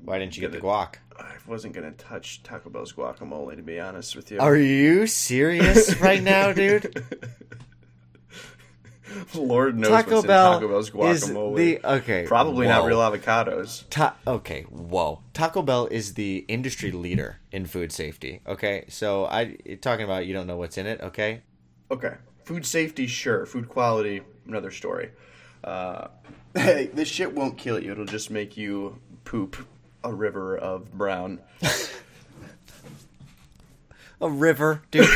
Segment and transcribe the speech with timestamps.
[0.00, 0.94] Why didn't you get the guac?
[1.18, 4.38] I wasn't gonna touch Taco Bell's guacamole, to be honest with you.
[4.38, 7.04] Are you serious right now, dude?
[9.34, 11.56] Lord knows Taco what's Bell in Taco Bell's is guacamole.
[11.56, 12.24] the okay.
[12.26, 13.84] Probably not real avocados.
[13.90, 15.20] Ta- okay, whoa.
[15.32, 18.40] Taco Bell is the industry leader in food safety.
[18.46, 21.00] Okay, so I talking about you don't know what's in it.
[21.00, 21.42] Okay,
[21.90, 22.14] Okay,
[22.44, 23.46] food safety, sure.
[23.46, 25.10] Food quality, another story.
[25.64, 26.08] Uh,
[26.54, 27.92] hey, this shit won't kill you.
[27.92, 28.98] It'll just make you
[29.28, 29.56] poop
[30.02, 31.38] a river of brown.
[34.22, 35.06] a river, dude.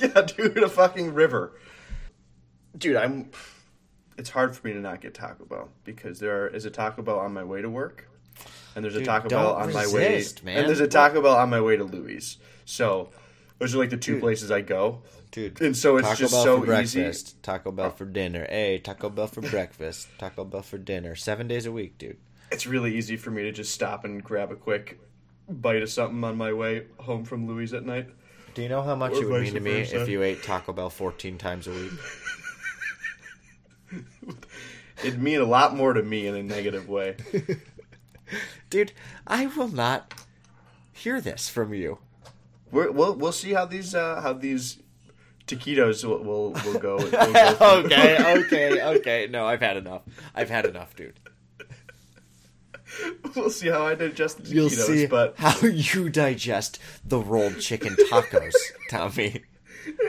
[0.00, 1.58] yeah, dude, a fucking river.
[2.78, 3.30] Dude, I'm.
[4.16, 7.18] It's hard for me to not get Taco Bell because there is a Taco Bell
[7.18, 8.08] on my way to work,
[8.76, 10.58] and there's a Dude, Taco Bell on my way, man.
[10.58, 12.38] and there's a Taco Bell on my way to Louis.
[12.64, 13.08] So
[13.58, 14.22] those are like the two Dude.
[14.22, 15.02] places I go.
[15.30, 17.00] Dude, And so it's Taco just Bell so for easy.
[17.00, 18.46] breakfast, Taco Bell for dinner.
[18.48, 21.14] Hey, Taco Bell for breakfast, Taco Bell for dinner.
[21.14, 22.18] Seven days a week, dude.
[22.50, 24.98] It's really easy for me to just stop and grab a quick
[25.48, 28.08] bite of something on my way home from Louis at night.
[28.54, 30.72] Do you know how much Or it would mean to me if you ate Taco
[30.72, 31.92] Bell 14 times a week?
[35.04, 37.16] It'd mean a lot more to me in a negative way.
[38.70, 38.92] Dude,
[39.26, 40.12] I will not
[40.92, 41.98] hear this from you.
[42.70, 44.78] We're, we'll we'll see how these uh, how these
[45.50, 46.96] taquitos will will, will go.
[46.96, 49.28] will go okay, okay, okay.
[49.30, 50.02] No, I've had enough.
[50.34, 51.18] I've had enough, dude.
[53.36, 54.54] we'll see how I digest the taquitos.
[54.54, 58.54] You'll see but how you digest the rolled chicken tacos,
[58.88, 59.42] Tommy.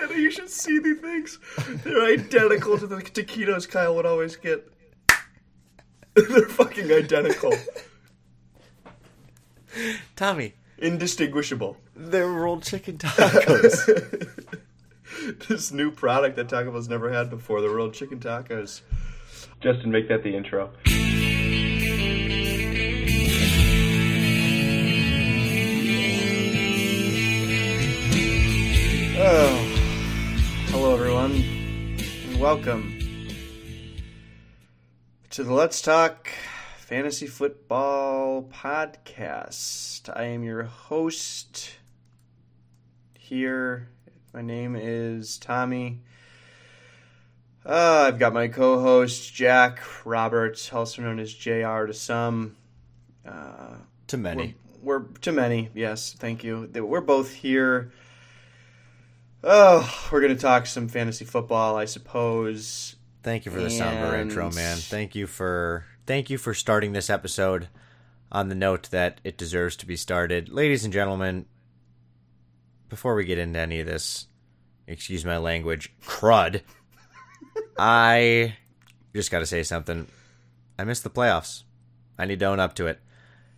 [0.01, 1.39] Anna, you should see these things.
[1.83, 4.67] They're identical to the taquitos Kyle would always get.
[6.13, 7.53] They're fucking identical,
[10.17, 11.77] Tommy, indistinguishable.
[11.95, 14.59] they're rolled chicken tacos.
[15.47, 18.81] this new product that Taco Bell's never had before, the rolled chicken tacos.
[19.61, 20.71] Justin, make that the intro.
[29.23, 32.97] Oh, hello everyone, and welcome
[35.29, 36.29] to the Let's Talk
[36.77, 40.09] Fantasy Football podcast.
[40.15, 41.77] I am your host
[43.19, 43.89] here.
[44.33, 45.99] My name is Tommy.
[47.65, 52.55] Uh, I've got my co-host Jack Roberts, also known as JR to some.
[53.27, 53.75] Uh,
[54.07, 54.55] to we're, many.
[54.81, 56.69] we're to many, yes, thank you.
[56.73, 57.91] We're both here.
[59.43, 62.95] Oh, we're gonna talk some fantasy football, I suppose.
[63.23, 64.77] Thank you for the somber intro, man.
[64.77, 67.67] Thank you for thank you for starting this episode
[68.31, 70.47] on the note that it deserves to be started.
[70.47, 71.47] Ladies and gentlemen,
[72.91, 74.27] before we get into any of this,
[74.85, 76.61] excuse my language, crud,
[77.79, 78.57] I
[79.15, 80.07] just got to say something.
[80.77, 81.63] I missed the playoffs.
[82.19, 82.99] I need to own up to it.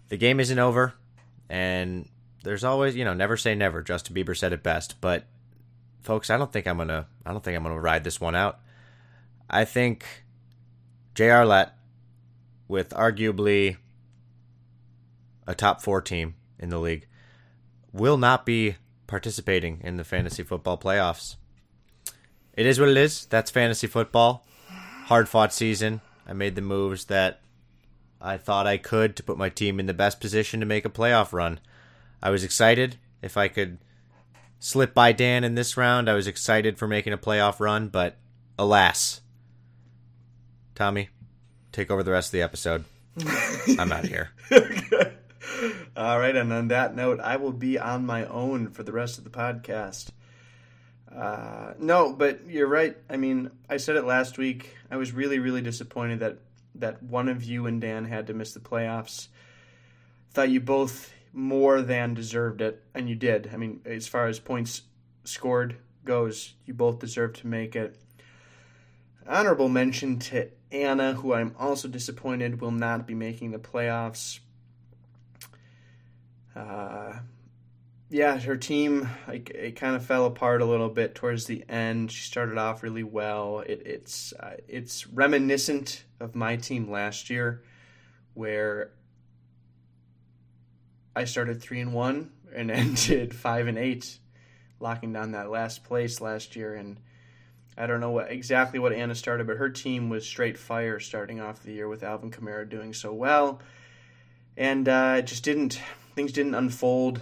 [0.09, 0.93] The game isn't over,
[1.49, 2.07] and
[2.43, 3.81] there's always, you know, never say never.
[3.81, 5.25] Justin Bieber said it best, but
[6.03, 8.59] folks, I don't think I'm gonna, I don't think I'm gonna ride this one out.
[9.49, 10.05] I think
[11.15, 11.43] J.R.
[11.43, 11.73] Lett,
[12.67, 13.77] with arguably
[15.47, 17.07] a top four team in the league,
[17.91, 18.75] will not be
[19.13, 21.35] participating in the fantasy football playoffs.
[22.53, 23.27] It is what it is.
[23.27, 24.43] That's fantasy football.
[25.05, 26.01] Hard fought season.
[26.25, 27.39] I made the moves that
[28.19, 30.89] I thought I could to put my team in the best position to make a
[30.89, 31.59] playoff run.
[32.23, 33.77] I was excited if I could
[34.57, 36.09] slip by Dan in this round.
[36.09, 38.17] I was excited for making a playoff run, but
[38.57, 39.21] alas.
[40.73, 41.09] Tommy,
[41.71, 42.83] take over the rest of the episode.
[43.77, 44.31] I'm out of here.
[45.95, 49.19] All right, and on that note, I will be on my own for the rest
[49.19, 50.09] of the podcast.
[51.15, 52.97] Uh, no, but you're right.
[53.09, 54.75] I mean, I said it last week.
[54.89, 56.39] I was really, really disappointed that
[56.75, 59.27] that one of you and Dan had to miss the playoffs.
[60.31, 63.51] Thought you both more than deserved it, and you did.
[63.53, 64.81] I mean, as far as points
[65.23, 67.95] scored goes, you both deserved to make it.
[69.27, 74.39] Honorable mention to Anna, who I'm also disappointed will not be making the playoffs.
[76.55, 77.13] Uh,
[78.13, 82.11] yeah, her team it kind of fell apart a little bit towards the end.
[82.11, 83.63] She started off really well.
[83.65, 87.63] It, it's uh, it's reminiscent of my team last year,
[88.35, 88.91] where
[91.15, 94.19] I started three and one and ended five and eight,
[94.79, 96.75] locking down that last place last year.
[96.75, 96.99] And
[97.75, 101.41] I don't know what exactly what Anna started, but her team was straight fire starting
[101.41, 103.59] off the year with Alvin Kamara doing so well,
[104.55, 105.81] and uh, just didn't
[106.15, 107.21] things didn't unfold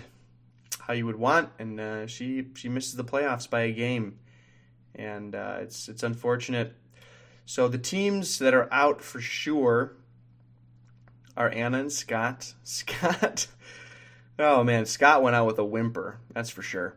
[0.82, 4.20] how you would want, and uh, she she misses the playoffs by a game,
[4.96, 6.76] and uh, it's it's unfortunate.
[7.46, 9.94] So the teams that are out for sure
[11.36, 12.54] are Anna and Scott.
[12.64, 13.48] Scott,
[14.38, 16.20] oh man, Scott went out with a whimper.
[16.34, 16.96] That's for sure.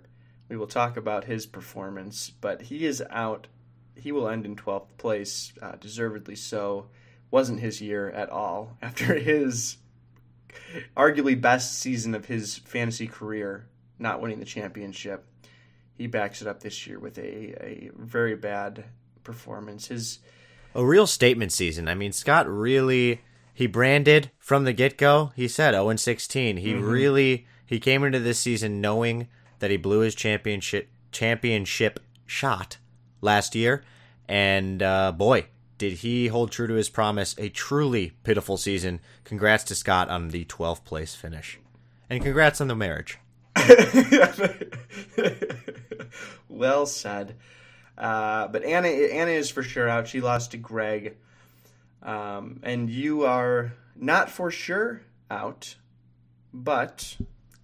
[0.49, 3.47] We will talk about his performance, but he is out.
[3.97, 6.89] He will end in 12th place, uh, deservedly so.
[7.31, 9.79] Wasn't his year at all after his
[10.97, 13.67] arguably best season of his fantasy career,
[13.99, 15.27] not winning the championship.
[15.97, 18.85] He backs it up this year with a, a very bad
[19.23, 19.89] performance.
[19.89, 20.19] His
[20.75, 21.89] a real statement season.
[21.89, 23.21] I mean, Scott really
[23.53, 25.33] he branded from the get go.
[25.37, 26.57] He said 0 and 16.
[26.57, 26.85] He mm-hmm.
[26.85, 29.29] really he came into this season knowing
[29.61, 32.79] that he blew his championship championship shot
[33.21, 33.85] last year,
[34.29, 35.47] and uh, boy,
[35.79, 37.35] did he hold true to his promise.
[37.39, 39.01] A truly pitiful season.
[39.25, 41.59] Congrats to Scott on the 12th place finish.
[42.09, 43.19] And congrats on the marriage.
[46.49, 47.37] well said.
[47.97, 50.09] Uh, but Anna, Anna is for sure out.
[50.09, 51.17] She lost to Greg.
[52.03, 55.75] Um, and you are not for sure out,
[56.53, 57.17] but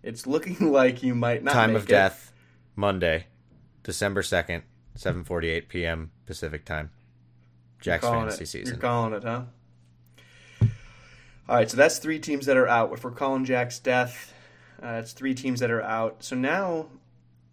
[0.02, 1.52] it's looking like you might not.
[1.52, 1.88] Time of it.
[1.88, 2.32] death,
[2.74, 3.26] Monday,
[3.82, 4.62] December 2nd,
[4.96, 6.10] 7:48 p.m.
[6.26, 6.90] Pacific time.
[7.80, 8.46] Jack's fantasy it.
[8.46, 8.74] season.
[8.74, 9.44] You're calling it, huh?
[11.48, 12.92] All right, so that's three teams that are out.
[12.92, 14.32] If we're calling Jack's death,
[14.80, 16.22] uh, that's three teams that are out.
[16.22, 16.86] So now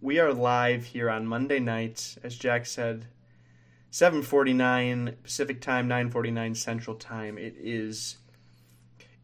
[0.01, 3.07] we are live here on Monday night, as Jack said,
[3.89, 7.37] 7:49 Pacific time, 9:49 Central time.
[7.37, 8.17] It is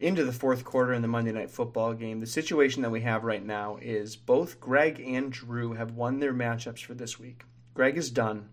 [0.00, 2.20] into the fourth quarter in the Monday Night Football game.
[2.20, 6.34] The situation that we have right now is both Greg and Drew have won their
[6.34, 7.44] matchups for this week.
[7.74, 8.48] Greg is done.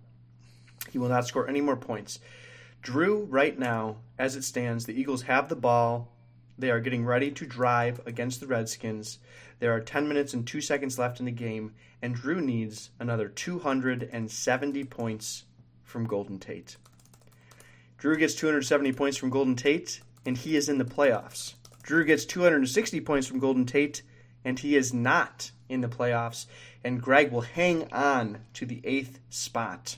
[0.91, 2.19] He will not score any more points.
[2.81, 6.11] Drew, right now, as it stands, the Eagles have the ball.
[6.57, 9.19] They are getting ready to drive against the Redskins.
[9.59, 13.27] There are 10 minutes and 2 seconds left in the game, and Drew needs another
[13.27, 15.43] 270 points
[15.83, 16.77] from Golden Tate.
[17.99, 21.53] Drew gets 270 points from Golden Tate, and he is in the playoffs.
[21.83, 24.01] Drew gets 260 points from Golden Tate,
[24.43, 26.47] and he is not in the playoffs.
[26.83, 29.97] And Greg will hang on to the eighth spot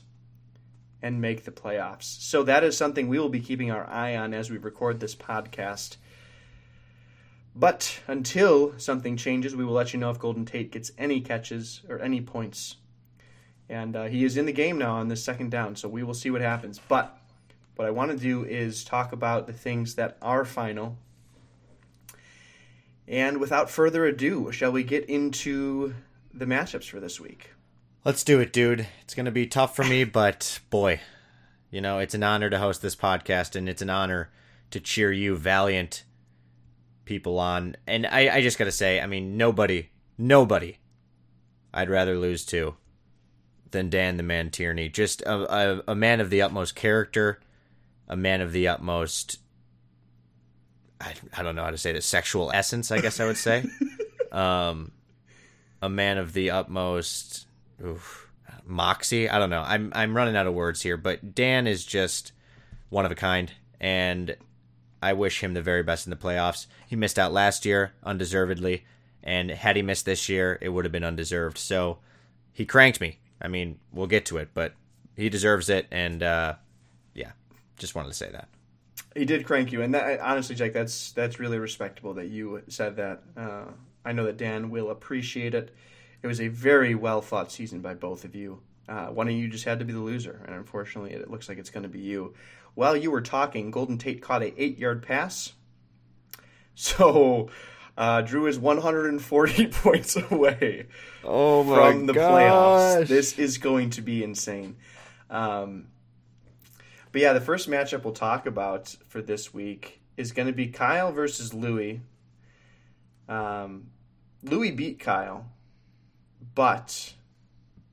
[1.04, 2.04] and make the playoffs.
[2.04, 5.14] So that is something we will be keeping our eye on as we record this
[5.14, 5.98] podcast.
[7.54, 11.82] But until something changes, we will let you know if Golden Tate gets any catches
[11.88, 12.78] or any points.
[13.70, 16.14] And uh, he is in the game now on this second down, so we will
[16.14, 16.80] see what happens.
[16.88, 17.16] But
[17.76, 20.98] what I want to do is talk about the things that are final.
[23.08, 25.94] And without further ado, shall we get into
[26.34, 27.53] the matchups for this week?
[28.06, 28.86] Let's do it, dude.
[29.02, 31.00] It's going to be tough for me, but boy,
[31.72, 34.30] you know, it's an honor to host this podcast and it's an honor
[34.72, 36.04] to cheer you valiant
[37.06, 37.78] people on.
[37.88, 40.80] And I, I just got to say, I mean, nobody, nobody
[41.74, 42.76] I'd rather lose to
[43.72, 44.90] than Dan the Man Tierney.
[44.90, 47.40] Just a, a, a man of the utmost character,
[48.10, 49.40] a man of the utmost,
[51.00, 53.64] I, I don't know how to say this, sexual essence, I guess I would say.
[54.34, 54.92] um,
[55.82, 57.48] a man of the utmost
[57.84, 58.30] oof,
[58.66, 59.30] moxie.
[59.30, 59.64] I don't know.
[59.66, 62.32] I'm I'm running out of words here, but Dan is just
[62.90, 64.36] one of a kind, and
[65.02, 66.68] I wish him the very best in the playoffs.
[66.88, 68.86] He missed out last year, undeservedly,
[69.24, 71.58] and had he missed this year, it would have been undeserved.
[71.58, 72.00] So
[72.52, 73.20] he cranked me.
[73.42, 74.74] I mean, we'll get to it, but
[75.16, 76.56] he deserves it, and uh,
[77.14, 77.32] yeah,
[77.78, 78.48] just wanted to say that.
[79.16, 82.96] He did crank you, and that, honestly, Jake, that's that's really respectable that you said
[82.96, 83.24] that.
[83.38, 83.66] Uh,
[84.06, 85.74] I know that Dan will appreciate it.
[86.24, 88.62] It was a very well thought season by both of you.
[88.88, 91.58] Uh, one of you just had to be the loser, and unfortunately, it looks like
[91.58, 92.34] it's going to be you.
[92.76, 95.54] While you were talking, Golden Tate caught a eight yard pass.
[96.76, 97.50] So
[97.96, 100.88] uh, Drew is 140 points away
[101.24, 102.32] oh from the gosh.
[102.32, 103.08] playoffs.
[103.08, 104.78] This is going to be insane.
[105.30, 105.88] Um,
[107.12, 110.68] but yeah, the first matchup we'll talk about for this week is going to be
[110.68, 112.02] Kyle versus Louis.
[113.30, 113.92] Um,
[114.42, 115.53] Louis beat Kyle
[116.56, 117.14] but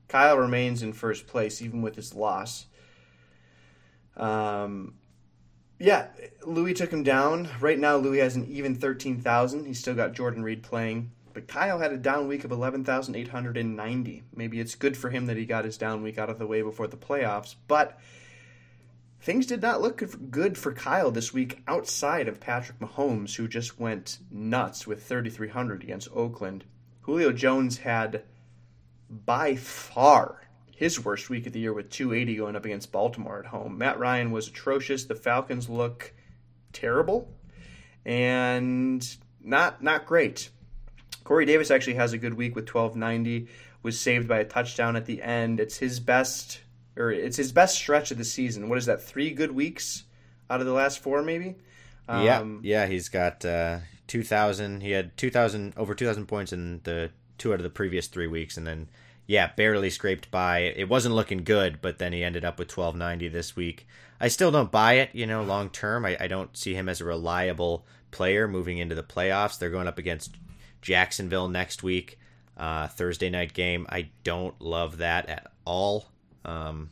[0.07, 2.65] Kyle remains in first place even with his loss.
[4.17, 4.95] Um,
[5.79, 6.07] yeah,
[6.45, 7.49] Louis took him down.
[7.59, 9.65] Right now, Louis has an even 13,000.
[9.65, 11.11] He's still got Jordan Reed playing.
[11.33, 14.23] But Kyle had a down week of 11,890.
[14.35, 16.61] Maybe it's good for him that he got his down week out of the way
[16.61, 17.55] before the playoffs.
[17.67, 17.97] But
[19.21, 23.79] things did not look good for Kyle this week outside of Patrick Mahomes, who just
[23.79, 26.65] went nuts with 3,300 against Oakland.
[27.01, 28.23] Julio Jones had
[29.11, 30.41] by far
[30.75, 33.77] his worst week of the year with 280 going up against Baltimore at home.
[33.77, 35.05] Matt Ryan was atrocious.
[35.05, 36.13] The Falcons look
[36.73, 37.29] terrible
[38.05, 39.05] and
[39.43, 40.49] not not great.
[41.23, 43.47] Corey Davis actually has a good week with 1290.
[43.83, 45.59] Was saved by a touchdown at the end.
[45.59, 46.61] It's his best
[46.95, 48.69] or it's his best stretch of the season.
[48.69, 49.01] What is that?
[49.01, 50.03] Three good weeks
[50.49, 51.55] out of the last four, maybe.
[52.07, 52.87] Um, yeah, yeah.
[52.87, 54.81] He's got uh, two thousand.
[54.81, 58.07] He had two thousand over two thousand points in the two out of the previous
[58.07, 58.89] three weeks, and then
[59.31, 60.57] yeah, barely scraped by.
[60.59, 63.87] It wasn't looking good, but then he ended up with twelve ninety this week.
[64.19, 65.11] I still don't buy it.
[65.13, 68.93] You know, long term, I, I don't see him as a reliable player moving into
[68.93, 69.57] the playoffs.
[69.57, 70.35] They're going up against
[70.81, 72.19] Jacksonville next week,
[72.57, 73.85] uh, Thursday night game.
[73.87, 76.07] I don't love that at all.
[76.43, 76.91] Um,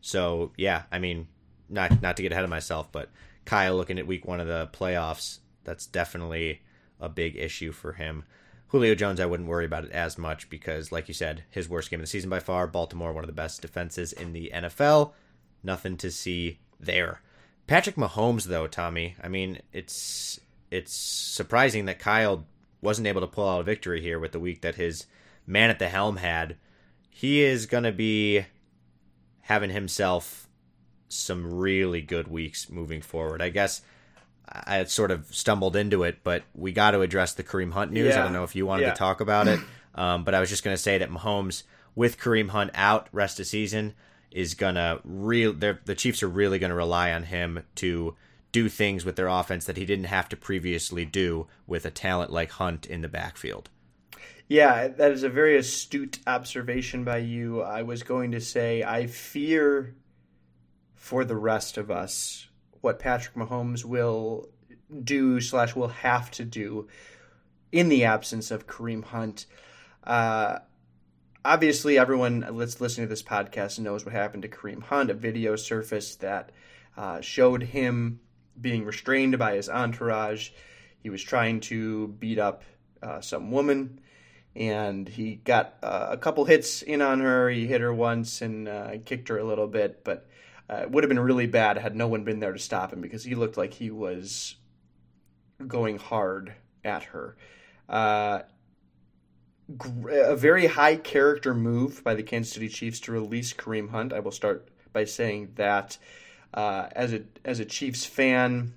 [0.00, 1.28] so yeah, I mean,
[1.68, 3.10] not not to get ahead of myself, but
[3.44, 6.62] Kyle looking at week one of the playoffs, that's definitely
[6.98, 8.24] a big issue for him.
[8.70, 11.90] Julio Jones, I wouldn't worry about it as much because, like you said, his worst
[11.90, 12.68] game of the season by far.
[12.68, 15.12] Baltimore, one of the best defenses in the NFL.
[15.64, 17.20] Nothing to see there.
[17.66, 22.46] Patrick Mahomes, though, Tommy, I mean, it's it's surprising that Kyle
[22.80, 25.06] wasn't able to pull out a victory here with the week that his
[25.46, 26.56] man at the helm had.
[27.10, 28.46] He is going to be
[29.42, 30.48] having himself
[31.08, 33.42] some really good weeks moving forward.
[33.42, 33.82] I guess
[34.50, 37.92] I had sort of stumbled into it, but we got to address the Kareem Hunt
[37.92, 38.14] news.
[38.14, 38.20] Yeah.
[38.20, 38.92] I don't know if you wanted yeah.
[38.92, 39.60] to talk about it,
[39.94, 41.62] um, but I was just going to say that Mahomes,
[41.94, 43.94] with Kareem Hunt out rest of season,
[44.30, 45.52] is gonna real.
[45.52, 48.14] The Chiefs are really going to rely on him to
[48.52, 52.32] do things with their offense that he didn't have to previously do with a talent
[52.32, 53.70] like Hunt in the backfield.
[54.48, 57.62] Yeah, that is a very astute observation by you.
[57.62, 59.94] I was going to say I fear
[60.96, 62.48] for the rest of us
[62.80, 64.48] what Patrick Mahomes will
[65.04, 66.88] do slash will have to do
[67.72, 69.46] in the absence of Kareem Hunt.
[70.02, 70.58] Uh,
[71.44, 75.10] obviously, everyone that's listening to this podcast knows what happened to Kareem Hunt.
[75.10, 76.50] A video surfaced that
[76.96, 78.20] uh, showed him
[78.60, 80.50] being restrained by his entourage.
[81.02, 82.62] He was trying to beat up
[83.02, 84.00] uh, some woman
[84.56, 87.48] and he got uh, a couple hits in on her.
[87.48, 90.26] He hit her once and uh, kicked her a little bit, but
[90.70, 93.00] uh, it would have been really bad had no one been there to stop him
[93.00, 94.54] because he looked like he was
[95.66, 97.36] going hard at her.
[97.88, 98.40] Uh,
[100.10, 104.12] a very high character move by the Kansas City Chiefs to release Kareem Hunt.
[104.12, 105.98] I will start by saying that
[106.54, 108.74] uh, as a as a Chiefs fan,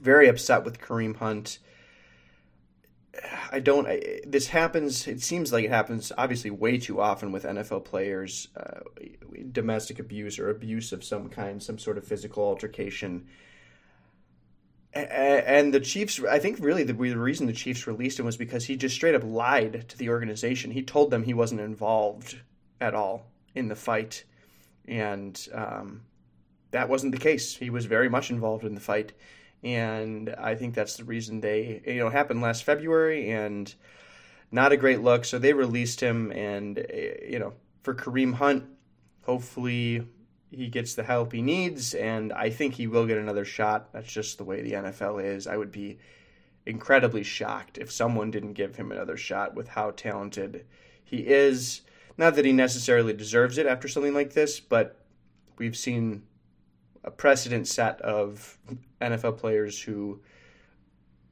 [0.00, 1.58] very upset with Kareem Hunt.
[3.50, 3.86] I don't.
[3.86, 5.06] I, this happens.
[5.06, 6.12] It seems like it happens.
[6.16, 8.80] Obviously, way too often with NFL players, uh,
[9.52, 13.26] domestic abuse or abuse of some kind, some sort of physical altercation.
[14.92, 18.76] And the Chiefs, I think, really the, reason the Chiefs released him was because he
[18.76, 20.70] just straight up lied to the organization.
[20.70, 22.38] He told them he wasn't involved
[22.80, 24.24] at all in the fight,
[24.86, 26.02] and um,
[26.70, 27.56] that wasn't the case.
[27.56, 29.12] He was very much involved in the fight
[29.64, 33.74] and I think that's the reason they you know happened last February and
[34.52, 35.24] not a great look.
[35.24, 36.84] So they released him, and
[37.28, 38.64] you know for Kareem Hunt,
[39.22, 40.06] hopefully
[40.50, 43.92] he gets the help he needs, and I think he will get another shot.
[43.92, 45.46] That's just the way the NFL is.
[45.46, 45.98] I would be
[46.66, 50.64] incredibly shocked if someone didn't give him another shot with how talented
[51.02, 51.82] he is.
[52.16, 55.04] Not that he necessarily deserves it after something like this, but
[55.58, 56.22] we've seen
[57.04, 58.58] a precedent set of
[59.00, 60.20] NFL players who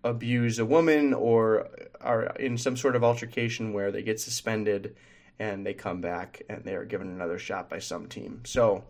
[0.04, 1.68] abuse a woman or
[2.00, 4.96] are in some sort of altercation where they get suspended
[5.38, 8.42] and they come back and they are given another shot by some team.
[8.44, 8.84] So,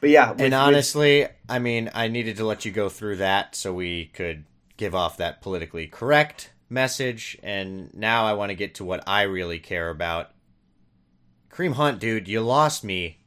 [0.00, 0.30] but yeah.
[0.30, 1.30] With, and honestly, with...
[1.48, 4.44] I mean, I needed to let you go through that so we could
[4.76, 7.38] give off that politically correct message.
[7.42, 10.30] And now I want to get to what I really care about.
[11.50, 13.18] Kareem Hunt, dude, you lost me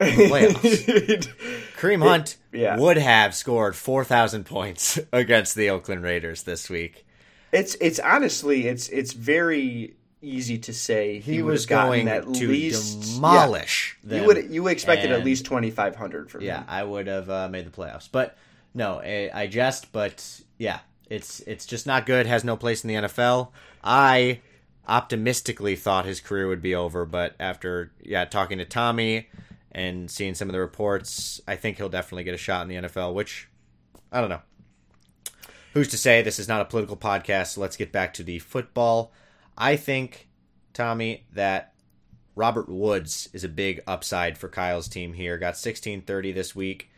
[0.00, 1.28] playoffs.
[1.76, 2.76] Kareem Hunt it, yeah.
[2.78, 7.06] would have scored 4,000 points against the Oakland Raiders this week.
[7.52, 12.48] It's it's honestly it's it's very easy to say he, he was going at to
[12.48, 16.64] least demolish yeah, You would you expected and, at least 2,500 from yeah, him.
[16.68, 18.36] I would have uh, made the playoffs, but
[18.74, 19.92] no, I, I jest.
[19.92, 22.26] But yeah, it's it's just not good.
[22.26, 23.48] Has no place in the NFL.
[23.82, 24.40] I
[24.88, 29.28] optimistically thought his career would be over, but after yeah talking to Tommy
[29.76, 32.88] and seeing some of the reports, I think he'll definitely get a shot in the
[32.88, 33.46] NFL, which
[34.10, 34.40] I don't know.
[35.74, 37.48] Who's to say this is not a political podcast?
[37.48, 39.12] So let's get back to the football.
[39.56, 40.30] I think,
[40.72, 41.74] Tommy, that
[42.34, 45.36] Robert Woods is a big upside for Kyle's team here.
[45.36, 46.88] Got 1630 this week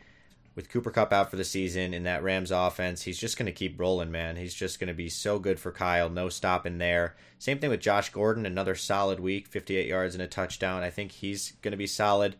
[0.55, 3.01] with Cooper Kupp out for the season in that Rams offense.
[3.01, 4.37] He's just going to keep rolling, man.
[4.37, 6.09] He's just going to be so good for Kyle.
[6.09, 7.17] No stopping there.
[7.39, 8.45] Same thing with Josh Gordon.
[8.45, 10.81] Another solid week, 58 yards and a touchdown.
[10.81, 12.37] I think he's going to be solid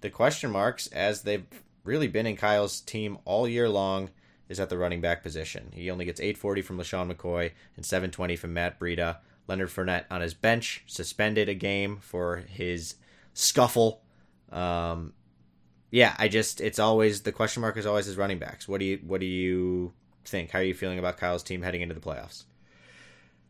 [0.00, 1.46] the question marks, as they've
[1.84, 4.10] really been in Kyle's team all year long,
[4.48, 5.70] is at the running back position.
[5.74, 9.18] He only gets 840 from LeSean McCoy and 720 from Matt Breida.
[9.46, 12.96] Leonard Fournette on his bench, suspended a game for his
[13.32, 14.02] scuffle
[14.52, 15.14] Um,
[15.90, 18.68] yeah, I just it's always the question mark is always his running backs.
[18.68, 19.92] What do you what do you
[20.24, 20.50] think?
[20.50, 22.44] How are you feeling about Kyle's team heading into the playoffs?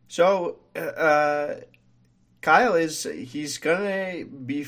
[0.07, 1.55] So, uh,
[2.41, 4.63] Kyle is he's gonna be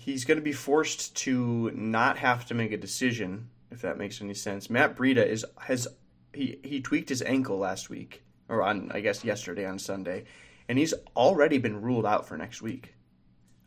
[0.00, 4.34] he's gonna be forced to not have to make a decision if that makes any
[4.34, 4.68] sense.
[4.68, 5.86] Matt Breida is has
[6.32, 10.24] he he tweaked his ankle last week or on I guess yesterday on Sunday,
[10.68, 12.94] and he's already been ruled out for next week.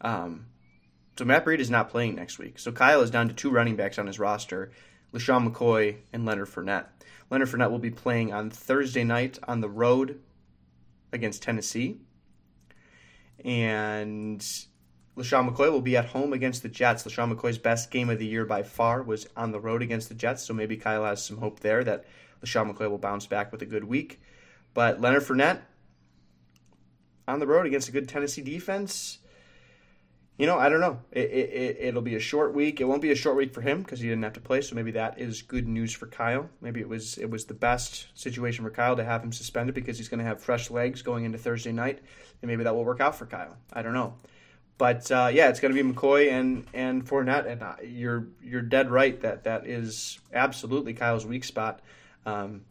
[0.02, 0.48] Um,
[1.18, 2.60] so Matt Breida is not playing next week.
[2.60, 4.72] So Kyle is down to two running backs on his roster,
[5.14, 6.88] LeSean McCoy and Leonard Fournette.
[7.30, 10.20] Leonard Fournette will be playing on Thursday night on the road
[11.12, 12.00] against Tennessee.
[13.46, 14.46] And
[15.18, 17.04] LeSean McCoy will be at home against the Jets.
[17.04, 20.16] LeSean McCoy's best game of the year by far was on the road against the
[20.16, 22.06] Jets, so maybe Kyle has some hope there that
[22.44, 24.22] LeSean McCoy will bounce back with a good week.
[24.74, 25.62] But Leonard Fournette
[27.28, 29.20] on the road against a good Tennessee defense,
[30.38, 31.00] you know, I don't know.
[31.12, 32.82] It, it, it'll be a short week.
[32.82, 34.62] It won't be a short week for him because he didn't have to play.
[34.62, 36.50] So maybe that is good news for Kyle.
[36.60, 39.98] Maybe it was it was the best situation for Kyle to have him suspended because
[39.98, 42.00] he's going to have fresh legs going into Thursday night,
[42.42, 43.56] and maybe that will work out for Kyle.
[43.72, 44.16] I don't know,
[44.84, 48.62] but uh, yeah, it's going to be McCoy and and Fournette, and uh, you're you're
[48.62, 51.80] dead right that that is absolutely Kyle's weak spot.
[52.26, 52.66] Um,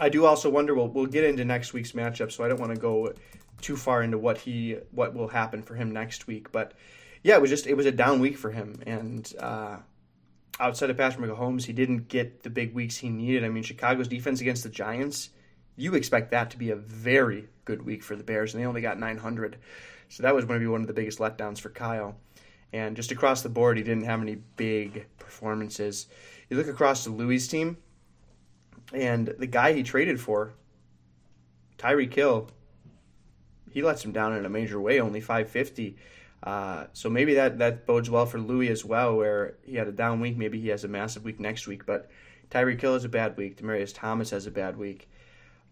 [0.00, 0.74] I do also wonder.
[0.74, 3.12] We'll we'll get into next week's matchup, so I don't want to go
[3.60, 6.50] too far into what he what will happen for him next week.
[6.50, 6.72] But
[7.22, 9.76] yeah, it was just it was a down week for him, and uh,
[10.58, 13.44] outside of Patrick Mahomes, he didn't get the big weeks he needed.
[13.44, 15.30] I mean, Chicago's defense against the Giants,
[15.76, 18.80] you expect that to be a very good week for the Bears, and they only
[18.80, 19.58] got 900,
[20.12, 22.14] so that was going to be one of the biggest letdowns for Kyle.
[22.70, 26.06] And just across the board, he didn't have any big performances.
[26.50, 27.78] You look across the Louis team,
[28.92, 30.52] and the guy he traded for,
[31.78, 32.50] Tyreek Hill,
[33.70, 35.96] he lets him down in a major way, only 550.
[36.42, 39.92] Uh, so maybe that, that bodes well for Louis as well, where he had a
[39.92, 40.36] down week.
[40.36, 41.86] Maybe he has a massive week next week.
[41.86, 42.10] But
[42.50, 43.56] Tyreek Hill has a bad week.
[43.56, 45.08] Demaryius Thomas has a bad week.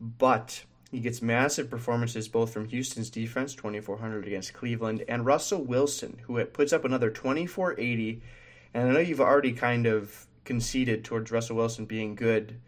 [0.01, 6.21] But he gets massive performances both from Houston's defense, 2,400 against Cleveland, and Russell Wilson,
[6.25, 8.21] who puts up another 2,480.
[8.75, 12.61] And I know you've already kind of conceded towards Russell Wilson being good,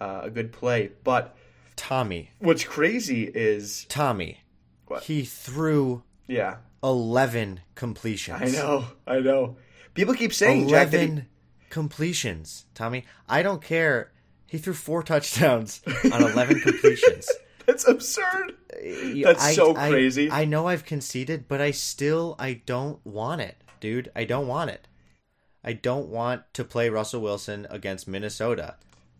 [0.00, 0.92] uh, a good play.
[1.04, 1.36] But
[1.76, 4.40] Tommy, what's crazy is Tommy
[4.86, 5.02] what?
[5.02, 8.40] He threw yeah eleven completions.
[8.40, 9.56] I know, I know.
[9.92, 11.22] People keep saying eleven he...
[11.68, 12.64] completions.
[12.74, 14.12] Tommy, I don't care.
[14.46, 17.28] He threw four touchdowns on eleven completions.
[17.66, 18.54] That's absurd.
[19.22, 20.30] That's I, so crazy.
[20.30, 24.10] I, I know I've conceded, but I still I don't want it, dude.
[24.14, 24.86] I don't want it.
[25.64, 28.76] I don't want to play Russell Wilson against Minnesota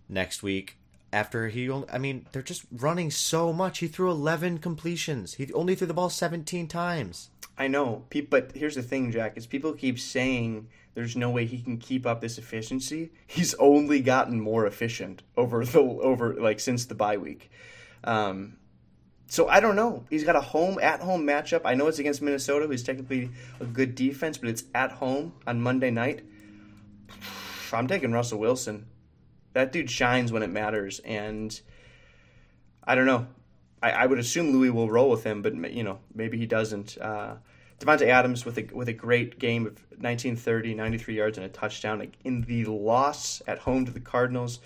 [0.09, 0.79] next week
[1.13, 3.79] after he only, I mean, they're just running so much.
[3.79, 5.35] He threw 11 completions.
[5.35, 7.31] He only threw the ball 17 times.
[7.59, 11.63] I know, but here's the thing, Jack, is people keep saying there's no way he
[11.63, 13.13] can keep up this efficiency.
[13.27, 17.51] He's only gotten more efficient over the over like since the bye week.
[18.07, 18.57] Um,
[19.29, 20.05] so I don't know.
[20.09, 21.63] He's got a home at home matchup.
[21.65, 25.61] I know it's against Minnesota, who's technically a good defense, but it's at home on
[25.61, 26.23] Monday night.
[27.73, 28.87] I'm taking Russell Wilson
[29.57, 31.59] that dude shines when it matters, and
[32.85, 33.27] I don't know.
[33.83, 36.99] I, I would assume Louis will roll with him, but you know maybe he doesn't.
[36.99, 37.37] Uh,
[37.81, 42.07] Davante Adams with a with a great game of 1930, 93 yards and a touchdown
[42.23, 44.61] in the loss at home to the Cardinals.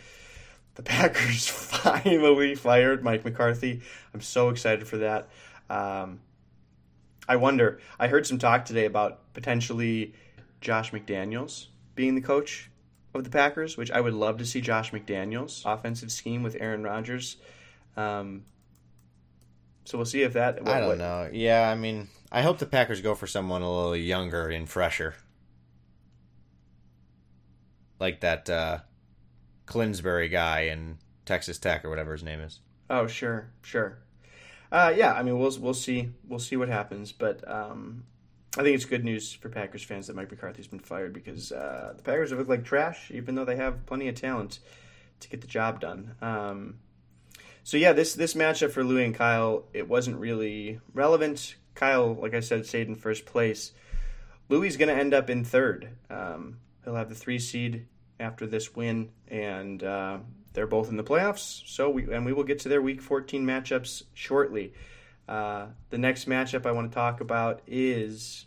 [0.75, 3.83] The Packers finally fired Mike McCarthy.
[4.15, 5.29] I'm so excited for that.
[5.69, 6.21] Um,
[7.29, 7.81] I wonder.
[7.99, 10.15] I heard some talk today about potentially
[10.61, 12.71] Josh McDaniels being the coach
[13.15, 16.83] of the Packers, which I would love to see Josh McDaniels offensive scheme with Aaron
[16.83, 17.37] Rodgers.
[17.97, 18.45] Um,
[19.85, 20.63] so we'll see if that.
[20.63, 21.29] What, I don't what, know.
[21.33, 25.15] Yeah, I mean, I hope the Packers go for someone a little younger and fresher,
[27.99, 28.79] like that uh,
[29.71, 32.59] Clinsbury guy in Texas Tech or whatever his name is.
[32.91, 33.99] Oh, sure, sure.
[34.73, 38.03] Uh, yeah, I mean, we'll we'll see we'll see what happens, but um,
[38.59, 41.95] I think it's good news for Packers fans that Mike McCarthy's been fired because uh,
[41.97, 44.59] the Packers looked like trash, even though they have plenty of talent
[45.21, 46.17] to get the job done.
[46.21, 46.81] Um,
[47.63, 51.55] so yeah, this this matchup for Louis and Kyle, it wasn't really relevant.
[51.77, 53.71] Kyle, like I said, stayed in first place.
[54.49, 55.91] Louis is going to end up in third.
[56.11, 57.87] Um, he'll have the three seed
[58.21, 60.19] after this win, and uh,
[60.53, 61.63] they're both in the playoffs.
[61.67, 64.73] So we and we will get to their Week 14 matchups shortly.
[65.29, 68.47] Uh, the next matchup I want to talk about is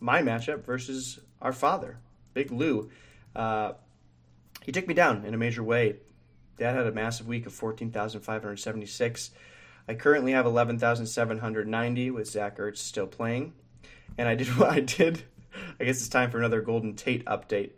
[0.00, 1.98] my matchup versus our father,
[2.34, 2.90] Big Lou.
[3.34, 3.72] Uh,
[4.62, 5.96] he took me down in a major way.
[6.56, 9.30] Dad had a massive week of 14,576.
[9.86, 13.54] I currently have 11,790 with Zach Ertz still playing.
[14.16, 15.22] And I did what I did
[15.78, 17.70] I guess it's time for another Golden Tate update.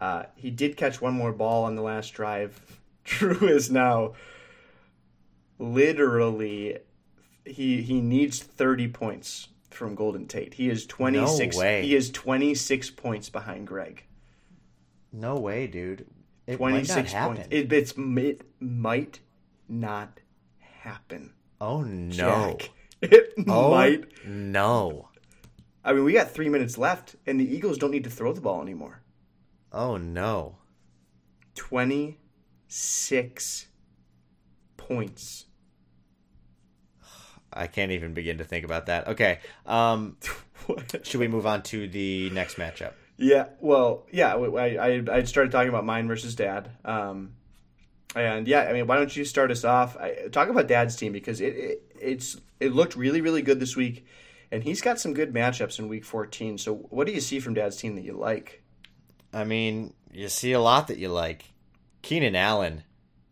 [0.00, 2.80] Uh, he did catch one more ball on the last drive.
[3.04, 4.14] Drew is now
[5.58, 6.78] literally
[7.44, 10.54] he he needs 30 points from Golden Tate.
[10.54, 14.04] He is 26 No he is 26 points behind Greg.
[15.12, 16.06] No way, dude.
[16.46, 17.48] It 26 points.
[17.50, 19.20] It, it's, it might
[19.68, 20.20] not
[20.58, 21.32] happen.
[21.60, 22.56] oh no.
[22.58, 22.70] Jack.
[23.02, 24.04] It Oh might.
[24.26, 25.08] no.
[25.82, 28.42] I mean, we got 3 minutes left and the Eagles don't need to throw the
[28.42, 28.99] ball anymore.
[29.72, 30.56] Oh no.
[31.54, 33.66] 26
[34.76, 35.46] points.
[37.52, 39.08] I can't even begin to think about that.
[39.08, 39.40] Okay.
[39.66, 40.16] Um
[41.02, 42.92] should we move on to the next matchup?
[43.22, 46.70] Yeah, well, yeah, I, I, I started talking about mine versus dad.
[46.86, 47.34] Um,
[48.16, 49.94] and yeah, I mean, why don't you start us off?
[49.98, 53.76] I, talk about dad's team because it, it it's it looked really really good this
[53.76, 54.06] week,
[54.50, 56.56] and he's got some good matchups in week fourteen.
[56.56, 58.59] So, what do you see from dad's team that you like?
[59.32, 61.44] I mean, you see a lot that you like.
[62.02, 62.82] Keenan Allen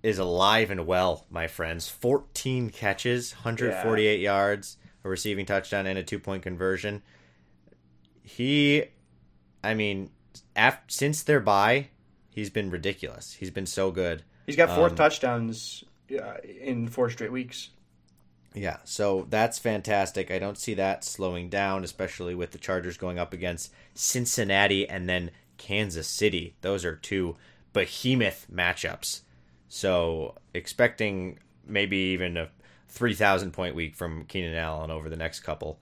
[0.02, 1.88] is alive and well, my friends.
[1.88, 7.02] 14 catches, 148 yards, a receiving touchdown, and a two point conversion.
[8.22, 8.84] He,
[9.64, 10.10] I mean,
[10.54, 11.88] af- since their bye,
[12.30, 13.34] he's been ridiculous.
[13.34, 14.22] He's been so good.
[14.46, 17.70] He's got four Um, touchdowns uh, in four straight weeks.
[18.54, 20.30] Yeah, so that's fantastic.
[20.30, 25.08] I don't see that slowing down, especially with the Chargers going up against Cincinnati and
[25.08, 26.54] then Kansas City.
[26.62, 27.36] Those are two
[27.72, 29.20] behemoth matchups.
[29.68, 32.48] So expecting maybe even a
[32.88, 35.78] 3,000 point week from Keenan Allen over the next couple.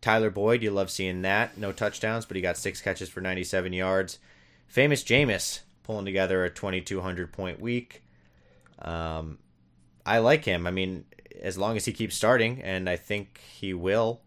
[0.00, 1.58] Tyler Boyd, you love seeing that.
[1.58, 4.18] No touchdowns, but he got six catches for 97 yards.
[4.66, 8.02] Famous Jameis pulling together a 2,200 point week.
[8.80, 9.38] Um,
[10.04, 10.66] I like him.
[10.66, 11.04] I mean,
[11.40, 14.20] as long as he keeps starting, and I think he will.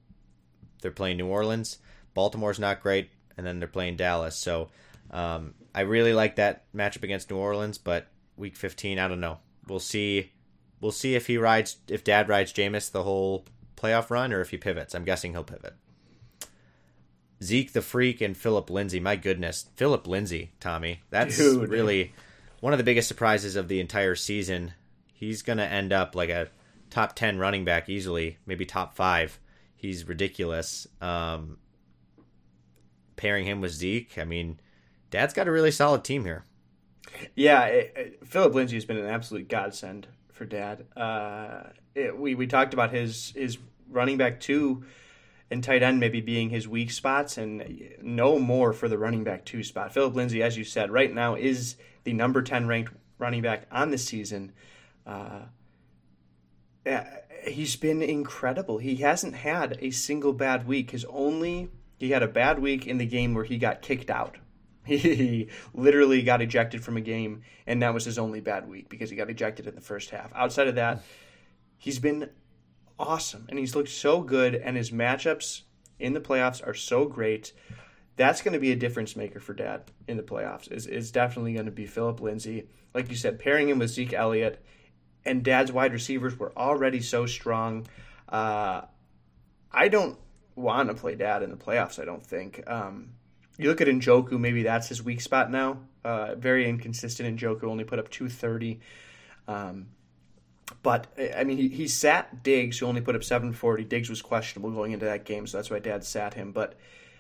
[0.81, 1.77] They're playing New Orleans.
[2.13, 4.35] Baltimore's not great, and then they're playing Dallas.
[4.35, 4.69] So
[5.11, 7.77] um, I really like that matchup against New Orleans.
[7.77, 9.39] But Week 15, I don't know.
[9.67, 10.31] We'll see.
[10.81, 13.45] We'll see if he rides, if Dad rides Jameis the whole
[13.75, 14.95] playoff run, or if he pivots.
[14.95, 15.75] I'm guessing he'll pivot.
[17.41, 18.99] Zeke the Freak and Philip Lindsay.
[18.99, 21.01] My goodness, Philip Lindsay, Tommy.
[21.09, 21.69] That's Dude.
[21.69, 22.13] really
[22.59, 24.73] one of the biggest surprises of the entire season.
[25.13, 26.49] He's gonna end up like a
[26.89, 29.39] top ten running back easily, maybe top five.
[29.75, 30.87] He's ridiculous.
[30.99, 31.57] Um,
[33.15, 34.59] pairing him with Zeke, I mean,
[35.09, 36.45] Dad's got a really solid team here.
[37.35, 40.85] Yeah, it, it, Philip Lindsay has been an absolute godsend for Dad.
[40.95, 43.57] Uh, it, we we talked about his his
[43.89, 44.85] running back two
[45.51, 49.45] and tight end maybe being his weak spots, and no more for the running back
[49.45, 49.93] two spot.
[49.93, 53.91] Philip Lindsay, as you said, right now is the number ten ranked running back on
[53.91, 54.51] the season.
[55.05, 55.41] Uh,
[57.45, 58.77] he's been incredible.
[58.77, 60.91] He hasn't had a single bad week.
[60.91, 64.37] His only he had a bad week in the game where he got kicked out.
[64.97, 69.11] He literally got ejected from a game, and that was his only bad week because
[69.11, 70.31] he got ejected in the first half.
[70.33, 71.03] Outside of that,
[71.77, 72.29] he's been
[72.97, 75.61] awesome, and he's looked so good, and his matchups
[75.99, 77.53] in the playoffs are so great.
[78.15, 80.71] That's going to be a difference maker for Dad in the playoffs.
[80.71, 84.13] Is is definitely going to be Philip Lindsay, like you said, pairing him with Zeke
[84.13, 84.63] Elliott,
[85.23, 87.85] and Dad's wide receivers were already so strong.
[88.27, 88.81] Uh,
[89.71, 90.17] I don't
[90.55, 92.01] want to play Dad in the playoffs.
[92.01, 92.63] I don't think.
[92.65, 93.11] Um,
[93.59, 95.79] you look at Njoku, maybe that's his weak spot now.
[96.03, 97.37] Uh, very inconsistent.
[97.37, 98.79] Njoku only put up 230.
[99.49, 99.87] Um,
[100.81, 103.83] but, I mean, he, he sat Diggs, who only put up 740.
[103.83, 106.53] Diggs was questionable going into that game, so that's why Dad sat him.
[106.53, 106.75] But,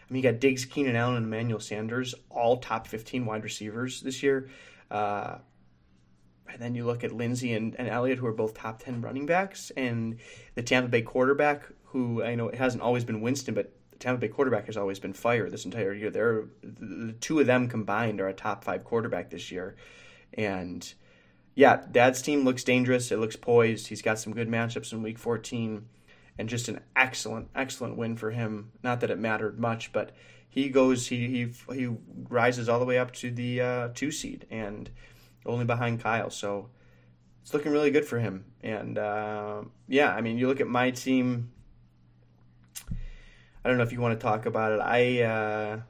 [0.09, 3.99] I mean, you got Diggs, Keenan Allen, and Emmanuel Sanders, all top 15 wide receivers
[3.99, 4.49] this year.
[4.89, 5.39] Uh,
[6.49, 9.25] and then you look at Lindsay and, and Elliott, who are both top 10 running
[9.25, 10.19] backs, and
[10.55, 14.27] the Tampa Bay quarterback, who I know it hasn't always been Winston, but Tampa Bay
[14.27, 16.09] quarterback has always been fire this entire year.
[16.09, 19.75] They're, the two of them combined are a top five quarterback this year.
[20.33, 20.91] And
[21.55, 23.11] yeah, Dad's team looks dangerous.
[23.11, 23.87] It looks poised.
[23.87, 25.85] He's got some good matchups in week 14
[26.37, 28.71] and just an excellent, excellent win for him.
[28.81, 30.13] Not that it mattered much, but
[30.47, 31.89] he goes, he he, he
[32.29, 34.89] rises all the way up to the uh, two seed and
[35.45, 36.29] only behind Kyle.
[36.29, 36.69] So
[37.41, 38.45] it's looking really good for him.
[38.61, 41.51] And uh, yeah, I mean, you look at my team.
[43.69, 44.79] I don't know if you want to talk about it.
[44.81, 45.81] I uh,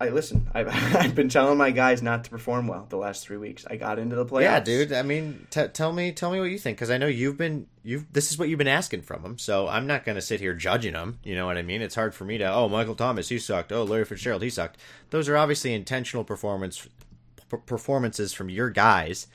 [0.00, 0.48] I listen.
[0.54, 3.66] I've, I've been telling my guys not to perform well the last three weeks.
[3.68, 4.42] I got into the playoffs.
[4.42, 4.92] Yeah, dude.
[4.92, 7.66] I mean, t- tell me, tell me what you think, because I know you've been,
[7.82, 8.12] you've.
[8.12, 9.36] This is what you've been asking from them.
[9.36, 11.18] so I'm not going to sit here judging them.
[11.24, 11.82] You know what I mean?
[11.82, 12.44] It's hard for me to.
[12.44, 13.72] Oh, Michael Thomas, he sucked.
[13.72, 14.76] Oh, Larry Fitzgerald, he sucked.
[15.10, 16.86] Those are obviously intentional performance
[17.50, 19.26] p- performances from your guys,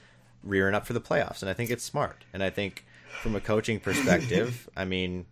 [0.41, 2.23] rearing up for the playoffs, and I think it's smart.
[2.31, 2.85] And I think,
[3.21, 5.25] from a coaching perspective, I mean,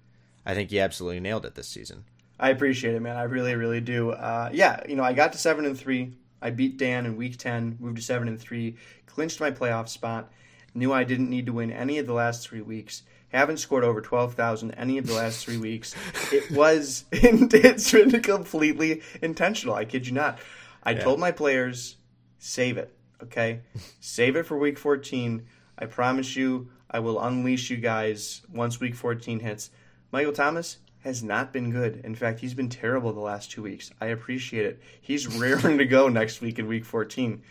[0.45, 2.05] I think he absolutely nailed it this season.
[2.39, 3.15] I appreciate it, man.
[3.15, 4.11] I really, really do.
[4.11, 6.13] Uh, yeah, you know, I got to seven and three.
[6.41, 8.75] I beat Dan in week ten, moved to seven and three,
[9.07, 10.31] clinched my playoff spot.
[10.73, 13.03] Knew I didn't need to win any of the last three weeks.
[13.29, 15.95] Haven't scored over twelve thousand any of the last three weeks.
[16.31, 19.73] It was it's been completely intentional.
[19.75, 20.39] I kid you not.
[20.83, 20.99] I Yeah.
[20.99, 21.95] told my players,
[22.37, 23.61] save it, okay,
[24.01, 25.45] save it for week fourteen.
[25.79, 29.71] I promise you, I will unleash you guys once week fourteen hits.
[30.11, 32.01] Michael Thomas has not been good.
[32.03, 33.91] In fact, he's been terrible the last two weeks.
[34.01, 34.81] I appreciate it.
[34.99, 37.43] He's raring to go next week in week 14.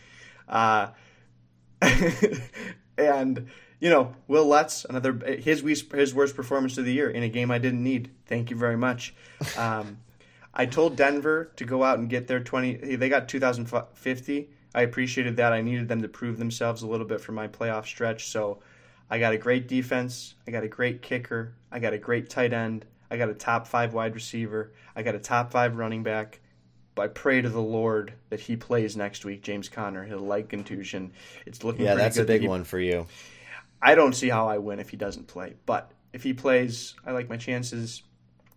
[0.48, 0.88] Uh,
[2.98, 7.28] and, you know, Wil Lutz, another his, his worst performance of the year in a
[7.28, 8.10] game I didn't need.
[8.26, 9.14] Thank you very much.
[9.56, 9.98] Um,
[10.54, 12.96] I told Denver to go out and get their 20.
[12.96, 14.50] They got 2,050.
[14.74, 15.52] I appreciated that.
[15.52, 18.28] I needed them to prove themselves a little bit for my playoff stretch.
[18.28, 18.60] So
[19.10, 20.34] I got a great defense.
[20.46, 21.54] I got a great kicker.
[21.70, 22.86] I got a great tight end.
[23.10, 24.72] I got a top five wide receiver.
[24.96, 26.40] I got a top five running back.
[26.94, 29.42] But I pray to the Lord that he plays next week.
[29.42, 31.12] James Conner, he'll leg contusion.
[31.44, 31.90] It's looking good.
[31.90, 33.06] Yeah, that's a good that big he- one for you.
[33.82, 37.10] I don't see how I win if he doesn't play, but if he plays, I
[37.10, 38.02] like my chances.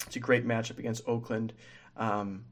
[0.06, 1.52] It's a great matchup against Oakland.
[1.98, 2.46] Um,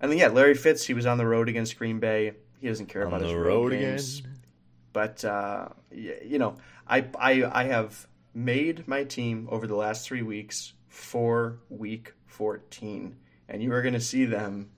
[0.00, 2.34] and then yeah, Larry Fitz, he was on the road against Green Bay.
[2.60, 4.22] He doesn't care about his road games.
[4.92, 10.22] But uh, you know, I, I I have made my team over the last three
[10.22, 13.16] weeks for Week 14,
[13.48, 14.70] and you are going to see them.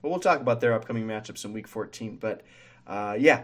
[0.00, 2.16] Well, we'll talk about their upcoming matchups in Week 14.
[2.16, 2.42] But
[2.86, 3.42] uh, yeah,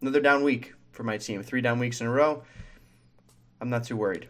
[0.00, 1.42] another down week for my team.
[1.42, 2.44] Three down weeks in a row.
[3.60, 4.28] I'm not too worried.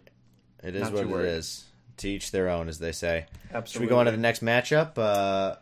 [0.62, 1.29] It is Not what it worried.
[1.29, 1.64] is.
[1.99, 3.27] To each their own, as they say.
[3.53, 3.71] Absolutely.
[3.71, 4.97] Should we go on to the next matchup?
[4.97, 5.57] Uh,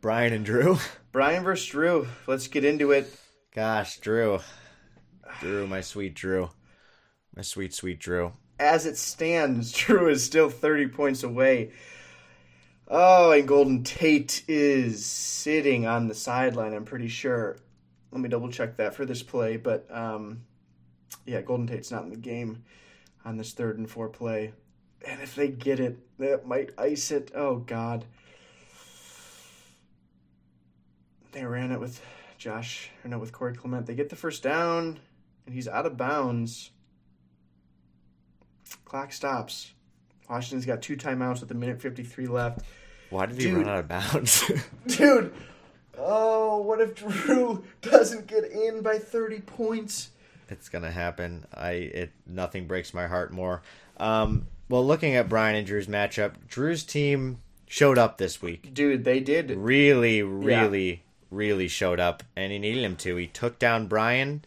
[0.00, 0.78] Brian and Drew.
[1.12, 2.06] Brian versus Drew?
[2.26, 3.12] Let's get into it.
[3.54, 4.38] Gosh, Drew.
[5.40, 6.50] Drew, my sweet Drew.
[7.36, 8.32] My sweet, sweet Drew.
[8.58, 11.72] as it stands, Drew is still 30 points away.
[12.88, 17.58] Oh, and Golden Tate is sitting on the sideline, I'm pretty sure.
[18.10, 20.42] Let me double check that for this play, but um,
[21.26, 22.64] yeah, Golden Tate's not in the game
[23.24, 24.52] on this third and four play.
[25.06, 27.30] And if they get it, that might ice it.
[27.34, 28.06] Oh, God.
[31.32, 32.00] They ran it with
[32.38, 33.86] Josh, or no, with Corey Clement.
[33.86, 34.98] They get the first down,
[35.48, 36.70] and he's out of bounds.
[38.84, 39.72] Clock stops.
[40.28, 42.60] Washington's got two timeouts with a minute 53 left.
[43.08, 44.44] Why did he run out of bounds?
[44.86, 45.32] Dude,
[45.96, 50.10] oh, what if Drew doesn't get in by 30 points?
[50.50, 51.44] it's gonna happen.
[51.54, 53.62] I it nothing breaks my heart more.
[53.98, 58.72] Um, well, looking at Brian and Drew's matchup, Drew's team showed up this week.
[58.72, 59.50] Dude, they did.
[59.50, 63.16] Really, really, really showed up, and he needed him to.
[63.16, 64.42] He took down Brian,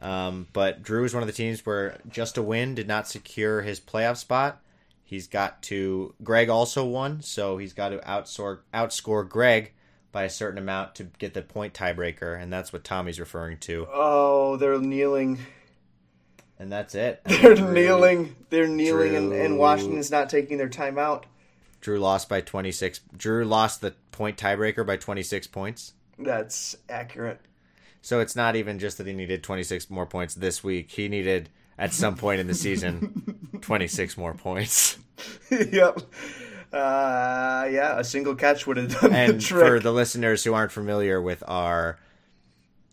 [0.00, 3.62] um, but Drew is one of the teams where just a win did not secure
[3.62, 4.60] his playoff spot.
[5.04, 6.14] He's got to.
[6.22, 9.72] Greg also won, so he's got to outscore outscore Greg
[10.12, 13.86] by a certain amount to get the point tiebreaker, and that's what Tommy's referring to.
[13.92, 15.38] Oh, they're kneeling.
[16.60, 17.20] And that's it.
[17.24, 18.34] They're Drew- kneeling.
[18.50, 21.22] They're kneeling, and, and Washington's not taking their timeout.
[21.80, 22.98] Drew lost by 26.
[23.16, 25.92] Drew lost the point tiebreaker by 26 points.
[26.18, 27.40] That's accurate.
[28.02, 30.90] So it's not even just that he needed 26 more points this week.
[30.90, 34.98] He needed, at some point in the season, 26 more points.
[35.50, 36.00] yep.
[36.72, 39.66] Uh, yeah, a single catch would have done the And trick.
[39.66, 41.98] for the listeners who aren't familiar with our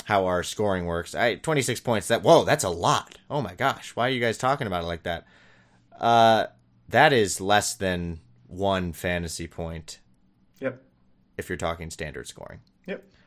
[0.05, 2.07] how our scoring works, I 26 points.
[2.09, 3.17] That whoa, that's a lot.
[3.29, 5.25] Oh my gosh, why are you guys talking about it like that?
[5.99, 6.45] Uh,
[6.89, 9.99] that is less than one fantasy point
[10.59, 10.81] Yep.
[11.37, 12.59] if you're talking standard scoring.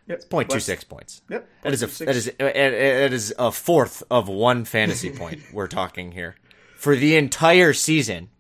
[0.09, 0.21] Yep.
[0.31, 1.23] Two Less- points.
[1.29, 1.49] Yep.
[1.63, 1.99] That is a 0.26.
[2.07, 6.35] that is uh, it, it is a fourth of one fantasy point we're talking here
[6.77, 8.31] for the entire season.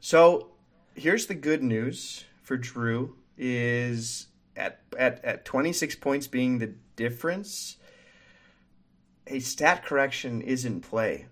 [0.00, 0.48] So
[0.94, 7.76] here's the good news for Drew is at at at 26 points being the difference.
[9.26, 11.26] A stat correction is in play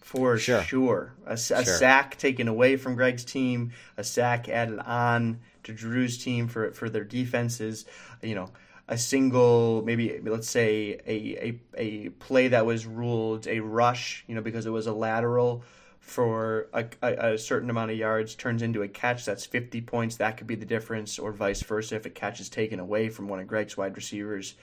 [0.00, 0.62] for Sure.
[0.62, 1.14] sure.
[1.26, 1.62] A, a Sure.
[1.64, 6.88] sack taken away from Greg's team, a sack added on to Drew's team for for
[6.88, 7.84] their defenses.
[8.22, 8.50] You know,
[8.88, 14.24] a single maybe let's say a a, a play that was ruled a rush.
[14.26, 15.62] You know, because it was a lateral
[16.08, 20.16] for a, a, a certain amount of yards turns into a catch that's 50 points
[20.16, 23.28] that could be the difference or vice versa if a catch is taken away from
[23.28, 24.54] one of greg's wide receivers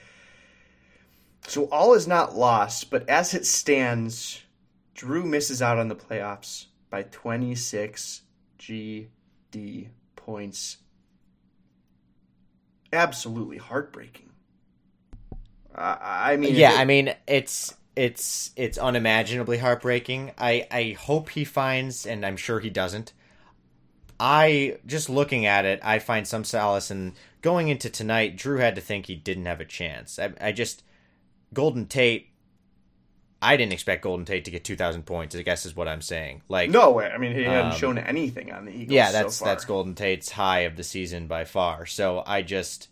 [1.46, 4.42] so all is not lost but as it stands
[4.96, 8.24] drew misses out on the playoffs by 26
[8.58, 10.78] gd points
[12.96, 14.30] absolutely heartbreaking
[15.76, 20.32] I I mean, Yeah, it- I mean it's it's it's unimaginably heartbreaking.
[20.38, 23.14] I I hope he finds, and I'm sure he doesn't,
[24.20, 28.36] I just looking at it, I find some solace in going into tonight.
[28.38, 30.18] Drew had to think he didn't have a chance.
[30.20, 30.84] I, I just
[31.54, 32.30] Golden Tate.
[33.46, 35.36] I didn't expect Golden Tate to get two thousand points.
[35.36, 36.42] I guess is what I'm saying.
[36.50, 37.06] Like no way.
[37.10, 38.90] I mean, he hadn't Um, shown anything on the Eagles.
[38.92, 41.86] yeah, that's so that's Golden Tate's high of the season by far.
[41.86, 42.90] So I just,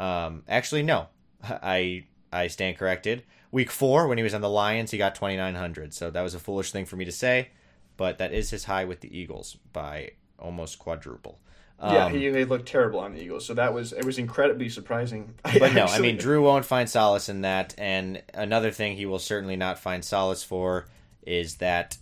[0.00, 1.08] um, actually no,
[1.44, 3.22] I I stand corrected.
[3.52, 5.94] Week four when he was on the Lions, he got twenty nine hundred.
[5.94, 7.50] So that was a foolish thing for me to say,
[7.96, 11.38] but that is his high with the Eagles by almost quadruple.
[11.82, 14.68] Yeah, Um, he, he looked terrible on the Eagles, so that was it was incredibly
[14.68, 15.34] surprising.
[15.58, 19.18] But no, I mean Drew won't find solace in that, and another thing he will
[19.18, 20.86] certainly not find solace for
[21.26, 21.96] is that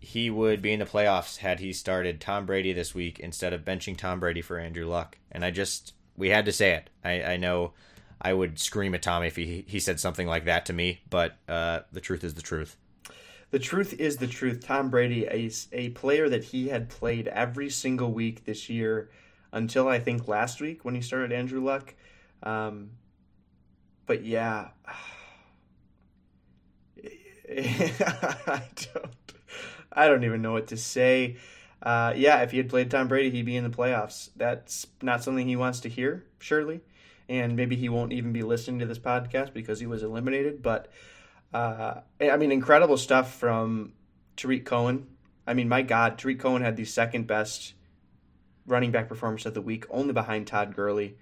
[0.00, 3.64] he would be in the playoffs had he started Tom Brady this week instead of
[3.64, 5.18] benching Tom Brady for Andrew Luck.
[5.30, 6.90] And I just we had to say it.
[7.04, 7.72] I, I know
[8.20, 11.36] I would scream at Tom if he he said something like that to me, but
[11.48, 12.76] uh, the truth is the truth.
[13.50, 14.64] The truth is the truth.
[14.64, 19.10] Tom Brady is a player that he had played every single week this year
[19.52, 21.94] until I think last week when he started Andrew Luck.
[22.42, 22.90] Um,
[24.06, 24.68] but yeah,
[27.50, 28.62] I
[28.94, 29.32] don't,
[29.92, 31.36] I don't even know what to say.
[31.82, 34.28] Uh, yeah, if he had played Tom Brady, he'd be in the playoffs.
[34.36, 36.80] That's not something he wants to hear, surely,
[37.28, 40.62] and maybe he won't even be listening to this podcast because he was eliminated.
[40.62, 40.88] But
[41.52, 43.92] uh, I mean, incredible stuff from
[44.36, 45.06] Tarik Cohen.
[45.46, 47.74] I mean, my God, Tarik Cohen had the second best
[48.66, 51.16] running back performance of the week, only behind Todd Gurley.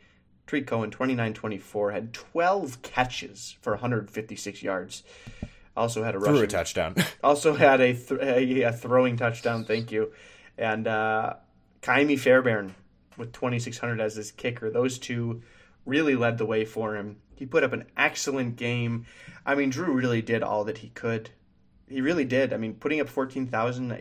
[0.46, 5.02] Tarik Cohen, 29 24, had 12 catches for 156 yards.
[5.76, 6.94] Also had a Threw a touchdown.
[7.22, 9.64] also had a, th- a, a throwing touchdown.
[9.64, 10.12] Thank you,
[10.56, 11.34] and uh,
[11.82, 12.74] Kaimi Fairbairn
[13.16, 14.70] with 2600 as his kicker.
[14.70, 15.42] Those two
[15.84, 17.18] really led the way for him.
[17.36, 19.06] He put up an excellent game.
[19.44, 21.30] I mean, Drew really did all that he could.
[21.88, 22.52] He really did.
[22.52, 23.92] I mean, putting up 14,000.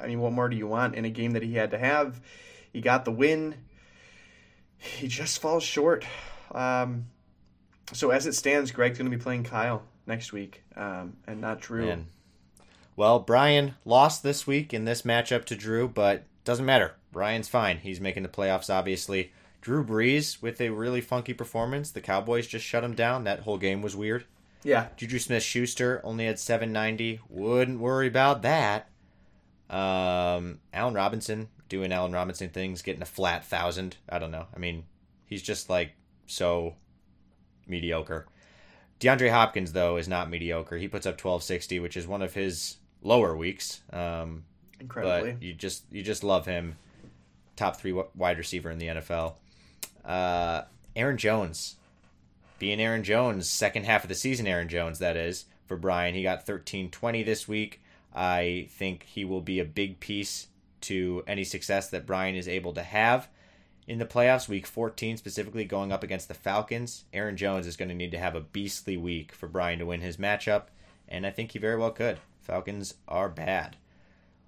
[0.00, 2.20] I mean, what more do you want in a game that he had to have?
[2.72, 3.56] He got the win.
[4.78, 6.04] He just falls short.
[6.52, 7.06] Um,
[7.92, 11.60] so as it stands, Greg's going to be playing Kyle next week, um, and not
[11.60, 11.86] Drew.
[11.86, 12.06] Man.
[12.94, 16.94] Well, Brian lost this week in this matchup to Drew, but doesn't matter.
[17.10, 17.78] Brian's fine.
[17.78, 19.32] He's making the playoffs, obviously.
[19.62, 21.90] Drew Brees with a really funky performance.
[21.90, 23.24] The Cowboys just shut him down.
[23.24, 24.26] That whole game was weird.
[24.64, 27.20] Yeah, Juju Smith Schuster only had 790.
[27.28, 28.88] Wouldn't worry about that.
[29.70, 33.96] Um, Allen Robinson doing Allen Robinson things, getting a flat thousand.
[34.08, 34.46] I don't know.
[34.54, 34.84] I mean,
[35.24, 35.92] he's just like
[36.26, 36.74] so
[37.66, 38.26] mediocre.
[39.00, 40.76] DeAndre Hopkins though is not mediocre.
[40.76, 43.80] He puts up 1260, which is one of his lower weeks.
[43.92, 44.44] Um,
[44.78, 45.32] incredibly.
[45.32, 46.76] but you just you just love him.
[47.56, 49.34] Top three wide receiver in the NFL.
[50.04, 50.62] Uh,
[50.94, 51.76] Aaron Jones,
[52.58, 56.14] being Aaron Jones, second half of the season, Aaron Jones that is for Brian.
[56.14, 57.80] He got thirteen twenty this week.
[58.14, 60.48] I think he will be a big piece
[60.82, 63.28] to any success that Brian is able to have
[63.86, 64.48] in the playoffs.
[64.48, 68.18] Week fourteen, specifically going up against the Falcons, Aaron Jones is going to need to
[68.18, 70.64] have a beastly week for Brian to win his matchup,
[71.08, 72.18] and I think he very well could.
[72.40, 73.76] Falcons are bad.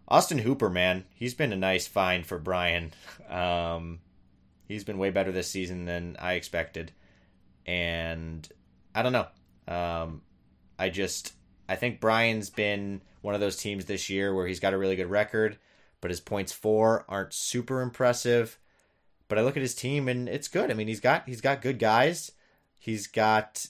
[0.06, 2.92] Austin Hooper, man, he's been a nice find for Brian.
[3.30, 4.00] Um,
[4.68, 6.92] he's been way better this season than I expected,
[7.66, 8.48] and
[8.94, 9.26] I don't know.
[9.66, 10.22] Um,
[10.78, 11.32] I just
[11.68, 14.96] I think Brian's been one of those teams this year where he's got a really
[14.96, 15.58] good record,
[16.00, 18.58] but his points for aren't super impressive.
[19.28, 20.70] But I look at his team and it's good.
[20.70, 22.32] I mean, he's got he's got good guys.
[22.78, 23.66] He's got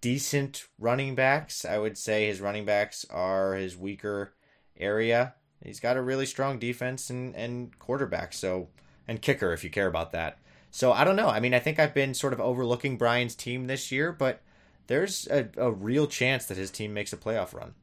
[0.00, 1.64] decent running backs.
[1.64, 4.34] I would say his running backs are his weaker
[4.76, 5.34] area.
[5.64, 8.68] He's got a really strong defense and, and quarterback, so
[9.06, 10.38] and kicker if you care about that.
[10.70, 11.28] So I don't know.
[11.28, 14.40] I mean, I think I've been sort of overlooking Brian's team this year, but
[14.86, 17.74] there's a, a real chance that his team makes a playoff run.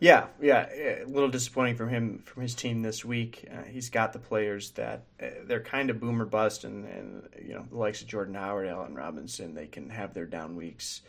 [0.00, 3.48] Yeah, yeah, a little disappointing from him from his team this week.
[3.50, 7.54] Uh, he's got the players that uh, they're kind of boomer bust, and, and you
[7.54, 11.02] know the likes of Jordan Howard, Allen Robinson, they can have their down weeks,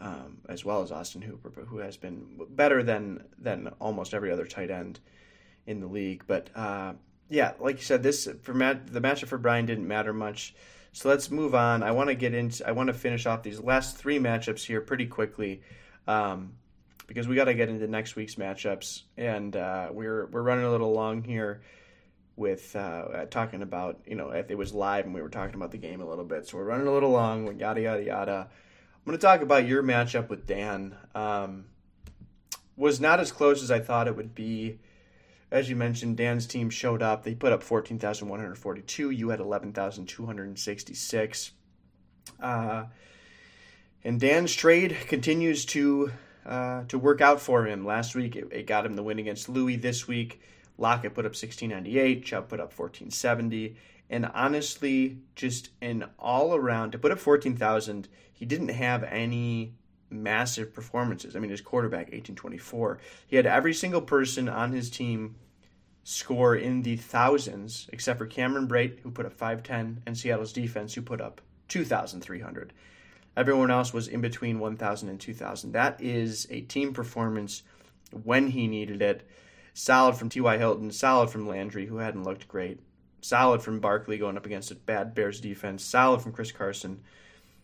[0.00, 4.32] um, as well as Austin Hooper, but who has been better than than almost every
[4.32, 4.98] other tight end
[5.66, 6.24] in the league.
[6.26, 6.94] But uh,
[7.32, 10.54] yeah, like you said, this for Matt, the matchup for Brian didn't matter much.
[10.92, 11.82] So let's move on.
[11.82, 12.68] I want to get into.
[12.68, 15.62] I want to finish off these last three matchups here pretty quickly.
[16.06, 16.52] Um,
[17.06, 20.70] because we got to get into next week's matchups, and uh, we're we're running a
[20.70, 21.62] little long here
[22.36, 25.70] with uh, talking about you know if it was live and we were talking about
[25.70, 27.58] the game a little bit, so we're running a little long.
[27.58, 28.48] Yada yada yada.
[28.50, 30.94] I'm going to talk about your matchup with Dan.
[31.14, 31.64] Um,
[32.76, 34.78] was not as close as I thought it would be.
[35.52, 37.24] As you mentioned, Dan's team showed up.
[37.24, 39.10] They put up 14,142.
[39.10, 41.50] You had 11,266.
[42.40, 42.84] Uh,
[44.02, 46.10] and Dan's trade continues to
[46.46, 47.84] uh, to work out for him.
[47.84, 49.76] Last week, it, it got him the win against Louis.
[49.76, 50.40] This week,
[50.78, 53.76] Lockett put up 1698, Chubb put up 1470,
[54.08, 59.74] and honestly, just an all around to put up 14,000, he didn't have any
[60.12, 61.34] massive performances.
[61.34, 65.36] I mean, his quarterback 1824, he had every single person on his team
[66.04, 70.94] score in the thousands, except for Cameron Brate, who put up 510, and Seattle's defense,
[70.94, 72.72] who put up 2,300.
[73.36, 75.72] Everyone else was in between 1,000 and 2,000.
[75.72, 77.62] That is a team performance
[78.24, 79.26] when he needed it.
[79.74, 80.58] Solid from T.Y.
[80.58, 82.80] Hilton, solid from Landry, who hadn't looked great.
[83.22, 85.82] Solid from Barkley going up against a bad Bears defense.
[85.82, 87.00] Solid from Chris Carson.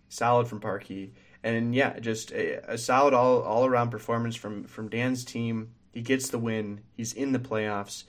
[0.09, 1.11] Solid from Parkey.
[1.49, 5.71] And yeah, just a, a solid all all around performance from from Dan's team.
[5.93, 6.83] He gets the win.
[6.95, 8.05] He's in the playoffs.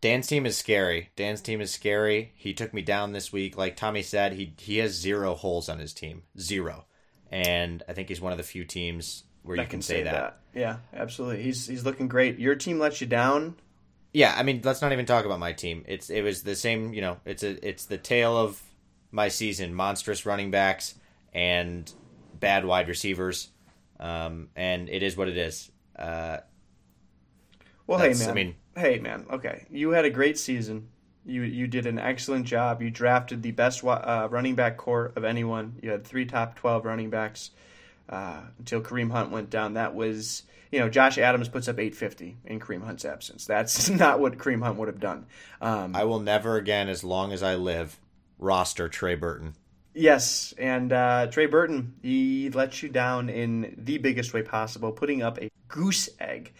[0.00, 1.10] Dan's team is scary.
[1.14, 2.32] Dan's team is scary.
[2.36, 3.56] He took me down this week.
[3.56, 6.86] Like Tommy said, he he has zero holes on his team, zero,
[7.30, 10.12] and I think he's one of the few teams where that you can, say, that.
[10.12, 10.38] that.
[10.58, 11.42] Yeah, absolutely.
[11.42, 12.38] He's he's looking great.
[12.38, 13.56] Your team lets you down.
[14.14, 15.84] Yeah, I mean, let's not even talk about my team.
[15.86, 16.94] It's it was the same.
[16.94, 18.62] You know, it's a it's the tale of
[19.10, 20.94] my season: monstrous running backs
[21.34, 21.92] and
[22.38, 23.50] bad wide receivers.
[23.98, 25.70] Um, and it is what it is.
[25.98, 26.38] Uh,
[27.86, 28.30] well, hey man.
[28.30, 30.88] I mean, hey man, okay, you had a great season.
[31.26, 32.82] You you did an excellent job.
[32.82, 35.78] You drafted the best uh, running back core of anyone.
[35.82, 37.50] You had three top twelve running backs
[38.08, 39.74] uh, until Kareem Hunt went down.
[39.74, 43.46] That was you know Josh Adams puts up 850 in Kareem Hunt's absence.
[43.46, 45.26] That's not what Kareem Hunt would have done.
[45.60, 47.98] Um, I will never again, as long as I live,
[48.38, 49.54] roster Trey Burton.
[49.94, 55.22] Yes, and uh, Trey Burton he lets you down in the biggest way possible, putting
[55.22, 56.52] up a goose egg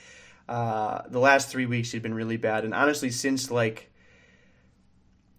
[0.49, 3.91] uh, the last three weeks he'd been really bad, and honestly, since like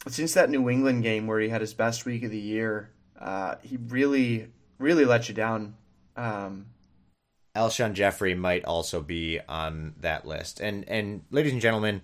[0.07, 2.89] since that New England game where he had his best week of the year,
[3.19, 4.47] uh, he really
[4.79, 5.75] really let you down.
[6.15, 6.67] Um,
[7.55, 12.01] Alshon Jeffery might also be on that list, and and ladies and gentlemen,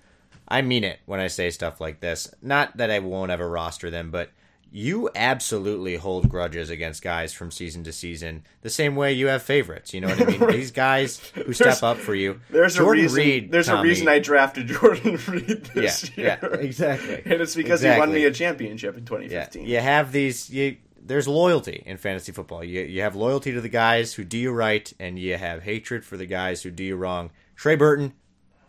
[0.47, 2.31] I mean it when I say stuff like this.
[2.41, 4.29] Not that I won't ever roster them, but
[4.73, 9.43] you absolutely hold grudges against guys from season to season the same way you have
[9.43, 9.93] favorites.
[9.93, 10.47] You know what I mean?
[10.49, 12.39] These guys who step there's, up for you.
[12.49, 13.17] There's Jordan a reason.
[13.17, 16.49] Reed, there's Tommy, a reason I drafted Jordan Reed this yeah, year.
[16.53, 17.21] Yeah, exactly.
[17.25, 17.95] And it's because exactly.
[17.95, 19.61] he won me a championship in 2015.
[19.61, 19.67] Yeah.
[19.67, 20.49] You have these.
[20.49, 22.63] You, there's loyalty in fantasy football.
[22.63, 26.05] You you have loyalty to the guys who do you right, and you have hatred
[26.05, 27.31] for the guys who do you wrong.
[27.57, 28.13] Trey Burton,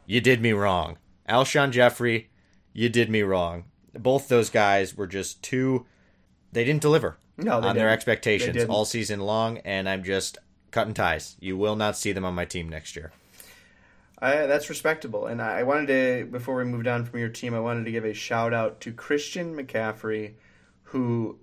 [0.07, 0.98] you did me wrong.
[1.28, 2.30] Alshon Jeffery,
[2.72, 3.64] you did me wrong.
[3.96, 5.86] Both those guys were just too
[6.53, 7.76] they didn't deliver no, on didn't.
[7.76, 10.38] their expectations all season long, and I'm just
[10.70, 11.36] cutting ties.
[11.40, 13.12] You will not see them on my team next year.
[14.18, 15.26] I, that's respectable.
[15.26, 18.05] And I wanted to, before we move on from your team, I wanted to give
[18.05, 20.34] a shout out to Christian McCaffrey,
[20.84, 21.38] who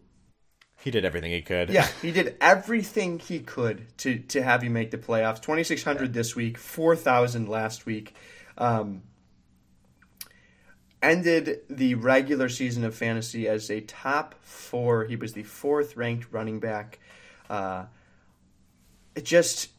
[0.82, 1.70] he did everything he could.
[1.70, 5.42] Yeah, he did everything he could to to have you make the playoffs.
[5.42, 8.16] Twenty six hundred this week, four thousand last week.
[8.58, 9.04] Um,
[11.02, 15.06] ended the regular season of fantasy as a top four.
[15.06, 17.00] He was the fourth ranked running back.
[17.50, 17.86] Uh,
[19.16, 19.70] it just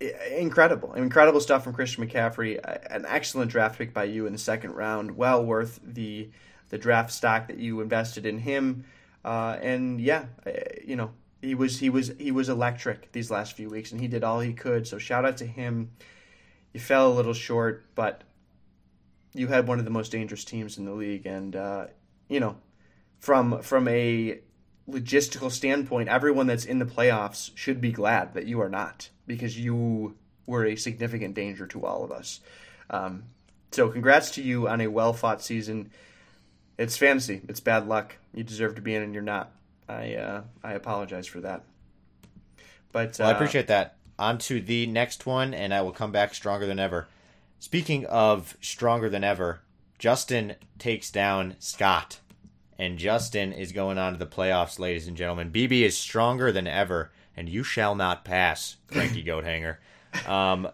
[0.00, 2.58] incredible, incredible stuff from Christian McCaffrey.
[2.90, 5.16] An excellent draft pick by you in the second round.
[5.16, 6.30] Well worth the
[6.70, 8.84] the draft stock that you invested in him.
[9.24, 10.26] Uh, and yeah,
[10.84, 11.10] you know
[11.42, 14.40] he was he was he was electric these last few weeks, and he did all
[14.40, 14.86] he could.
[14.86, 15.90] So shout out to him.
[16.72, 18.22] You fell a little short, but
[19.34, 21.86] you had one of the most dangerous teams in the league, and uh,
[22.28, 22.56] you know,
[23.18, 24.40] from from a
[24.88, 29.58] logistical standpoint, everyone that's in the playoffs should be glad that you are not, because
[29.58, 30.16] you
[30.46, 32.40] were a significant danger to all of us.
[32.88, 33.24] Um,
[33.70, 35.90] so, congrats to you on a well fought season.
[36.76, 37.42] It's fantasy.
[37.48, 38.16] It's bad luck.
[38.34, 39.52] You deserve to be in, and you're not.
[39.88, 41.64] I uh, I apologize for that.
[42.92, 43.96] But well, I uh, appreciate that.
[44.18, 47.08] On to the next one, and I will come back stronger than ever.
[47.60, 49.60] Speaking of stronger than ever,
[49.98, 52.20] Justin takes down Scott.
[52.78, 55.50] And Justin is going on to the playoffs, ladies and gentlemen.
[55.52, 59.78] BB is stronger than ever, and you shall not pass, Cranky Goat Hanger.
[60.26, 60.68] Um,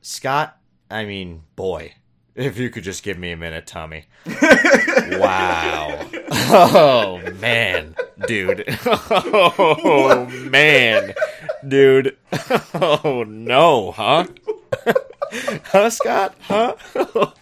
[0.00, 0.56] Scott,
[0.90, 1.92] I mean, boy,
[2.34, 4.06] if you could just give me a minute, Tommy.
[4.24, 6.08] wow.
[6.32, 7.94] Oh, man,
[8.26, 8.64] dude.
[8.86, 11.12] Oh, man,
[11.68, 12.16] dude.
[12.74, 14.24] Oh, no, huh?
[15.64, 16.34] Huh, Scott?
[16.42, 16.74] Huh?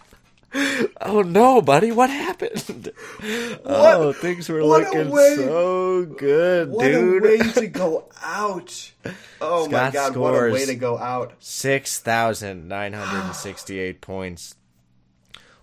[1.01, 2.91] oh no, buddy, what happened?
[3.21, 7.21] What, oh, things were looking way, so good, what dude.
[7.21, 8.91] What a way to go out!
[9.39, 11.33] Oh Scott my god, what a way to go out!
[11.39, 14.55] Six thousand nine hundred and sixty-eight points.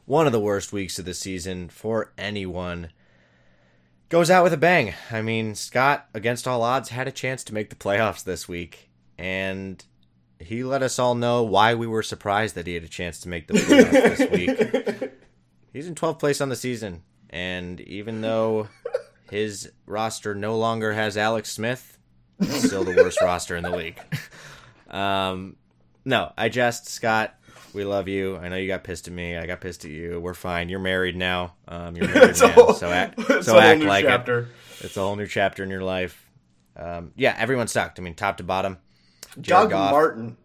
[0.06, 2.90] One of the worst weeks of the season for anyone.
[4.08, 4.94] Goes out with a bang.
[5.10, 8.88] I mean, Scott, against all odds, had a chance to make the playoffs this week,
[9.18, 9.84] and
[10.40, 13.28] he let us all know why we were surprised that he had a chance to
[13.28, 14.30] make the playoffs this
[15.00, 15.10] week.
[15.72, 18.68] He's in 12th place on the season, and even though
[19.30, 21.98] his roster no longer has Alex Smith,
[22.40, 23.98] it's still the worst roster in the league.
[24.88, 25.56] Um,
[26.04, 27.34] no, I just Scott.
[27.74, 28.38] We love you.
[28.38, 29.36] I know you got pissed at me.
[29.36, 30.18] I got pissed at you.
[30.20, 30.70] We're fine.
[30.70, 31.54] You're married now.
[31.68, 34.46] Um, you're married It's a man, whole- so act, so act like it.
[34.80, 36.26] It's a whole new chapter in your life.
[36.76, 37.98] Um, yeah, everyone sucked.
[37.98, 38.78] I mean, top to bottom.
[39.40, 39.90] Jared Doug Goff.
[39.92, 40.36] Martin.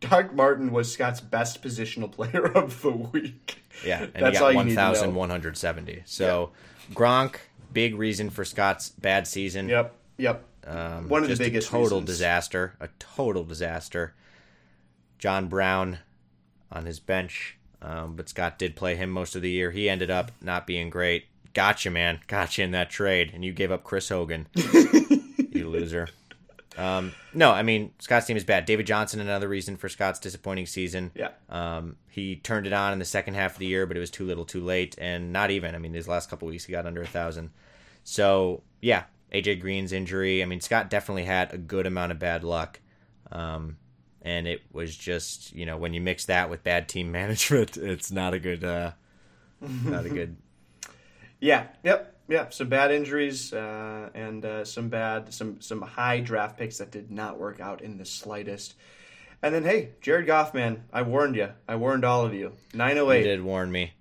[0.00, 3.62] Doug Martin was Scott's best positional player of the week.
[3.84, 4.90] Yeah, and That's he got you need to know.
[4.90, 6.02] 1,170.
[6.06, 6.50] So
[6.92, 7.36] Gronk,
[7.72, 9.68] big reason for Scott's bad season.
[9.68, 10.44] Yep, yep.
[10.66, 12.06] Um, One of the biggest total reasons.
[12.06, 12.74] disaster.
[12.80, 14.14] A total disaster.
[15.18, 15.98] John Brown
[16.70, 19.70] on his bench, um, but Scott did play him most of the year.
[19.70, 21.24] He ended up not being great.
[21.54, 22.20] Gotcha, man.
[22.28, 24.46] Gotcha in that trade, and you gave up Chris Hogan.
[24.54, 26.08] you loser.
[26.76, 28.64] Um, no, I mean Scott's team is bad.
[28.66, 31.10] David Johnson, another reason for Scott's disappointing season.
[31.14, 31.30] Yeah.
[31.48, 34.10] Um, he turned it on in the second half of the year, but it was
[34.10, 35.74] too little, too late, and not even.
[35.74, 37.50] I mean, these last couple weeks he got under a thousand.
[38.04, 40.42] So yeah, AJ Green's injury.
[40.42, 42.80] I mean, Scott definitely had a good amount of bad luck,
[43.32, 43.76] um,
[44.22, 48.10] and it was just you know when you mix that with bad team management, it's
[48.10, 48.92] not a good, uh,
[49.60, 50.36] not a good.
[51.40, 52.52] Yeah, yep, yep.
[52.54, 57.10] Some bad injuries uh, and uh, some bad, some some high draft picks that did
[57.10, 58.74] not work out in the slightest.
[59.42, 61.50] And then, hey, Jared Goff, man, I warned you.
[61.68, 62.52] I warned all of you.
[62.74, 63.22] Nine oh You eight.
[63.22, 63.92] did warn me,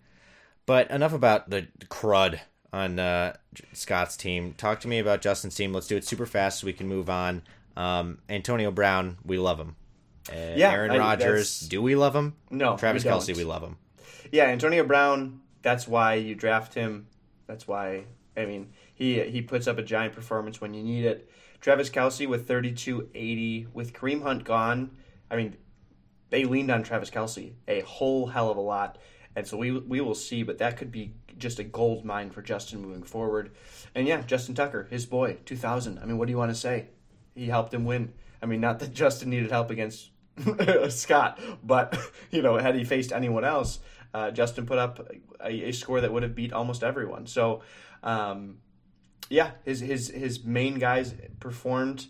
[0.65, 2.39] but enough about the crud
[2.73, 3.35] on uh,
[3.73, 4.53] Scott's team.
[4.57, 5.73] Talk to me about Justin's team.
[5.73, 7.43] Let's do it super fast so we can move on.
[7.75, 9.75] Um, Antonio Brown, we love him.
[10.29, 12.33] Uh, Yeah, Aaron Rodgers, do we love him?
[12.49, 13.09] No, Travis we.
[13.11, 13.77] Kelce, we love him.
[14.31, 15.41] Yeah, Antonio Brown.
[15.61, 17.07] That's why you draft him.
[17.45, 18.05] That's why.
[18.37, 21.29] I mean, he he puts up a giant performance when you need it.
[21.59, 24.91] Travis Kelce with thirty two eighty with Kareem Hunt gone.
[25.29, 25.57] I mean,
[26.29, 28.99] they leaned on Travis Kelce a whole hell of a lot,
[29.35, 30.43] and so we we will see.
[30.43, 33.51] But that could be just a gold mine for Justin moving forward.
[33.95, 35.99] And yeah, Justin Tucker, his boy, two thousand.
[35.99, 36.87] I mean, what do you want to say?
[37.33, 38.13] He helped him win.
[38.41, 40.11] I mean, not that Justin needed help against
[40.89, 41.97] Scott, but
[42.31, 43.79] you know, had he faced anyone else,
[44.13, 45.11] uh, Justin put up
[45.43, 47.27] a, a score that would have beat almost everyone.
[47.27, 47.61] So,
[48.03, 48.57] um,
[49.29, 52.07] yeah, his his his main guys performed,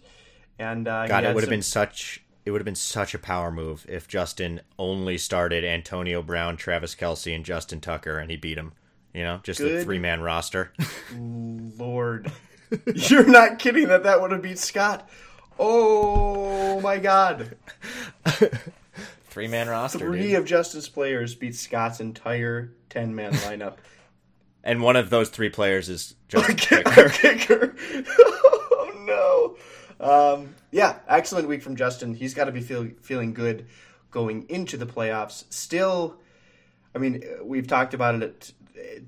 [0.60, 2.24] and uh, he God, it would have some- been such.
[2.46, 6.96] It would have been such a power move if Justin only started Antonio Brown, Travis
[6.96, 8.72] Kelce, and Justin Tucker, and he beat him.
[9.14, 9.84] You know, just a Good.
[9.84, 10.72] three man roster.
[11.18, 12.32] Lord,
[12.96, 15.10] you're not kidding that that would have beat Scott.
[15.60, 17.58] Oh my God!
[19.26, 20.00] three man roster.
[20.00, 20.36] Three dude.
[20.36, 23.78] of Justin's players beat Scott's entire ten man lineup.
[24.68, 27.08] And one of those three players is Justin kicker.
[27.08, 27.76] kicker.
[28.20, 29.56] oh
[30.02, 30.36] no.
[30.36, 32.14] Um, yeah, excellent week from Justin.
[32.14, 33.66] He's got to be feel, feeling good
[34.12, 35.46] going into the playoffs.
[35.50, 36.18] Still,
[36.94, 38.52] I mean, we've talked about it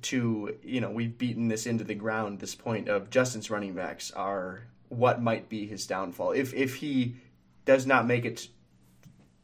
[0.01, 2.39] to you know we've beaten this into the ground.
[2.39, 6.32] This point of Justin's running backs are what might be his downfall.
[6.32, 7.18] If if he
[7.66, 8.47] does not make it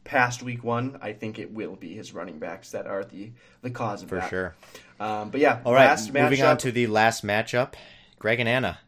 [0.06, 3.32] past week one, I think it will be his running backs that are the
[3.62, 4.14] the cause of that.
[4.14, 4.30] For that.
[4.30, 4.54] sure.
[4.98, 7.74] Um, but yeah, All right, moving on to the last matchup.
[8.18, 8.78] Greg and Anna.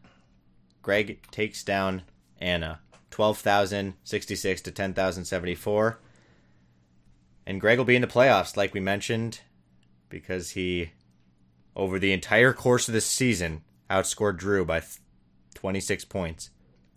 [0.81, 2.01] Greg takes down
[2.39, 2.79] Anna.
[3.11, 5.99] 12,066 to 10,074.
[7.45, 9.41] And Greg will be in the playoffs, like we mentioned,
[10.07, 10.91] because he,
[11.75, 14.83] over the entire course of this season, outscored Drew by
[15.55, 16.49] 26 points.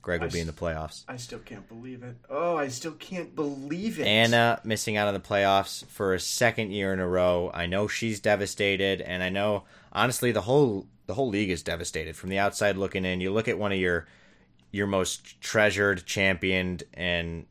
[0.02, 1.04] Greg will be in the playoffs.
[1.06, 2.16] I still can't believe it.
[2.28, 4.06] Oh, I still can't believe it.
[4.06, 7.52] Anna missing out on the playoffs for a second year in a row.
[7.54, 12.16] I know she's devastated, and I know honestly the whole the whole league is devastated
[12.16, 13.20] from the outside looking in.
[13.20, 14.08] You look at one of your
[14.72, 17.46] your most treasured, championed, and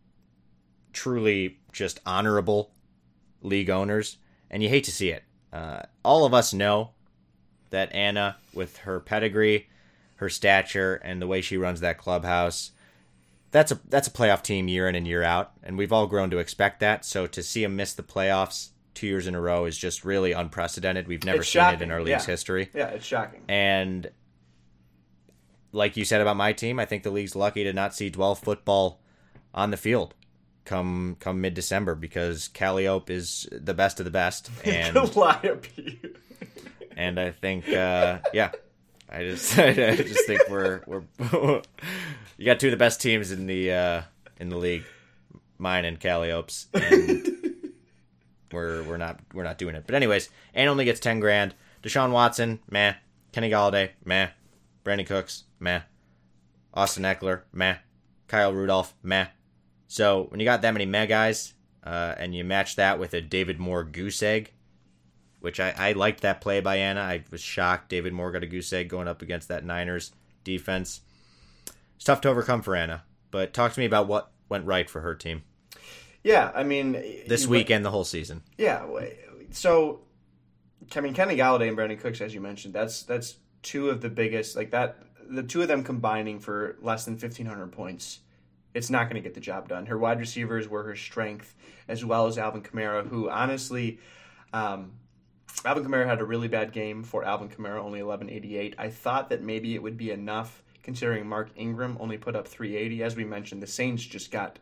[0.92, 2.72] truly just honorable
[3.42, 4.18] league owners,
[4.50, 5.24] and you hate to see it.
[5.54, 6.92] Uh, all of us know
[7.70, 9.70] that Anna, with her pedigree,
[10.22, 12.72] her stature, and the way she runs that clubhouse,
[13.50, 16.30] that's a that's a playoff team year in and year out, and we've all grown
[16.30, 17.04] to expect that.
[17.04, 20.32] So to see him miss the playoffs two years in a row is just really
[20.32, 21.08] unprecedented.
[21.08, 22.32] We've never It's seen it in our league's yeah.
[22.32, 22.70] history.
[22.74, 23.42] yeah, it's shocking.
[23.50, 24.12] And
[25.72, 28.36] like you said about my team, I think the league's lucky to not see Dwell
[28.36, 29.02] football
[29.54, 30.14] on the field
[30.66, 36.00] come come mid December because Calliope is the best of the best, and Calliope.
[36.96, 38.52] and I think uh, yeah,
[39.12, 41.04] I just I just think we're we're
[42.38, 44.02] you got two of the best teams in the uh,
[44.40, 44.86] in the league,
[45.58, 47.28] mine and Calliope's, and
[48.52, 49.84] we're we're not we're not doing it.
[49.86, 51.56] But anyways, and only gets ten grand.
[51.84, 52.94] Deshaun Watson, meh.
[53.32, 54.30] Kenny Golladay, meh.
[54.86, 55.82] Brandin Cooks, meh.
[56.74, 57.78] Austin Ekeler, meh.
[58.28, 59.28] Kyle Rudolph, meh.
[59.88, 61.54] So when you got that many meh guys,
[61.84, 64.54] uh, and you match that with a David Moore goose egg,
[65.42, 67.02] which I, I liked that play by Anna.
[67.02, 70.12] I was shocked David Moore got a goose egg going up against that Niners
[70.44, 71.02] defense.
[71.96, 75.02] It's tough to overcome for Anna, but talk to me about what went right for
[75.02, 75.44] her team
[76.24, 76.94] Yeah, I mean,
[77.28, 78.42] this you- week and the whole season.
[78.58, 78.86] Yeah,
[79.52, 80.02] so
[80.96, 84.10] I mean, Kenny Golladay and Brandin Cooks, as you mentioned, that's that's two of the
[84.10, 84.98] biggest like that.
[85.30, 88.20] The two of them combining for less than fifteen hundred points,
[88.74, 89.86] it's not going to get the job done.
[89.86, 91.56] Her wide receivers were her strength,
[91.88, 94.00] as well as Alvin Kamara, who honestly.
[94.54, 94.94] Um,
[95.64, 98.76] Alvin Kamara had a really bad game for Alvin Kamara, only 1188.
[98.78, 103.04] I thought that maybe it would be enough considering Mark Ingram only put up 380.
[103.04, 104.58] As we mentioned, the Saints just got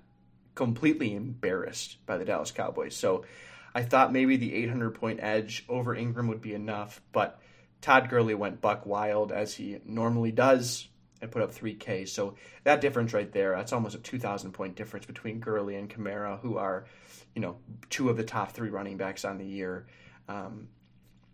[0.56, 2.96] completely embarrassed by the Dallas Cowboys.
[2.96, 3.24] So
[3.74, 7.40] I thought maybe the 800 point edge over Ingram would be enough, but
[7.82, 10.88] Todd Gurley went buck wild as he normally does
[11.22, 12.08] and put up 3K.
[12.08, 16.40] So that difference right there, that's almost a 2,000 point difference between Gurley and Kamara,
[16.40, 16.86] who are,
[17.36, 17.58] you know,
[17.90, 19.88] two of the top three running backs on the year.
[20.28, 20.68] Um,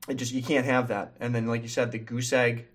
[0.07, 1.15] it just you can't have that.
[1.19, 2.67] And then, like you said, the goose egg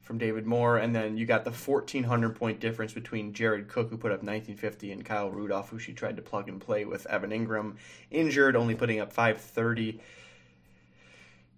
[0.00, 3.98] from David Moore, and then you got the 1,400 point difference between Jared Cook, who
[3.98, 7.30] put up 1950, and Kyle Rudolph, who she tried to plug and play with Evan
[7.30, 7.76] Engram,
[8.10, 10.00] injured, only putting up 530.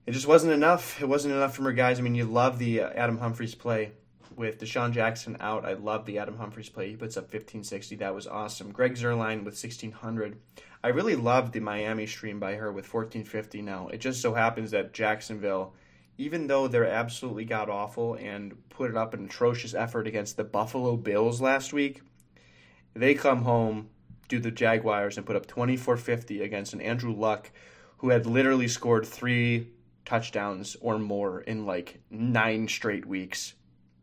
[0.07, 1.01] It just wasn't enough.
[1.01, 2.01] It wasn't enough from her guys.
[2.01, 3.93] I mean, you love the uh, Adam Humphries play
[4.41, 5.67] with DeSean Jackson out.
[5.67, 6.89] I love the Adam Humphries play.
[6.89, 7.97] He puts up 1560.
[7.97, 8.73] That was awesome.
[8.73, 10.41] Greg Zuerlein with 1600.
[10.83, 13.89] I really loved the Miami stream by her with 1450 now.
[13.89, 15.75] It just so happens that Jacksonville,
[16.17, 20.45] even though they're absolutely god awful and put it up an atrocious effort against the
[20.45, 22.01] Buffalo Bills last week,
[22.95, 23.91] they come home,
[24.31, 27.51] do the Jaguars, and put up 2450 against an Andrew Luck
[27.99, 29.69] who had literally scored three
[30.07, 33.53] touchdowns or more in like nine straight weeks.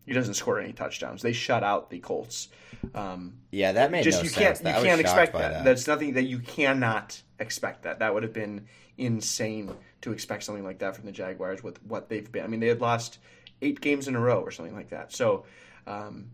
[0.08, 1.22] He doesn't score any touchdowns.
[1.22, 2.48] They shut out the Colts.
[2.96, 4.60] Um, Yeah, that made just no you sense.
[4.60, 5.52] can't That- you I can't expect that.
[5.52, 5.66] that.
[5.66, 8.00] That's nothing that you cannot expect that.
[8.00, 8.66] That would have been
[8.98, 9.70] insane
[10.02, 12.44] to expect something like that from the Jaguars with what they've been.
[12.44, 13.20] I mean, they had lost
[13.62, 15.12] eight games in a row or something like that.
[15.12, 15.46] So,
[15.86, 16.32] um,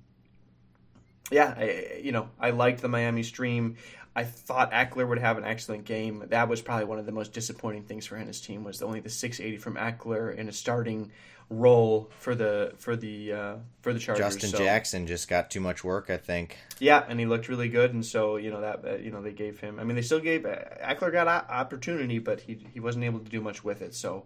[1.31, 3.77] yeah, I, you know, I liked the Miami stream.
[4.15, 6.25] I thought Ekeler would have an excellent game.
[6.29, 9.09] That was probably one of the most disappointing things for his team was only the
[9.09, 11.11] 680 from Ekeler in a starting
[11.49, 14.25] role for the for the uh, for the Chargers.
[14.35, 16.57] Justin So- Jackson just got too much work, I think.
[16.79, 19.33] yeah, and he looked really good, and so you know that uh, you know they
[19.33, 19.79] gave him.
[19.79, 23.29] I mean, they still gave uh, Ekeler got opportunity, but he he wasn't able to
[23.29, 23.93] do much with it.
[23.93, 24.25] So,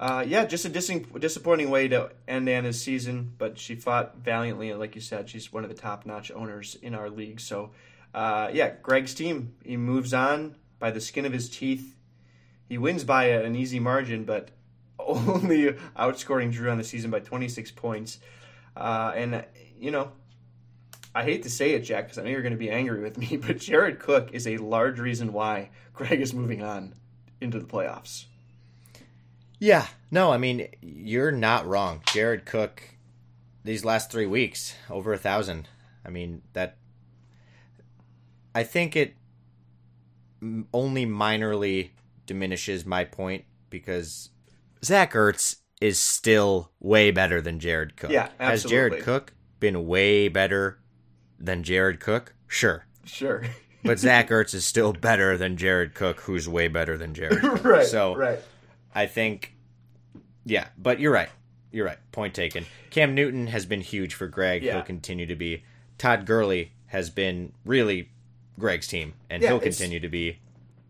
[0.00, 3.32] uh, yeah, just a dis- disappointing way to end Anna's season.
[3.38, 6.76] But she fought valiantly, and like you said, she's one of the top notch owners
[6.82, 7.40] in our league.
[7.40, 7.70] So,
[8.14, 11.96] uh, yeah, Greg's team he moves on by the skin of his teeth.
[12.68, 14.50] He wins by an easy margin, but
[14.98, 18.18] only outscoring Drew on the season by 26 points.
[18.76, 19.44] Uh, and
[19.78, 20.12] you know,
[21.14, 23.18] I hate to say it, Jack, because I know you're going to be angry with
[23.18, 26.94] me, but Jared Cook is a large reason why Greg is moving on
[27.40, 28.26] into the playoffs.
[29.58, 32.02] Yeah, no, I mean you're not wrong.
[32.12, 32.82] Jared Cook,
[33.62, 35.68] these last three weeks, over a thousand.
[36.04, 36.76] I mean that.
[38.54, 39.14] I think it
[40.72, 41.90] only minorly
[42.26, 44.30] diminishes my point because
[44.84, 48.10] Zach Ertz is still way better than Jared Cook.
[48.10, 49.02] Yeah, Has Jared.
[49.02, 50.78] Cook been way better
[51.38, 52.34] than Jared Cook?
[52.46, 52.86] Sure.
[53.04, 53.44] Sure.
[53.82, 57.38] But Zach Ertz is still better than Jared Cook, who's way better than Jared.
[57.40, 57.64] Cook.
[57.64, 57.86] right.
[57.86, 58.38] So right.
[58.94, 59.54] I think,
[60.44, 61.30] yeah, but you're right.
[61.72, 61.96] You're right.
[62.12, 62.66] Point taken.
[62.90, 64.62] Cam Newton has been huge for Greg.
[64.62, 64.74] Yeah.
[64.74, 65.64] He'll continue to be.
[65.96, 68.10] Todd Gurley has been really
[68.60, 70.38] Greg's team, and Yeah, he'll continue to be.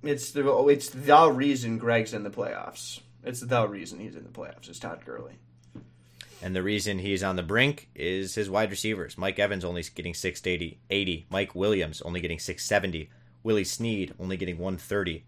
[0.02, 3.00] It's the it's the reason Greg's in the playoffs.
[3.24, 4.68] It's the reason he's in the playoffs.
[4.68, 5.38] Is Todd Gurley.
[6.42, 9.18] And the reason he's on the brink is his wide receivers.
[9.18, 11.26] Mike Evans only getting 680, 80.
[11.28, 13.10] Mike Williams only getting 670.
[13.42, 15.24] Willie Snead only getting 130.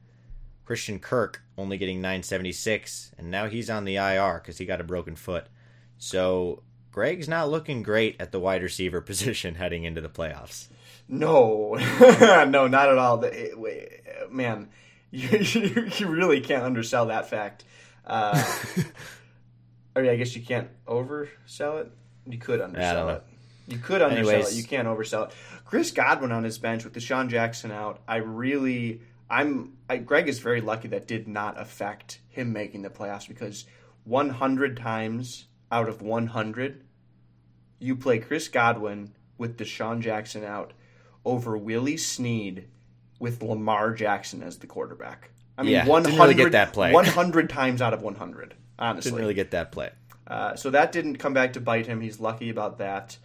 [0.65, 3.13] Christian Kirk only getting 976.
[3.19, 5.49] And now he's on the IR because he got a broken foot.
[5.99, 6.63] So
[6.93, 10.69] Greg's not looking great at the wide receiver position heading into the playoffs.
[11.13, 11.75] No,
[12.49, 13.19] no, not at all.
[13.19, 14.71] The- it- Man,
[15.11, 17.65] you, you, you really can't undersell that fact.
[18.07, 18.43] Uh,
[19.95, 21.93] or I guess you can't oversell it.
[22.27, 23.25] You could undersell it.
[23.69, 24.55] You could undersell Anyways.
[24.55, 24.57] it.
[24.57, 25.35] You can't oversell it.
[25.67, 28.01] Chris Godwin on his bench with DeSean Jackson out.
[28.09, 29.75] I really, I'm.
[29.91, 33.67] I, Greg is very lucky that did not affect him making the playoffs because
[34.05, 36.85] 100 times out of 100,
[37.79, 40.73] you play Chris Godwin with DeSean Jackson out
[41.25, 42.69] over Willie Snead
[43.19, 45.31] with Lamar Jackson as the quarterback.
[45.57, 46.93] I mean, Yeah, 100, didn't really get that play.
[46.93, 49.11] 100 times out of 100, honestly.
[49.11, 49.91] Didn't really get that play.
[50.27, 52.01] Uh, so that didn't come back to bite him.
[52.01, 53.19] He's lucky about that.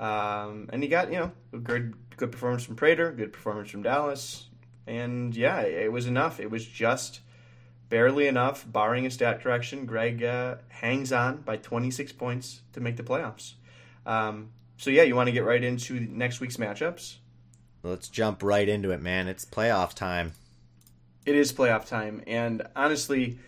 [0.00, 3.82] Um, and he got you know a good good performance from Prater, good performance from
[3.82, 4.48] Dallas,
[4.86, 6.40] and yeah, it was enough.
[6.40, 7.20] It was just
[7.88, 9.86] barely enough, barring a stat correction.
[9.86, 13.54] Greg uh, hangs on by 26 points to make the playoffs.
[14.04, 17.16] Um, so yeah, you want to get right into next week's matchups.
[17.84, 19.28] Let's jump right into it, man.
[19.28, 20.32] It's playoff time.
[21.26, 23.38] It is playoff time, and honestly,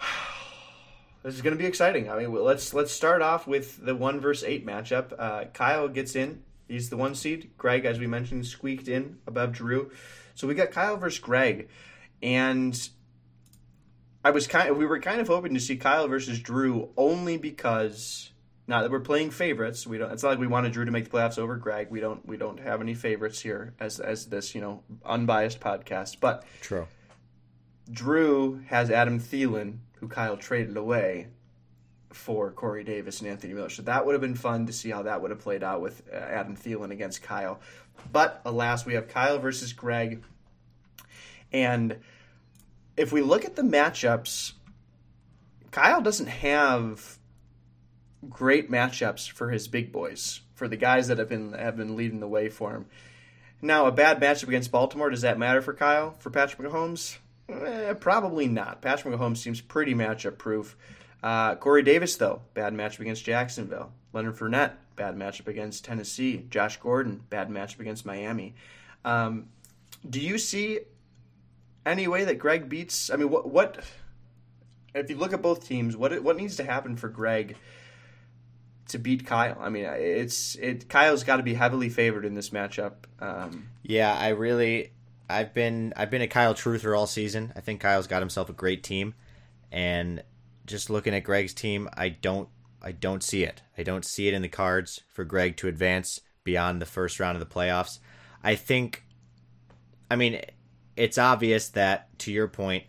[1.22, 2.10] this is going to be exciting.
[2.10, 5.12] I mean, let's let's start off with the one versus eight matchup.
[5.16, 7.52] Uh, Kyle gets in; he's the one seed.
[7.56, 9.92] Greg, as we mentioned, squeaked in above Drew.
[10.34, 11.68] So we got Kyle versus Greg,
[12.20, 12.88] and
[14.24, 17.36] I was kind of we were kind of hoping to see Kyle versus Drew only
[17.36, 18.32] because
[18.68, 20.12] now that we're playing favorites, we don't.
[20.12, 21.88] It's not like we wanted Drew to make the playoffs over Greg.
[21.90, 22.24] We don't.
[22.26, 26.18] We don't have any favorites here as as this you know unbiased podcast.
[26.20, 26.86] But true.
[27.90, 31.28] Drew has Adam Thielen, who Kyle traded away
[32.12, 33.70] for Corey Davis and Anthony Miller.
[33.70, 36.02] So that would have been fun to see how that would have played out with
[36.12, 37.60] uh, Adam Thielen against Kyle.
[38.12, 40.22] But alas, we have Kyle versus Greg.
[41.52, 41.96] And
[42.98, 44.52] if we look at the matchups,
[45.70, 47.18] Kyle doesn't have
[48.28, 52.20] great matchups for his big boys, for the guys that have been have been leading
[52.20, 52.86] the way for him.
[53.60, 57.18] Now, a bad matchup against Baltimore, does that matter for Kyle, for Patrick Mahomes?
[57.48, 58.82] Eh, probably not.
[58.82, 60.76] Patrick Mahomes seems pretty matchup proof.
[61.22, 63.92] Uh, Corey Davis, though, bad matchup against Jacksonville.
[64.12, 66.46] Leonard Fournette, bad matchup against Tennessee.
[66.50, 68.54] Josh Gordon, bad matchup against Miami.
[69.04, 69.48] Um,
[70.08, 70.80] do you see
[71.84, 73.10] any way that Greg beats?
[73.10, 73.84] I mean, what what
[74.94, 75.96] if you look at both teams?
[75.96, 77.56] What what needs to happen for Greg
[78.88, 79.56] to beat Kyle.
[79.60, 80.88] I mean, it's it.
[80.88, 82.92] Kyle's got to be heavily favored in this matchup.
[83.20, 84.92] Um, yeah, I really,
[85.28, 87.52] I've been I've been a Kyle truther all season.
[87.56, 89.14] I think Kyle's got himself a great team,
[89.70, 90.22] and
[90.66, 92.48] just looking at Greg's team, I don't
[92.82, 93.62] I don't see it.
[93.76, 97.36] I don't see it in the cards for Greg to advance beyond the first round
[97.36, 97.98] of the playoffs.
[98.42, 99.04] I think,
[100.10, 100.40] I mean,
[100.96, 102.84] it's obvious that to your point,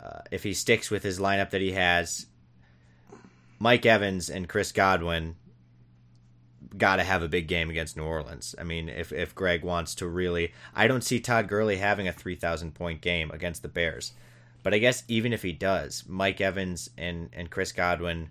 [0.00, 2.26] uh, if he sticks with his lineup that he has,
[3.58, 5.36] Mike Evans and Chris Godwin
[6.76, 8.54] got to have a big game against New Orleans.
[8.58, 12.12] I mean, if if Greg wants to really, I don't see Todd Gurley having a
[12.12, 14.12] three thousand point game against the Bears.
[14.62, 18.30] But I guess even if he does, Mike Evans and and Chris Godwin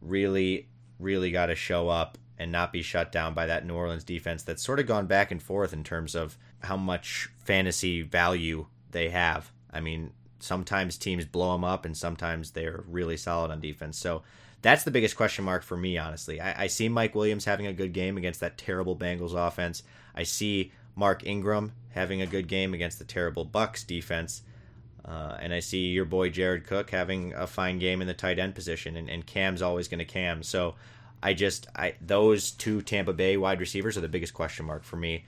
[0.00, 0.68] really
[0.98, 4.42] really got to show up and not be shut down by that New Orleans defense
[4.42, 9.10] that's sort of gone back and forth in terms of how much fantasy value they
[9.10, 9.52] have.
[9.70, 13.98] I mean, sometimes teams blow them up and sometimes they're really solid on defense.
[13.98, 14.22] So
[14.62, 16.40] that's the biggest question mark for me, honestly.
[16.40, 19.82] I, I see Mike Williams having a good game against that terrible Bengals offense.
[20.14, 24.42] I see Mark Ingram having a good game against the terrible Bucks defense.
[25.04, 28.38] Uh, and I see your boy Jared Cook having a fine game in the tight
[28.38, 30.44] end position, and, and Cam's always going to Cam.
[30.44, 30.76] So
[31.20, 34.96] I just I those two Tampa Bay wide receivers are the biggest question mark for
[34.96, 35.24] me.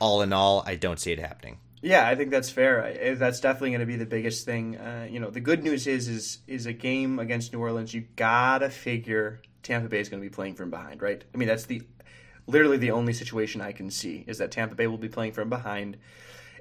[0.00, 1.58] All in all, I don't see it happening.
[1.84, 3.14] Yeah, I think that's fair.
[3.18, 4.78] That's definitely going to be the biggest thing.
[4.78, 7.92] Uh, you know, the good news is is is a game against New Orleans.
[7.92, 11.22] You gotta figure Tampa Bay is going to be playing from behind, right?
[11.34, 11.82] I mean, that's the
[12.46, 15.50] literally the only situation I can see is that Tampa Bay will be playing from
[15.50, 15.98] behind,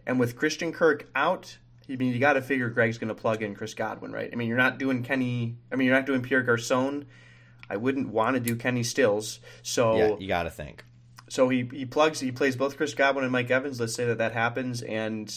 [0.06, 1.58] and with Christian Kirk out,
[1.90, 4.30] I mean, you got to figure Greg's going to plug in Chris Godwin, right?
[4.32, 5.56] I mean, you're not doing Kenny.
[5.72, 7.06] I mean, you're not doing Pierre Garcon.
[7.70, 9.40] I wouldn't want to do Kenny Stills.
[9.62, 10.84] So yeah, you got to think.
[11.34, 13.80] So he, he plugs he plays both Chris Godwin and Mike Evans.
[13.80, 15.36] Let's say that that happens, and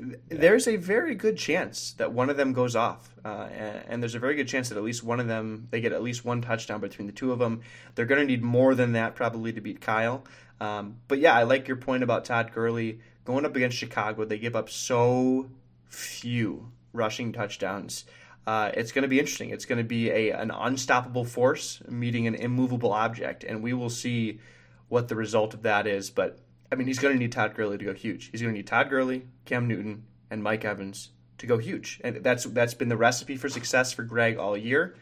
[0.00, 0.14] yeah.
[0.28, 4.14] there's a very good chance that one of them goes off, uh, and, and, there's
[4.14, 6.40] a very good chance that at least one of them they get at least one
[6.40, 7.62] touchdown between the two of them.
[7.96, 10.22] They're going to need more than that probably to beat Kyle.
[10.60, 14.24] Um, but yeah, I like your point about Todd Gurley going up against Chicago.
[14.24, 15.50] They give up so
[15.88, 18.04] few rushing touchdowns.
[18.46, 19.50] Uh, it's going to be interesting.
[19.50, 23.90] It's going to be a an unstoppable force meeting an immovable object, and we will
[23.90, 24.38] see
[24.88, 26.10] what the result of that is.
[26.10, 26.38] But
[26.70, 28.30] I mean, he's going to need Todd Gurley to go huge.
[28.30, 32.16] He's going to need Todd Gurley, Cam Newton, and Mike Evans to go huge, and
[32.16, 34.96] that's that's been the recipe for success for Greg all year.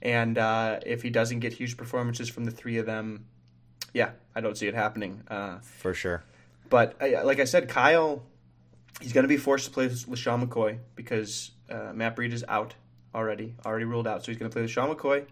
[0.00, 3.26] And uh, if he doesn't get huge performances from the three of them,
[3.92, 6.22] yeah, I don't see it happening uh, for sure.
[6.70, 8.22] But like I said, Kyle,
[9.00, 12.74] he's going to be forced to play LeSean McCoy because uh, Matt Breida is out
[13.14, 14.24] already, already ruled out.
[14.24, 15.26] So he's going to play LeSean McCoy,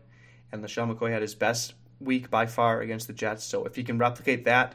[0.50, 3.44] and LeSean McCoy had his best week by far against the Jets.
[3.44, 4.74] So if he can replicate that,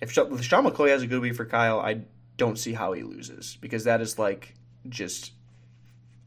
[0.00, 2.02] if Sean McCoy has a good week for Kyle, I
[2.36, 4.54] don't see how he loses because that is like
[4.88, 5.32] just.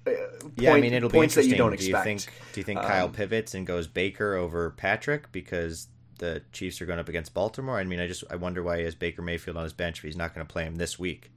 [0.05, 1.57] Uh, point, yeah, I mean it'll be interesting.
[1.57, 2.25] do you think?
[2.53, 5.87] Do you think Kyle um, pivots and goes Baker over Patrick because
[6.19, 7.77] the Chiefs are going up against Baltimore?
[7.77, 10.03] I mean, I just I wonder why he has Baker Mayfield on his bench if
[10.03, 11.31] he's not going to play him this week.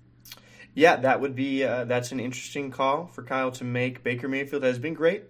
[0.72, 4.04] Yeah, that would be uh, that's an interesting call for Kyle to make.
[4.04, 5.24] Baker Mayfield has been great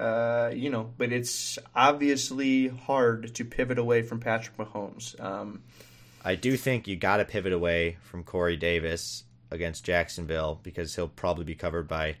[0.00, 5.20] Uh, you know, but it's obviously hard to pivot away from Patrick Mahomes.
[5.20, 5.62] Um,
[6.24, 11.08] I do think you got to pivot away from Corey Davis against Jacksonville because he'll
[11.08, 12.16] probably be covered by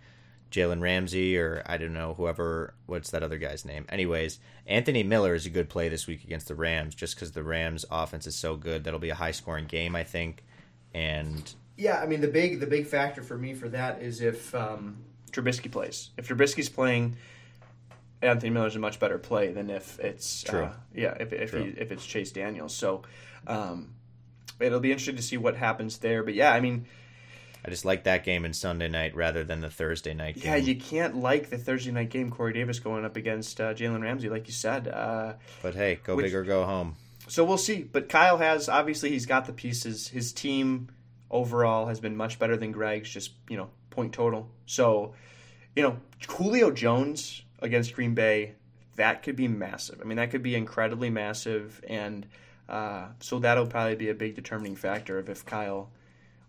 [0.50, 2.74] Jalen Ramsey or I don't know whoever.
[2.84, 3.86] What's that other guy's name?
[3.88, 7.42] Anyways, Anthony Miller is a good play this week against the Rams just because the
[7.42, 8.84] Rams' offense is so good.
[8.84, 10.44] That'll be a high scoring game, I think.
[10.92, 14.54] And yeah, I mean the big the big factor for me for that is if
[14.54, 14.98] um,
[15.32, 16.10] Trubisky plays.
[16.18, 17.16] If Trubisky's playing,
[18.22, 20.64] Anthony Miller's a much better play than if it's True.
[20.64, 22.74] Uh, yeah if if, he, if it's Chase Daniels.
[22.74, 23.02] So
[23.46, 23.94] um,
[24.58, 26.22] it'll be interesting to see what happens there.
[26.22, 26.86] But yeah, I mean
[27.64, 30.44] I just like that game in Sunday night rather than the Thursday night game.
[30.44, 32.30] yeah, you can't like the Thursday night game.
[32.30, 34.88] Corey Davis going up against uh, Jalen Ramsey, like you said.
[34.88, 36.96] Uh, But hey, go Which- big or go home.
[37.28, 37.82] So we'll see.
[37.82, 40.08] But Kyle has obviously he's got the pieces.
[40.08, 40.88] His team
[41.30, 44.48] overall has been much better than Greg's, just you know point total.
[44.66, 45.14] So
[45.76, 45.98] you know
[46.28, 48.54] Julio Jones against Green Bay,
[48.96, 50.00] that could be massive.
[50.00, 52.26] I mean that could be incredibly massive, and
[52.68, 55.90] uh, so that'll probably be a big determining factor of if Kyle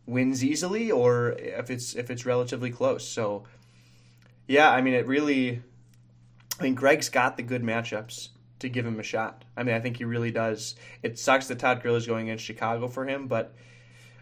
[0.05, 3.07] wins easily or if it's if it's relatively close.
[3.07, 3.43] So
[4.47, 5.61] yeah, I mean it really.
[6.59, 8.29] I mean Greg's got the good matchups
[8.61, 9.43] to give him a shot.
[9.57, 10.75] I mean, I think he really does.
[11.03, 13.53] It sucks that Todd Gurley's going against Chicago for him, but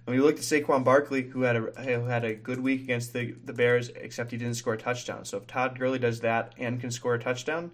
[0.09, 2.81] I mean, you look at Saquon Barkley, who had a who had a good week
[2.81, 5.23] against the the Bears, except he didn't score a touchdown.
[5.23, 7.69] So if Todd Gurley does that and can score a touchdown,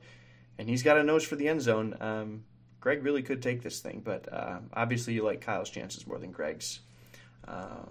[0.57, 2.43] and he's got a nose for the end zone, um,
[2.81, 4.01] Greg really could take this thing.
[4.03, 6.81] But uh, obviously, you like Kyle's chances more than Greg's.
[7.47, 7.85] Uh,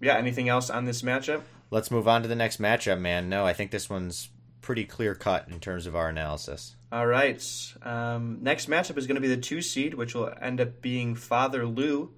[0.00, 0.16] yeah.
[0.16, 1.42] Anything else on this matchup?
[1.70, 3.28] Let's move on to the next matchup, man.
[3.28, 4.30] No, I think this one's
[4.62, 6.76] pretty clear cut in terms of our analysis.
[6.90, 7.42] All right.
[7.82, 11.14] Um, next matchup is going to be the two seed, which will end up being
[11.14, 12.14] Father Lou,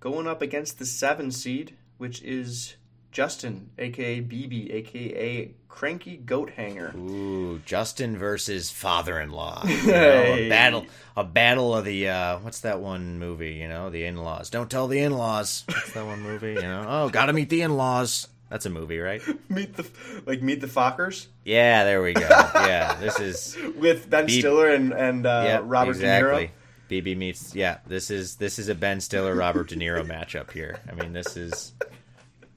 [0.00, 2.76] going up against the seven seed, which is
[3.10, 6.92] Justin, aka BB, aka Cranky Goat Hanger.
[6.96, 9.64] Ooh, Justin versus father-in-law.
[9.68, 10.86] You know, a battle,
[11.16, 13.54] a battle of the uh, what's that one movie?
[13.54, 14.50] You know, the in-laws.
[14.50, 15.64] Don't tell the in-laws.
[15.68, 16.54] What's that one movie?
[16.54, 18.28] You know, oh, gotta meet the in-laws.
[18.50, 19.22] That's a movie, right?
[19.48, 19.86] meet the
[20.26, 22.28] like meet the Fockers Yeah, there we go.
[22.28, 24.28] Yeah, this is with Ben.
[24.28, 26.46] Stiller and and uh, yeah, Robert exactly.
[26.46, 26.50] De Niro.
[26.88, 27.78] BB meets yeah.
[27.86, 30.78] This is this is a Ben Stiller Robert De Niro matchup here.
[30.90, 31.72] I mean, this is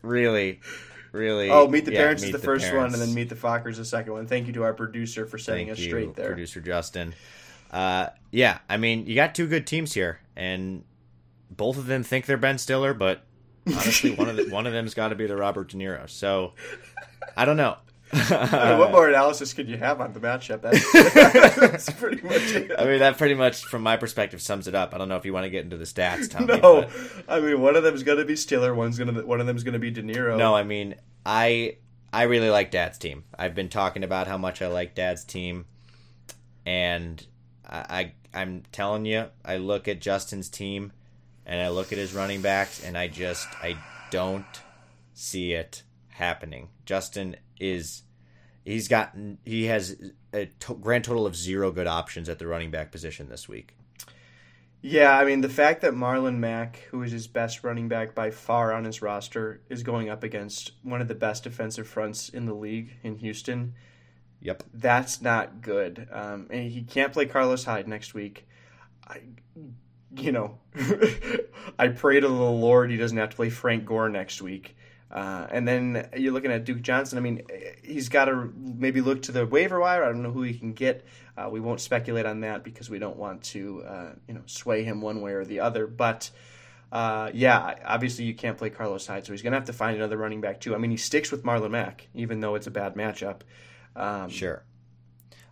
[0.01, 0.61] really,
[1.11, 1.49] really.
[1.49, 3.77] Oh, Meet the yeah, Parents is Meet the first one, and then Meet the Fockers
[3.77, 4.27] the second one.
[4.27, 6.27] Thank you to our producer for setting Thank us you, straight there.
[6.27, 7.13] producer Justin.
[7.71, 10.83] Uh, yeah, I mean, you got two good teams here, and
[11.49, 13.23] both of them think they're Ben Stiller, but
[13.67, 16.09] honestly, one of the, one of them's got to be the Robert De Niro.
[16.09, 16.53] So,
[17.37, 17.77] I don't know.
[18.13, 20.61] I mean, what more analysis could you have on the matchup?
[20.61, 20.91] That's,
[21.59, 22.71] that's pretty much it.
[22.77, 24.93] I mean, that pretty much, from my perspective, sums it up.
[24.93, 26.47] I don't know if you want to get into the stats, Tommy.
[26.61, 26.89] No, but-
[27.27, 29.91] I mean one of them's gonna be Stiller, one's gonna one of them's gonna be
[29.91, 30.37] De Niro.
[30.37, 30.95] No, I mean,
[31.25, 31.77] I
[32.11, 33.23] I really like Dad's team.
[33.37, 35.65] I've been talking about how much I like Dad's team,
[36.65, 37.25] and
[37.67, 40.91] I, I I'm telling you, I look at Justin's team,
[41.45, 43.77] and I look at his running backs, and I just I
[44.09, 44.45] don't
[45.13, 46.69] see it happening.
[46.85, 48.03] Justin is
[48.63, 49.95] he's got he has
[50.33, 53.75] a to- grand total of zero good options at the running back position this week.
[54.83, 58.31] Yeah, I mean the fact that Marlon Mack, who is his best running back by
[58.31, 62.45] far on his roster, is going up against one of the best defensive fronts in
[62.45, 63.75] the league in Houston.
[64.41, 64.63] Yep.
[64.73, 66.07] That's not good.
[66.11, 68.47] Um, and he can't play Carlos Hyde next week.
[69.07, 69.21] I,
[70.15, 70.57] you know,
[71.79, 74.75] I pray to the Lord he doesn't have to play Frank Gore next week.
[75.11, 77.17] Uh, and then you're looking at Duke Johnson.
[77.17, 77.43] I mean,
[77.83, 80.03] he's got to maybe look to the waiver wire.
[80.03, 81.05] I don't know who he can get.
[81.37, 84.83] Uh, we won't speculate on that because we don't want to, uh, you know, sway
[84.83, 85.85] him one way or the other.
[85.85, 86.29] But
[86.91, 89.97] uh, yeah, obviously you can't play Carlos Hyde, so he's going to have to find
[89.97, 90.73] another running back too.
[90.73, 93.41] I mean, he sticks with Marlon Mack, even though it's a bad matchup.
[93.95, 94.63] Um, Sure.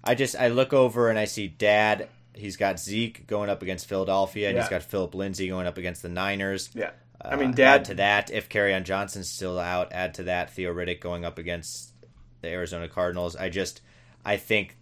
[0.03, 2.07] I just I look over and I see Dad.
[2.33, 6.01] He's got Zeke going up against Philadelphia, and he's got Phillip Lindsay going up against
[6.01, 6.69] the Niners.
[6.73, 6.91] Yeah.
[7.23, 10.73] Uh, I mean, add to that, if on Johnson's still out, add to that Theo
[10.73, 11.93] Riddick going up against
[12.41, 13.35] the Arizona Cardinals.
[13.35, 13.81] I just
[14.25, 14.77] I think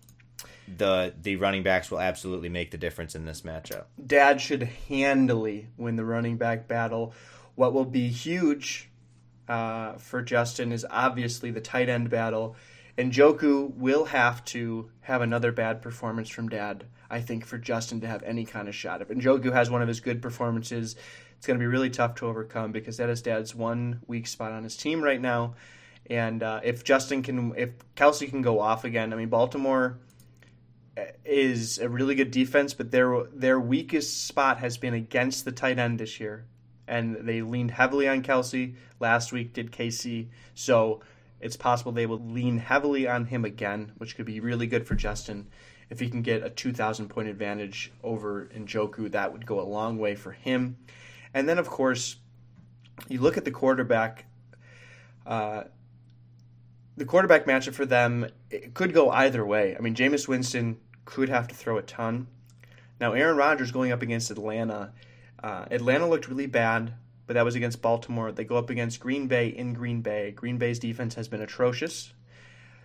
[0.77, 3.85] the the running backs will absolutely make the difference in this matchup.
[4.05, 7.13] Dad should handily win the running back battle.
[7.55, 8.89] What will be huge
[9.47, 12.55] uh, for Justin is obviously the tight end battle.
[12.97, 18.01] And Njoku will have to have another bad performance from Dad, I think, for Justin
[18.01, 19.01] to have any kind of shot.
[19.01, 20.95] If Njoku has one of his good performances,
[21.37, 24.51] it's going to be really tough to overcome because that is Dad's one weak spot
[24.51, 25.55] on his team right now.
[26.09, 29.99] And uh, if Justin can, if Kelce can go off again, I mean, Baltimore
[31.25, 35.77] is a really good defense, but their their weakest spot has been against the tight
[35.77, 36.45] end this year,
[36.87, 39.53] and they leaned heavily on Kelce last week.
[39.53, 41.01] Did KC so?
[41.39, 44.95] it's possible they will lean heavily on him again, which could be really good for
[44.95, 45.47] Justin.
[45.89, 49.97] If he can get a 2,000 point advantage over Njoku, that would go a long
[49.97, 50.77] way for him.
[51.33, 52.17] And then, of course,
[53.07, 54.25] you look at the quarterback.
[55.25, 55.63] Uh,
[56.95, 59.75] the quarterback matchup for them it could go either way.
[59.77, 62.27] I mean, Jameis Winston could have to throw a ton.
[62.99, 64.93] Now, Aaron Rodgers going up against Atlanta.
[65.41, 66.93] Uh, Atlanta looked really bad,
[67.27, 68.31] but that was against Baltimore.
[68.31, 70.31] They go up against Green Bay in Green Bay.
[70.31, 72.13] Green Bay's defense has been atrocious.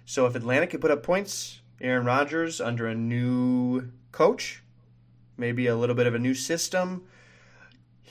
[0.05, 4.62] So if Atlanta could put up points, Aaron Rodgers under a new coach,
[5.36, 7.05] maybe a little bit of a new system,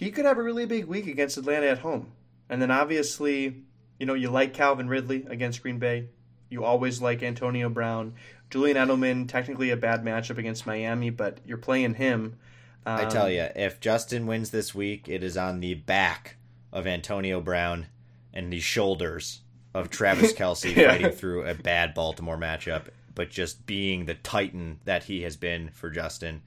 [0.02, 2.12] he could have a really big week against Atlanta at home.
[2.49, 3.62] And then obviously,
[3.99, 6.08] you know, you like Calvin Ridley against Green Bay.
[6.49, 8.16] You always like Antonio Brown.
[8.49, 12.39] Julian Edelman, technically a bad matchup against Miami, but you're playing him.
[12.84, 16.38] Um, I tell you, if Justin wins this week, it is on the back
[16.74, 17.86] of Antonio Brown
[18.34, 19.41] and the shoulders
[19.76, 20.89] of Travis Kelce yeah.
[20.89, 25.70] fighting through a bad Baltimore matchup, but just being the titan that he has been
[25.70, 26.41] for Justin.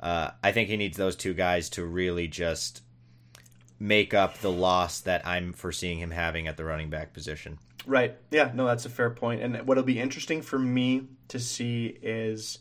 [0.00, 2.82] Uh, I think he needs those two guys to really just
[3.78, 7.58] make up the loss that I'm foreseeing him having at the running back position.
[7.86, 8.16] Right.
[8.30, 9.42] Yeah, no, that's a fair point.
[9.42, 12.58] And what'll be interesting for me to see is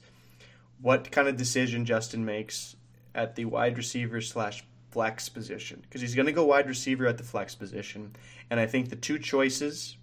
[0.81, 2.75] what kind of decision Justin makes
[3.15, 7.17] at the wide receiver slash flex position because he's going to go wide receiver at
[7.17, 8.15] the flex position.
[8.49, 9.97] And I think the two choices,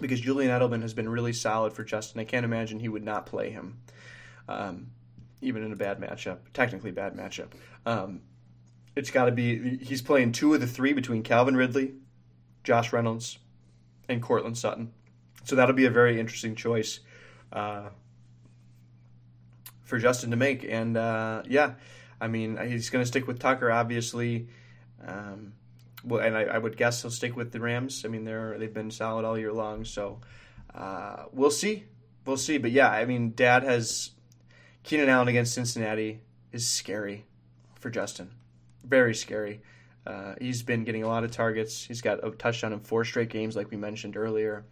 [0.00, 3.26] because Julian Edelman has been really solid for Justin, I can't imagine he would not
[3.26, 3.78] play him,
[4.48, 4.88] um,
[5.40, 7.48] even in a bad matchup, technically bad matchup.
[7.86, 8.20] Um,
[8.96, 11.94] it's got to be he's playing two of the three between Calvin Ridley,
[12.62, 13.38] Josh Reynolds,
[14.08, 14.92] and Courtland Sutton.
[15.44, 17.00] So that'll be a very interesting choice
[17.52, 17.90] uh,
[19.82, 20.64] for Justin to make.
[20.64, 21.74] And uh, yeah,
[22.20, 24.48] I mean he's going to stick with Tucker, obviously.
[25.04, 25.54] Um,
[26.04, 28.04] well, and I, I, would guess he'll stick with the Rams.
[28.04, 29.84] I mean they're they've been solid all year long.
[29.84, 30.20] So
[30.74, 31.84] uh, we'll see,
[32.24, 32.58] we'll see.
[32.58, 34.12] But yeah, I mean Dad has
[34.84, 36.20] Keenan Allen against Cincinnati
[36.52, 37.24] is scary
[37.80, 38.30] for Justin
[38.84, 39.60] very scary.
[40.06, 41.84] Uh, he's been getting a lot of targets.
[41.84, 44.64] He's got a touchdown in four straight games, like we mentioned earlier.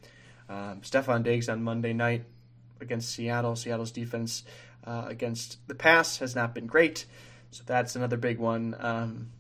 [0.49, 2.25] Um, Stefon Diggs on Monday night
[2.81, 3.57] against Seattle.
[3.57, 4.45] Seattle's defense
[4.85, 7.07] uh, against the pass has not been great,
[7.51, 8.77] so that's another big one.
[8.79, 9.31] Um,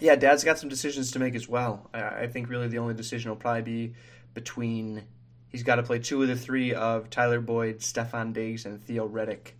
[0.00, 1.88] yeah, Dad's got some decisions to make as well.
[1.94, 3.94] I, I think really the only decision will probably be
[4.34, 5.04] between
[5.48, 9.08] he's got to play two of the three of Tyler Boyd, Stefon Diggs, and Theo
[9.08, 9.52] Riddick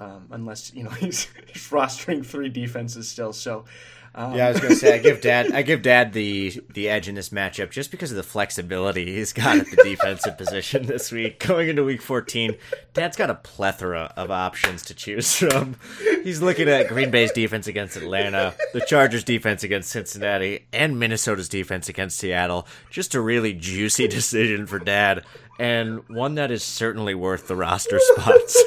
[0.00, 3.32] um, unless you know he's, he's rostering three defenses still.
[3.32, 3.64] So
[4.12, 6.88] um, yeah, I was going to say I give Dad I give Dad the the
[6.88, 10.86] edge in this matchup just because of the flexibility he's got at the defensive position
[10.86, 11.38] this week.
[11.46, 12.56] Going into Week 14,
[12.92, 15.76] Dad's got a plethora of options to choose from.
[16.24, 21.48] He's looking at Green Bay's defense against Atlanta, the Chargers' defense against Cincinnati, and Minnesota's
[21.48, 22.66] defense against Seattle.
[22.90, 25.24] Just a really juicy decision for Dad,
[25.60, 28.60] and one that is certainly worth the roster spots.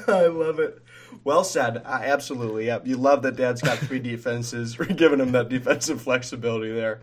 [0.08, 0.78] I love it.
[1.24, 1.82] Well said.
[1.84, 2.66] Absolutely.
[2.66, 2.86] Yep.
[2.86, 4.78] You love that Dad's got three defenses.
[4.78, 7.00] We're giving him that defensive flexibility there.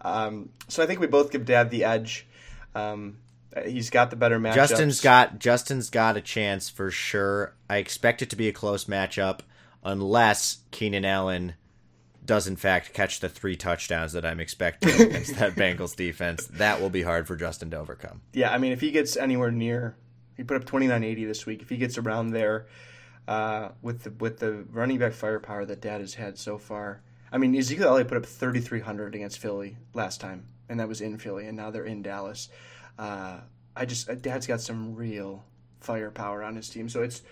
[0.00, 2.26] Um, so I think we both give Dad the edge.
[2.74, 3.18] Um,
[3.64, 4.54] he's got the better matchup.
[4.54, 7.54] Justin's got Justin's got a chance for sure.
[7.68, 9.40] I expect it to be a close matchup
[9.84, 11.54] unless Keenan Allen
[12.24, 16.46] does in fact catch the three touchdowns that I'm expecting against that Bengals defense.
[16.46, 18.22] That will be hard for Justin to overcome.
[18.32, 19.96] Yeah, I mean if he gets anywhere near
[20.36, 21.62] he put up 2980 this week.
[21.62, 22.66] If he gets around there
[23.28, 27.38] uh, with the with the running back firepower that Dad has had so far, I
[27.38, 31.46] mean Ezekiel Elliott put up 3300 against Philly last time, and that was in Philly,
[31.46, 32.48] and now they're in Dallas.
[32.98, 33.38] Uh,
[33.76, 35.44] I just uh, Dad's got some real
[35.80, 37.22] firepower on his team, so it's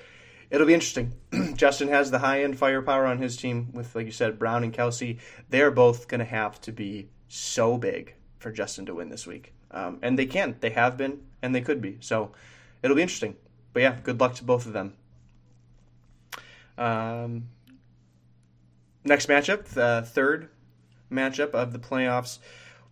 [0.51, 1.12] it'll be interesting.
[1.55, 4.72] Justin has the high end firepower on his team with, like you said, Brown and
[4.72, 5.18] Kelce.
[5.48, 9.53] They're both going to have to be so big for Justin to win this week,
[9.70, 10.57] um, and they can.
[10.61, 11.98] They have been, and they could be.
[12.01, 12.32] So
[12.82, 13.36] it'll be interesting.
[13.72, 14.94] But yeah, good luck to both of them.
[16.76, 17.48] Um,
[19.04, 20.48] next matchup, the third
[21.10, 22.38] matchup of the playoffs,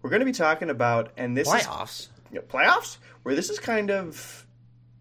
[0.03, 3.51] we're going to be talking about, and this playoffs, is, you know, playoffs, where this
[3.51, 4.47] is kind of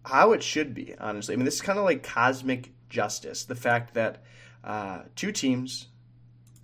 [0.04, 0.94] how it should be.
[0.98, 3.44] Honestly, I mean, this is kind of like cosmic justice.
[3.44, 4.22] The fact that
[4.64, 5.88] uh, two teams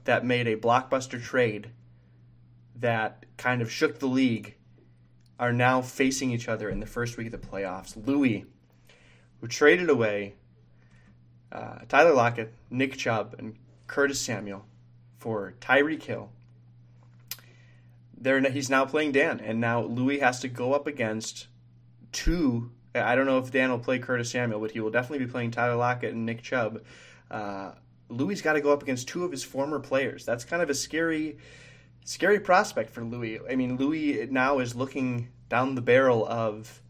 [0.04, 1.70] that made a blockbuster trade
[2.76, 4.56] that kind of shook the league
[5.38, 7.96] are now facing each other in the first week of the playoffs.
[8.06, 8.44] Louis,
[9.40, 10.34] who traded away
[11.50, 13.56] uh, Tyler Lockett, Nick Chubb, and
[13.86, 14.64] Curtis Samuel
[15.18, 16.30] for Tyreek Hill.
[18.18, 21.46] They're, he's now playing Dan, and now Louis has to go up against
[22.12, 22.70] two.
[22.94, 25.50] I don't know if Dan will play Curtis Samuel, but he will definitely be playing
[25.50, 26.82] Tyler Lockett and Nick Chubb.
[27.30, 27.72] Uh,
[28.08, 30.24] Louis got to go up against two of his former players.
[30.24, 31.38] That's kind of a scary
[32.04, 33.40] scary prospect for Louis.
[33.50, 36.80] I mean, Louis now is looking down the barrel of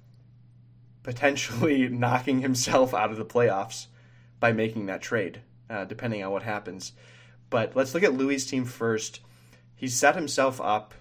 [1.02, 3.86] potentially knocking himself out of the playoffs
[4.40, 5.40] by making that trade,
[5.70, 6.92] uh, depending on what happens.
[7.48, 9.20] But let's look at Louis' team first.
[9.76, 10.94] He's set himself up.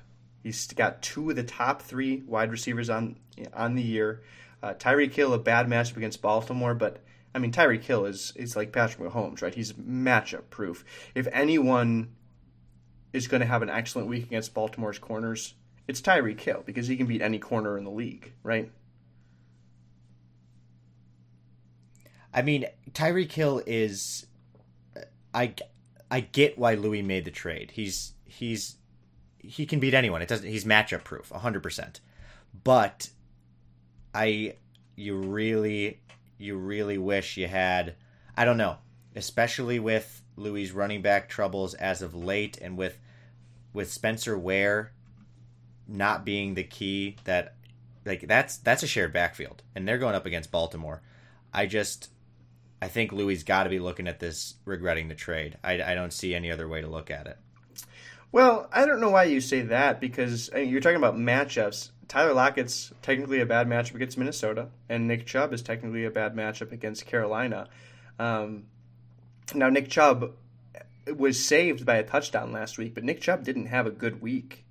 [0.43, 3.17] He's got two of the top three wide receivers on
[3.53, 4.21] on the year.
[4.61, 7.01] Uh, Tyreek Hill, a bad matchup against Baltimore, but
[7.33, 9.55] I mean Tyreek Hill is is like Patrick Mahomes, right?
[9.55, 10.83] He's matchup proof.
[11.15, 12.09] If anyone
[13.13, 15.53] is going to have an excellent week against Baltimore's corners,
[15.87, 18.71] it's Tyreek Hill because he can beat any corner in the league, right?
[22.33, 24.25] I mean, Tyreek Hill is
[25.33, 25.53] I
[26.09, 27.71] I get why Louis made the trade.
[27.71, 28.77] He's he's
[29.37, 30.21] he can beat anyone.
[30.21, 31.99] It doesn't he's matchup proof, 100%.
[32.63, 33.09] But
[34.15, 34.55] I
[34.95, 36.01] you really
[36.37, 37.95] you really wish you had
[38.35, 38.77] I don't know,
[39.15, 42.97] especially with Louis running back troubles as of late and with
[43.73, 44.91] with Spencer Ware
[45.87, 47.55] not being the key that
[48.05, 51.01] like that's that's a shared backfield and they're going up against Baltimore.
[51.53, 52.09] I just
[52.81, 55.57] I think Louis got to be looking at this regretting the trade.
[55.63, 57.37] I, I don't see any other way to look at it.
[58.33, 61.91] Well, I don't know why you say that because I mean, you're talking about matchups.
[62.07, 66.35] Tyler Lockett's technically a bad matchup against Minnesota, and Nick Chubb is technically a bad
[66.35, 67.69] matchup against Carolina.
[68.19, 68.65] Um,
[69.53, 70.33] now, Nick Chubb
[71.07, 74.65] was saved by a touchdown last week, but Nick Chubb didn't have a good week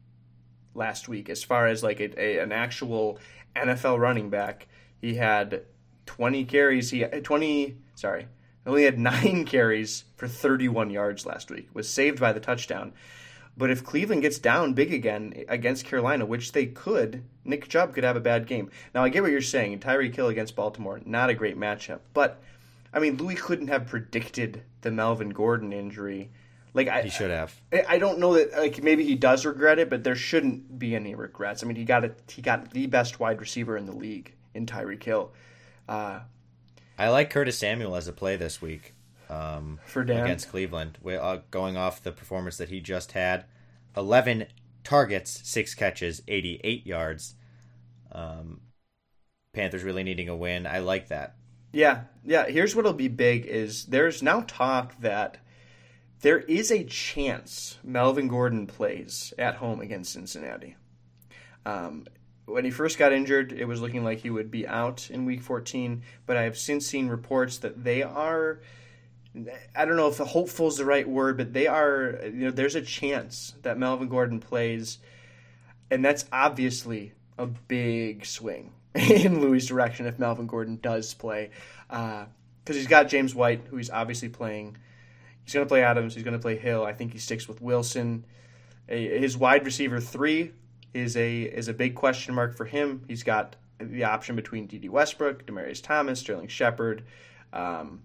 [0.74, 3.18] last week as far as like a, a, an actual
[3.54, 4.68] NFL running back.
[5.00, 5.62] He had
[6.06, 6.90] 20 carries.
[6.90, 8.26] He 20 sorry,
[8.66, 11.68] only had nine carries for 31 yards last week.
[11.74, 12.92] Was saved by the touchdown.
[13.54, 18.04] But if Cleveland gets down big again against Carolina, which they could, Nick Chubb could
[18.04, 18.70] have a bad game.
[18.94, 19.80] Now I get what you're saying.
[19.80, 22.00] Tyreek Hill against Baltimore, not a great matchup.
[22.14, 22.42] But
[22.92, 26.30] I mean, Louis couldn't have predicted the Melvin Gordon injury.
[26.74, 27.54] Like I, he should have.
[27.88, 31.14] I don't know that like maybe he does regret it, but there shouldn't be any
[31.14, 31.62] regrets.
[31.62, 34.66] I mean, he got a, he got the best wide receiver in the league in
[34.66, 35.32] Tyreek Hill.
[35.88, 36.20] Uh,
[36.98, 38.94] I like Curtis Samuel as a play this week
[39.28, 40.98] um, for Dan against Cleveland.
[41.02, 43.44] We, uh, going off the performance that he just had,
[43.96, 44.46] eleven
[44.82, 47.34] targets, six catches, eighty-eight yards.
[48.12, 48.60] Um,
[49.52, 50.66] Panthers really needing a win.
[50.66, 51.36] I like that.
[51.72, 52.46] Yeah, yeah.
[52.46, 55.38] Here's what'll be big: is there's now talk that
[56.20, 60.76] there is a chance Melvin Gordon plays at home against Cincinnati.
[61.64, 62.06] Um,
[62.44, 65.42] when he first got injured, it was looking like he would be out in week
[65.42, 68.60] 14, but I have since seen reports that they are
[69.74, 72.74] I don't know if hopeful is the right word, but they are you know there's
[72.74, 74.98] a chance that Melvin Gordon plays
[75.90, 81.50] and that's obviously a big swing in Louis' direction if Melvin Gordon does play.
[81.88, 82.26] Uh,
[82.64, 84.76] because he's got James White, who he's obviously playing.
[85.44, 86.14] He's going to play Adams.
[86.14, 86.84] He's going to play Hill.
[86.84, 88.24] I think he sticks with Wilson.
[88.86, 90.52] His wide receiver three
[90.94, 93.04] is a is a big question mark for him.
[93.08, 97.04] He's got the option between Dede Westbrook, Demaryius Thomas, Sterling Shepard,
[97.52, 98.02] um,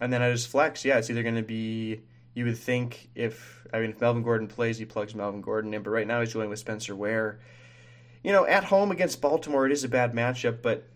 [0.00, 2.02] and then at his flex, yeah, it's either going to be.
[2.34, 5.82] You would think if I mean if Melvin Gordon plays, he plugs Melvin Gordon in,
[5.82, 7.38] but right now he's dealing with Spencer Ware.
[8.24, 10.88] You know, at home against Baltimore, it is a bad matchup, but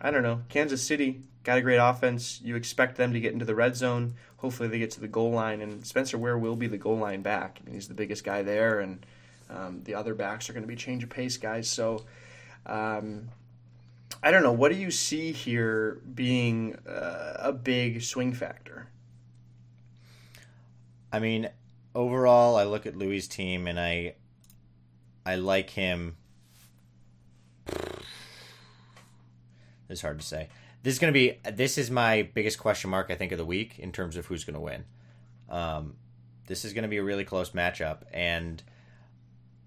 [0.00, 0.42] I don't know.
[0.48, 2.40] Kansas City got a great offense.
[2.42, 4.14] You expect them to get into the red zone.
[4.38, 7.22] Hopefully, they get to the goal line, and Spencer Ware will be the goal line
[7.22, 7.58] back.
[7.60, 9.04] I mean, he's the biggest guy there, and
[9.50, 11.68] um, the other backs are going to be change of pace guys.
[11.68, 12.06] So,
[12.64, 13.28] um,
[14.22, 14.52] I don't know.
[14.52, 18.88] What do you see here being uh, a big swing factor?
[21.12, 21.50] I mean,
[21.94, 24.14] overall, I look at Louis' team and I,
[25.24, 26.16] I like him.
[29.88, 30.48] It's hard to say.
[30.82, 31.38] This is going to be.
[31.50, 33.10] This is my biggest question mark.
[33.10, 34.84] I think of the week in terms of who's going to win.
[35.48, 35.94] Um,
[36.46, 38.62] this is going to be a really close matchup, and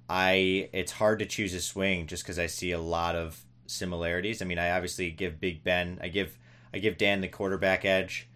[0.09, 4.41] I it's hard to choose a swing just because I see a lot of similarities.
[4.41, 6.37] I mean, I obviously give Big Ben, I give
[6.73, 8.27] I give Dan the quarterback edge,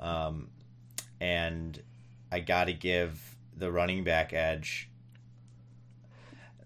[0.00, 0.48] um,
[1.20, 1.80] and
[2.30, 4.90] I got to give the running back edge.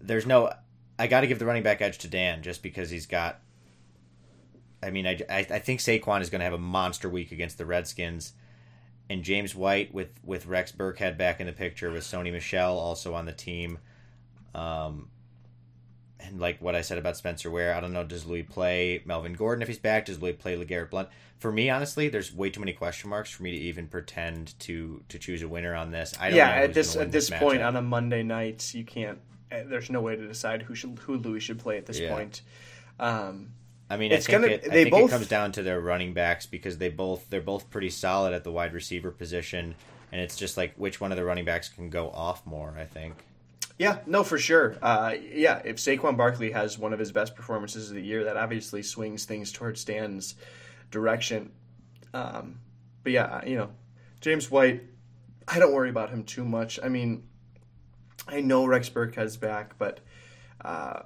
[0.01, 0.51] There's no,
[0.99, 3.39] I got to give the running back edge to Dan just because he's got.
[4.83, 7.57] I mean, I, I, I think Saquon is going to have a monster week against
[7.57, 8.33] the Redskins,
[9.09, 13.13] and James White with with Rex Burkhead back in the picture with Sony Michel also
[13.13, 13.79] on the team.
[14.53, 15.09] Um,
[16.19, 18.03] and like what I said about Spencer Ware, I don't know.
[18.03, 20.05] Does Louis play Melvin Gordon if he's back?
[20.05, 21.09] Does Louis play LeGarrette Blount?
[21.37, 25.03] For me, honestly, there's way too many question marks for me to even pretend to
[25.09, 26.13] to choose a winner on this.
[26.19, 29.19] I don't yeah, at this at this, this point on a Monday night, you can't.
[29.51, 32.13] Eh, there's no way to decide who should who Louis should play at this yeah.
[32.13, 32.41] point.
[32.99, 33.49] Um,
[33.89, 35.09] I mean, it's I think, gonna, it, I think both...
[35.09, 38.43] it comes down to their running backs because they both they're both pretty solid at
[38.43, 39.75] the wide receiver position,
[40.11, 42.73] and it's just like which one of the running backs can go off more.
[42.77, 43.15] I think.
[43.77, 44.77] Yeah, no, for sure.
[44.81, 48.37] Uh, yeah, if Saquon Barkley has one of his best performances of the year, that
[48.37, 50.35] obviously swings things towards Dan's
[50.91, 51.51] direction.
[52.13, 52.59] Um,
[53.03, 53.71] but yeah, you know,
[54.21, 54.83] James White,
[55.47, 56.79] I don't worry about him too much.
[56.81, 57.23] I mean,
[58.27, 59.99] I know Rex Burkhead's back, but
[60.63, 61.01] uh,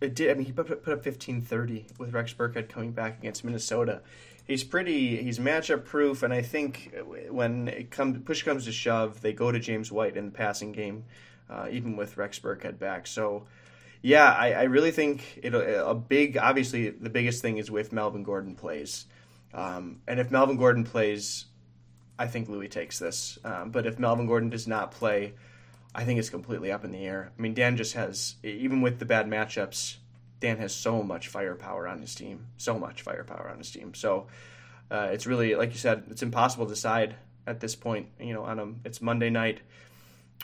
[0.00, 0.30] it did.
[0.30, 4.02] I mean, he put, put up fifteen thirty with Rex Burkhead coming back against Minnesota.
[4.46, 5.22] He's pretty.
[5.22, 6.94] He's matchup proof, and I think
[7.30, 10.72] when it comes push comes to shove, they go to James White in the passing
[10.72, 11.04] game,
[11.48, 13.06] uh, even with Rex Burkhead back.
[13.06, 13.46] So.
[14.02, 16.38] Yeah, I, I really think it a big.
[16.38, 19.04] Obviously, the biggest thing is with Melvin Gordon plays,
[19.52, 21.44] um, and if Melvin Gordon plays,
[22.18, 23.38] I think Louis takes this.
[23.44, 25.34] Um, but if Melvin Gordon does not play,
[25.94, 27.32] I think it's completely up in the air.
[27.36, 29.96] I mean, Dan just has, even with the bad matchups,
[30.38, 33.94] Dan has so much firepower on his team, so much firepower on his team.
[33.94, 34.28] So
[34.90, 38.08] uh, it's really, like you said, it's impossible to decide at this point.
[38.20, 39.60] You know, on a, it's Monday night.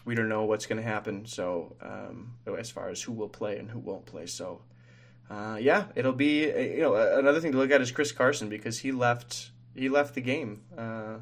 [0.04, 1.26] We don't know what's going to happen.
[1.26, 4.62] So um, as far as who will play and who won't play, so
[5.30, 6.44] uh, yeah, it'll be.
[6.46, 9.50] You know, another thing to look at is Chris Carson because he left.
[9.74, 10.62] He left the game.
[10.76, 11.18] Uh,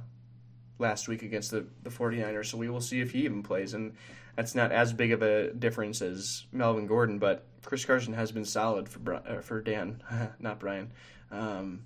[0.79, 3.75] last week against the, the 49ers, so we will see if he even plays.
[3.75, 3.95] And
[4.37, 8.45] that's not as big of a difference as Melvin Gordon, but Chris Carson has been
[8.45, 10.03] solid for uh, for Dan,
[10.41, 10.93] not Brian.
[11.31, 11.85] Um,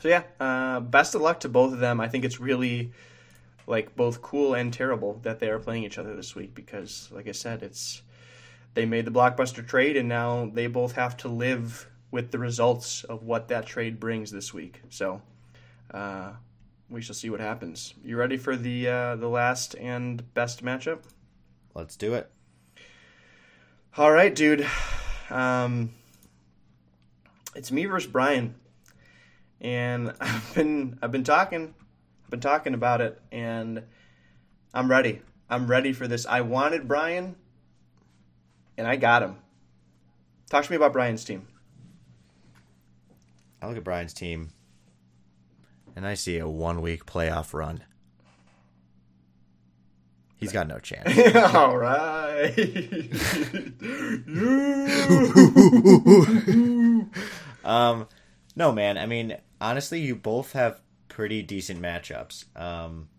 [0.00, 2.00] so yeah, uh, best of luck to both of them.
[2.00, 2.92] I think it's really
[3.66, 7.28] like both cool and terrible that they are playing each other this week because, like
[7.28, 8.02] I said, it's
[8.74, 13.04] they made the blockbuster trade and now they both have to live with the results
[13.04, 14.82] of what that trade brings this week.
[14.90, 15.22] So.
[15.92, 16.32] Uh,
[16.90, 17.94] we shall see what happens.
[18.04, 21.04] You ready for the uh, the last and best matchup?
[21.74, 22.30] Let's do it.
[23.96, 24.66] All right, dude.
[25.30, 25.90] Um,
[27.54, 28.56] it's me versus Brian,
[29.60, 31.74] and I've been I've been talking,
[32.24, 33.84] I've been talking about it, and
[34.74, 35.22] I'm ready.
[35.48, 36.26] I'm ready for this.
[36.26, 37.36] I wanted Brian,
[38.76, 39.36] and I got him.
[40.48, 41.46] Talk to me about Brian's team.
[43.62, 44.50] I look at Brian's team
[46.00, 47.84] and I see a one week playoff run.
[50.36, 51.14] He's got no chance.
[51.54, 52.56] All right.
[57.66, 58.08] um,
[58.56, 58.96] no, man.
[58.96, 62.46] I mean, honestly, you both have pretty decent matchups.
[62.58, 63.10] Um,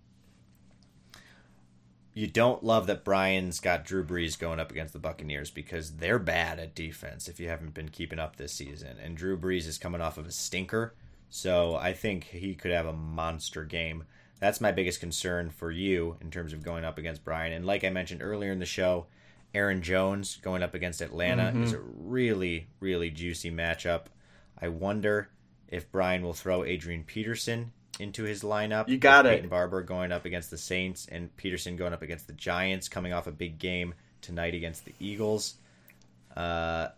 [2.16, 6.18] you don't love that Brian's got Drew Brees going up against the Buccaneers because they're
[6.18, 8.98] bad at defense if you haven't been keeping up this season.
[9.00, 10.96] And Drew Brees is coming off of a stinker
[11.32, 14.04] so I think he could have a monster game.
[14.40, 17.54] That's my biggest concern for you in terms of going up against Brian.
[17.54, 19.06] And like I mentioned earlier in the show,
[19.54, 21.64] Aaron Jones going up against Atlanta mm-hmm.
[21.64, 24.04] is a really, really juicy matchup.
[24.62, 25.30] I wonder
[25.70, 28.90] if Brian will throw Adrian Peterson into his lineup.
[28.90, 29.30] You got it.
[29.36, 33.14] Peyton Barber going up against the Saints and Peterson going up against the Giants, coming
[33.14, 35.56] off a big game tonight against the Eagles.
[36.36, 36.90] Uh,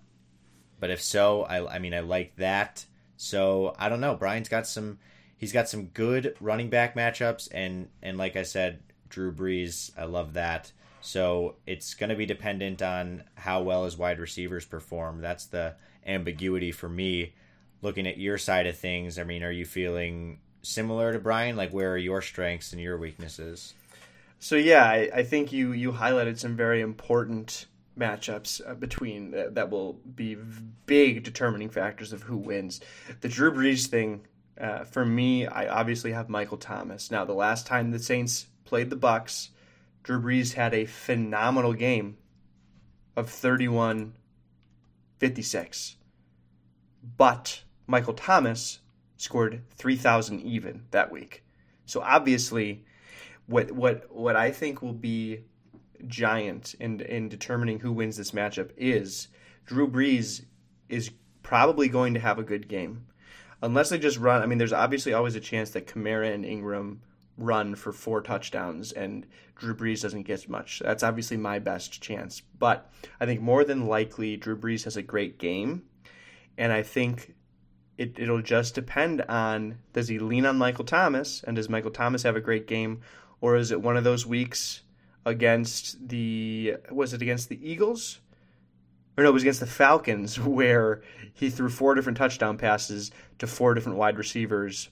[0.80, 2.86] but if so, I, I mean, I like that.
[3.24, 4.16] So I don't know.
[4.16, 5.00] Brian's got some.
[5.38, 9.92] He's got some good running back matchups, and and like I said, Drew Brees.
[9.98, 10.72] I love that.
[11.00, 15.22] So it's going to be dependent on how well his wide receivers perform.
[15.22, 15.76] That's the
[16.06, 17.34] ambiguity for me.
[17.82, 21.58] Looking at your side of things, I mean, are you feeling similar to Brian?
[21.58, 23.74] Like, where are your strengths and your weaknesses?
[24.40, 27.68] So yeah, I, I think you you highlighted some very important
[27.98, 30.38] matchups uh, between uh, that will be
[30.86, 32.82] big determining factors of who wins.
[33.22, 34.26] The Drew Brees thing,
[34.60, 37.12] uh, for me, I obviously have Michael Thomas.
[37.12, 39.50] Now, the last time the Saints played the Bucs,
[40.04, 42.18] Drew Brees had a phenomenal game
[43.16, 44.14] of 31
[45.24, 45.96] 56.
[47.16, 48.80] But Michael Thomas
[49.16, 51.46] scored 3,000 even that week.
[51.86, 52.84] So obviously,
[53.46, 55.46] what what what I think will be
[56.08, 59.28] giant in in determining who wins this matchup is
[59.66, 60.46] Drew Brees
[60.90, 61.12] is
[61.42, 63.06] probably going to have a good game.
[63.62, 67.02] Unless they just run, I mean, there's obviously always a chance that Kamara and Ingram
[67.38, 69.26] run for four touchdowns and
[69.56, 70.82] Drew Brees doesn't get much.
[70.84, 72.42] That's obviously my best chance.
[72.60, 75.84] But I think more than likely Drew Brees has a great game.
[76.58, 77.34] And I think
[77.98, 82.24] it, it'll just depend on does he lean on Michael Thomas and does Michael Thomas
[82.24, 83.02] have a great game
[83.42, 84.82] or is it one of those weeks
[85.26, 88.20] against the was it against the Eagles?
[89.18, 91.02] Or no, it was against the Falcons where
[91.34, 94.90] he threw four different touchdown passes to four different wide receivers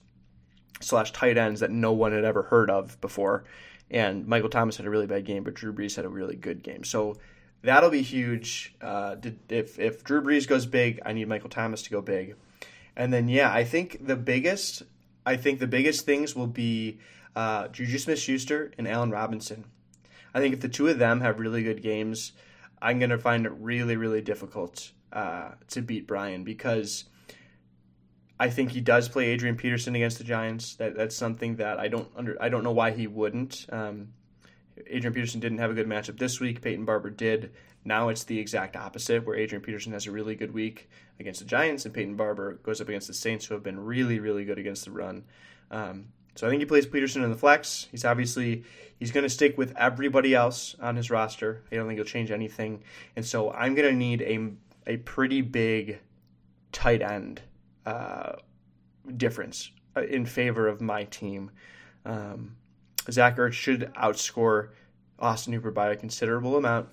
[0.79, 3.43] slash tight ends that no one had ever heard of before.
[3.89, 6.63] And Michael Thomas had a really bad game, but Drew Brees had a really good
[6.63, 6.83] game.
[6.83, 7.17] So
[7.61, 8.73] that'll be huge.
[8.81, 9.17] Uh,
[9.49, 12.35] if if Drew Brees goes big, I need Michael Thomas to go big.
[12.95, 14.83] And then yeah, I think the biggest
[15.25, 16.99] I think the biggest things will be
[17.35, 19.65] uh, Juju Smith Schuster and Allen Robinson.
[20.33, 22.33] I think if the two of them have really good games,
[22.81, 27.05] I'm going to find it really, really difficult uh, to beat Brian because
[28.39, 30.75] I think he does play Adrian Peterson against the Giants.
[30.75, 33.67] That that's something that I don't under I don't know why he wouldn't.
[33.71, 34.13] Um,
[34.87, 36.61] Adrian Peterson didn't have a good matchup this week.
[36.61, 37.51] Peyton Barber did.
[37.83, 40.89] Now it's the exact opposite, where Adrian Peterson has a really good week
[41.19, 44.19] against the Giants, and Peyton Barber goes up against the Saints, who have been really,
[44.19, 45.23] really good against the run.
[45.69, 47.87] Um, so I think he plays Peterson in the flex.
[47.91, 48.63] He's obviously
[48.99, 51.63] he's going to stick with everybody else on his roster.
[51.71, 52.83] I don't think he'll change anything,
[53.15, 54.51] and so I'm going to need a
[54.87, 55.99] a pretty big
[56.71, 57.41] tight end
[57.85, 58.33] uh,
[59.17, 61.51] difference uh, in favor of my team.
[62.05, 62.55] Um,
[63.09, 64.69] Zach Ertz should outscore
[65.19, 66.89] Austin Hooper by a considerable amount.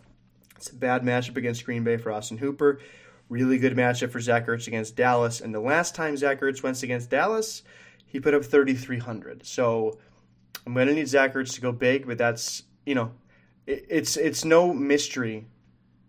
[0.57, 2.81] It's a bad matchup against Green Bay for Austin Hooper.
[3.29, 5.41] Really good matchup for Zach Ertz against Dallas.
[5.41, 7.63] And the last time Zach Ertz went against Dallas,
[8.09, 9.47] he put up 3,300.
[9.47, 9.99] So
[10.67, 13.13] I'm going to need Zach Ertz to go big, but that's, you know,
[13.67, 15.47] it, it's it's no mystery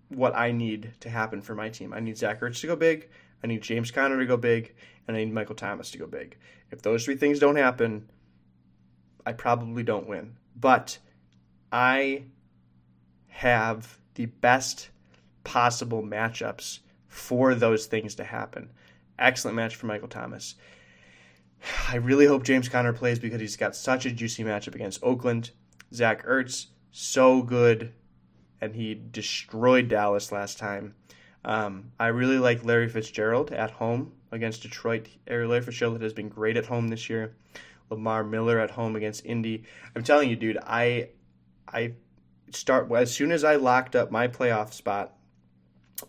[0.07, 1.93] what I need to happen for my team.
[1.93, 3.09] I need Zach Ertz to go big.
[3.43, 4.73] I need James Conner to go big,
[5.07, 6.37] and I need Michael Thomas to go big.
[6.71, 8.09] If those three things don't happen,
[9.25, 10.37] I probably don't win.
[10.55, 10.97] But
[11.71, 12.23] I
[13.27, 14.89] have the best
[15.43, 18.69] possible matchups for those things to happen.
[19.17, 20.55] Excellent match for Michael Thomas.
[21.89, 25.51] I really hope James Conner plays because he's got such a juicy matchup against Oakland.
[25.93, 27.93] Zach Ertz, so good,
[28.61, 30.95] and he destroyed Dallas last time.
[31.45, 35.07] Um, I really like Larry Fitzgerald at home against Detroit.
[35.27, 37.35] Larry Fitzgerald has been great at home this year.
[37.89, 39.63] Lamar Miller at home against Indy.
[39.95, 41.09] I'm telling you, dude, I
[41.67, 41.93] I
[42.51, 45.13] start as soon as I locked up my playoff spot.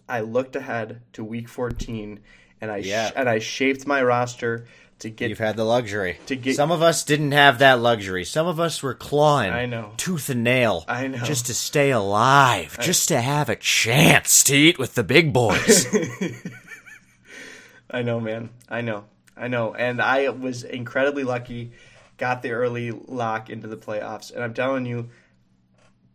[0.08, 2.20] I looked ahead to Week 14,
[2.60, 3.08] and I Yeah.
[3.08, 4.66] sh- and I shaped my roster
[5.00, 6.18] to get You've had the luxury.
[6.26, 8.24] To get- Some of us didn't have that luxury.
[8.24, 9.92] Some of us were clawing, I know.
[9.96, 11.18] tooth and nail, I know.
[11.18, 15.86] just to stay alive, just to have a chance to eat with the big boys.
[17.90, 18.50] I know, man.
[18.68, 19.04] I know.
[19.36, 19.74] I know.
[19.74, 21.72] And I was incredibly lucky.
[22.18, 24.32] Got the early lock into the playoffs.
[24.32, 25.08] And I'm telling you,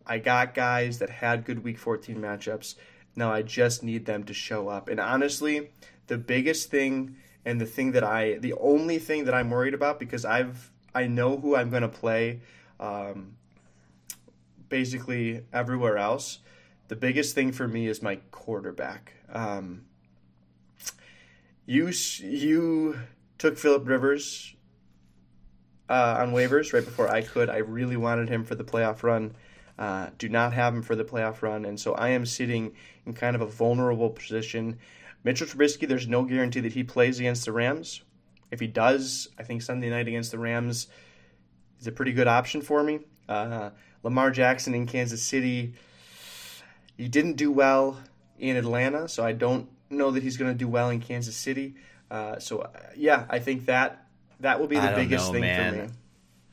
[0.06, 2.76] I got guys that had good week 14 matchups.
[3.16, 4.88] Now I just need them to show up.
[4.88, 5.70] And honestly,
[6.06, 7.16] the biggest thing
[7.46, 11.06] and the thing that I, the only thing that I'm worried about because I've, I
[11.06, 12.40] know who I'm going to play
[12.80, 13.36] um,
[14.68, 16.40] basically everywhere else.
[16.88, 19.14] The biggest thing for me is my quarterback.
[19.32, 19.86] Um,
[21.66, 22.98] you you
[23.38, 24.54] took Philip Rivers
[25.88, 27.48] uh, on waivers right before I could.
[27.48, 29.36] I really wanted him for the playoff run.
[29.78, 32.72] Uh, do not have him for the playoff run, and so I am sitting
[33.04, 34.78] in kind of a vulnerable position.
[35.26, 38.00] Mitchell Trubisky, there's no guarantee that he plays against the Rams.
[38.52, 40.86] If he does, I think Sunday night against the Rams
[41.80, 43.00] is a pretty good option for me.
[43.28, 43.70] Uh,
[44.04, 45.74] Lamar Jackson in Kansas City,
[46.96, 47.98] he didn't do well
[48.38, 51.74] in Atlanta, so I don't know that he's going to do well in Kansas City.
[52.08, 54.06] Uh, so uh, yeah, I think that
[54.38, 55.72] that will be the biggest know, thing man.
[55.72, 55.92] for me.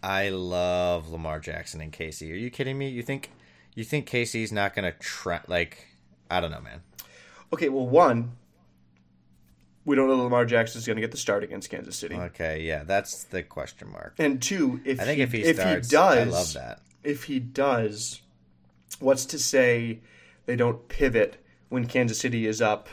[0.02, 2.32] I love Lamar Jackson and Casey.
[2.34, 2.90] Are you kidding me?
[2.90, 3.30] You think
[3.76, 5.42] you think Casey's not gonna try?
[5.48, 5.90] Like,
[6.32, 6.82] I don't know, man.
[7.54, 8.32] Okay, well, one,
[9.86, 12.16] we don't know that Lamar Jackson is going to get the start against Kansas City,
[12.16, 14.16] Okay, yeah, that's the question mark.
[14.18, 16.80] and two, if I think he, if he if he does, I love that.
[17.04, 18.22] if he does,
[19.00, 20.00] what's to say
[20.46, 22.88] they don't pivot when Kansas City is up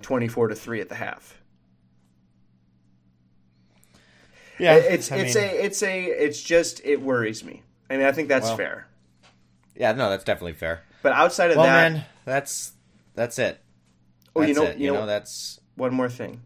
[0.00, 1.38] twenty-four to three at the half?
[4.58, 7.62] Yeah, it's I it's mean- a it's a it's just it worries me.
[7.90, 8.86] I mean, I think that's Well, fair.
[9.74, 10.82] yeah, no, that's definitely fair.
[11.02, 12.72] But outside of Well, that, man, that's
[13.14, 13.60] that's it.
[14.36, 14.78] oh, you know, it.
[14.78, 16.42] you know, that's one more thing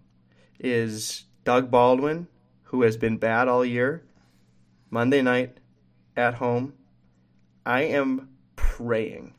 [0.58, 2.28] is Doug Baldwin,
[2.64, 4.02] who has been bad all year,
[4.90, 5.58] Monday night
[6.16, 6.74] at home.
[7.64, 9.34] I am praying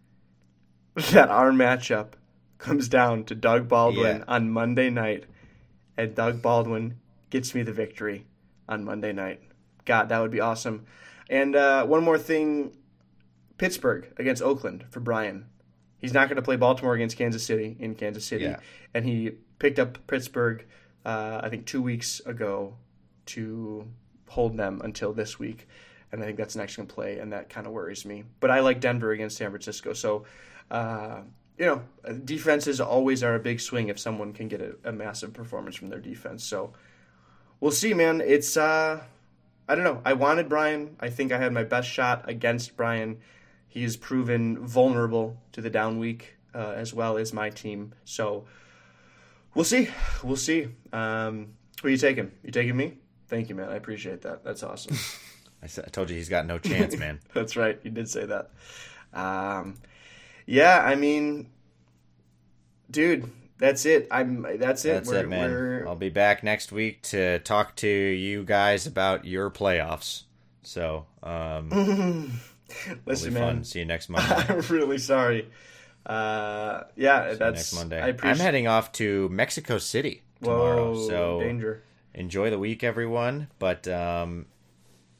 [1.10, 2.12] that our matchup
[2.58, 4.24] comes down to Doug Baldwin Yeah.
[4.28, 5.24] on Monday night,
[5.96, 6.98] and Doug Baldwin
[7.30, 8.24] gets me the victory
[8.68, 9.40] on Monday night.
[9.84, 10.86] God, that would be awesome.
[11.28, 12.76] And uh, one more thing
[13.58, 15.46] Pittsburgh against Oakland for Brian.
[15.98, 18.44] He's not going to play Baltimore against Kansas City in Kansas City.
[18.44, 18.60] Yeah.
[18.94, 20.64] And he picked up Pittsburgh,
[21.04, 22.76] uh, I think, two weeks ago
[23.26, 23.88] to
[24.28, 25.66] hold them until this week.
[26.12, 28.24] And I think that's an excellent play, and that kind of worries me.
[28.40, 29.92] But I like Denver against San Francisco.
[29.92, 30.24] So,
[30.70, 31.20] uh,
[31.58, 31.82] you know,
[32.24, 35.88] defenses always are a big swing if someone can get a, a massive performance from
[35.88, 36.44] their defense.
[36.44, 36.74] So
[37.60, 38.20] we'll see, man.
[38.20, 39.02] It's, uh,
[39.68, 40.00] I don't know.
[40.04, 40.96] I wanted Brian.
[41.00, 43.18] I think I had my best shot against Brian.
[43.76, 47.92] He has proven vulnerable to the down week uh, as well as my team.
[48.06, 48.46] So
[49.54, 49.90] we'll see.
[50.24, 50.68] We'll see.
[50.94, 51.48] Um,
[51.82, 52.32] who are you taking?
[52.42, 52.96] You taking me?
[53.28, 53.68] Thank you, man.
[53.68, 54.42] I appreciate that.
[54.44, 54.96] That's awesome.
[55.62, 57.20] I, said, I told you he's got no chance, man.
[57.34, 57.78] That's right.
[57.82, 58.48] You did say that.
[59.12, 59.74] Um,
[60.46, 61.50] yeah, I mean,
[62.90, 64.08] dude, that's it.
[64.10, 64.46] I'm.
[64.58, 64.92] That's it.
[64.94, 65.50] That's we're, it, man.
[65.50, 65.86] We're...
[65.86, 70.22] I'll be back next week to talk to you guys about your playoffs.
[70.62, 72.40] So, um,
[73.06, 73.42] listen, man.
[73.42, 73.64] Fun.
[73.64, 74.44] See you next Monday.
[74.48, 75.48] I'm really sorry.
[76.04, 78.00] Uh, yeah, See that's next Monday.
[78.00, 78.30] I appreciate...
[78.32, 80.94] I'm heading off to Mexico City tomorrow.
[80.94, 81.82] Whoa, so danger.
[82.14, 83.48] Enjoy the week, everyone.
[83.58, 84.46] But um,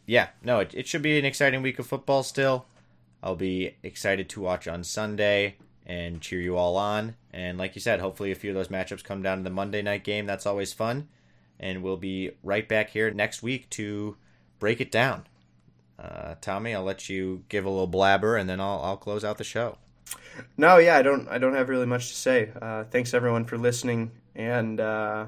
[0.06, 2.66] yeah, no, it, it should be an exciting week of football still.
[3.23, 7.16] I'll be excited to watch on Sunday and cheer you all on.
[7.32, 9.82] And like you said, hopefully a few of those matchups come down to the Monday
[9.82, 10.27] night game.
[10.27, 11.09] That's always fun.
[11.59, 14.16] And we'll be right back here next week to
[14.59, 15.27] break it down.
[15.98, 19.39] Uh, Tommy, I'll let you give a little blabber, and then I'll I'll close out
[19.39, 19.78] the show.
[20.56, 22.51] No, yeah, I don't I don't have really much to say.
[22.60, 25.27] Uh, thanks everyone for listening, and uh,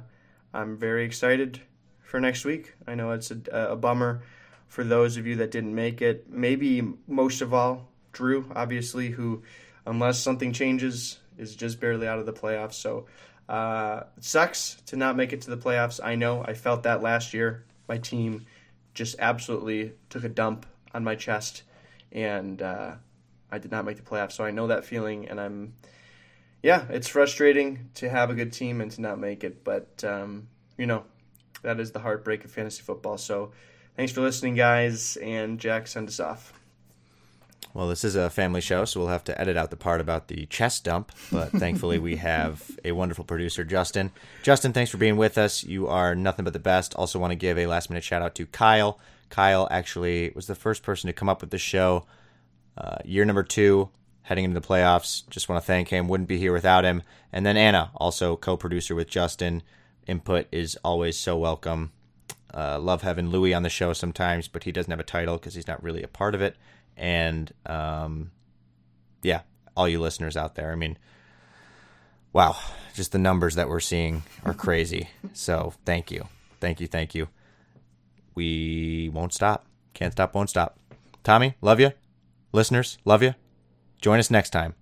[0.53, 1.61] I'm very excited
[2.03, 2.75] for next week.
[2.87, 4.23] I know it's a, a bummer
[4.69, 6.31] for those of you that didn't make it.
[6.31, 9.43] Maybe most of all, Drew, obviously, who,
[9.87, 12.75] unless something changes, is just barely out of the playoffs.
[12.75, 13.07] So
[13.49, 16.01] uh, it sucks to not make it to the playoffs.
[16.03, 17.65] I know I felt that last year.
[17.89, 18.45] My team
[18.99, 21.63] just absolutely took a dump on my chest,
[22.13, 22.93] and uh,
[23.51, 24.33] I did not make the playoffs.
[24.33, 25.75] So I know that feeling, and I'm,
[26.63, 29.65] yeah, it's frustrating to have a good team and to not make it.
[29.65, 31.05] But um, you know,
[31.63, 33.17] that is the heartbreak of fantasy football.
[33.17, 33.53] So
[33.99, 35.17] Thanks for listening, guys.
[35.17, 36.53] And Jack, send us off.
[37.75, 40.29] Well, this is a family show, so we'll have to edit out the part about
[40.29, 41.13] the chest dump.
[41.31, 44.11] But thankfully, we have a wonderful producer, Justin.
[44.43, 45.63] Justin, thanks for being with us.
[45.63, 46.95] You are nothing but the best.
[46.95, 48.99] Also, want to give a last minute shout out to Kyle.
[49.29, 52.07] Kyle actually was the first person to come up with the show.
[52.77, 53.91] Uh, year number two,
[54.23, 55.29] heading into the playoffs.
[55.29, 56.09] Just want to thank him.
[56.09, 57.03] Wouldn't be here without him.
[57.33, 59.63] And then Anna, also co producer with Justin.
[60.07, 61.93] Input is always so welcome.
[62.53, 65.55] Uh, love having Louis on the show sometimes, but he doesn't have a title because
[65.55, 66.57] he's not really a part of it.
[66.99, 68.33] And um,
[69.23, 69.43] yeah,
[69.77, 70.99] all you listeners out there, I mean,
[72.33, 72.57] wow,
[72.95, 75.09] just the numbers that we're seeing are crazy.
[75.33, 76.27] so thank you,
[76.61, 77.29] thank you, thank you.
[78.35, 79.67] We won't stop.
[79.95, 80.79] Can't stop, won't stop.
[81.25, 81.93] Tommy, love you.
[82.53, 83.35] Listeners, love you.
[84.01, 84.75] Join us next time.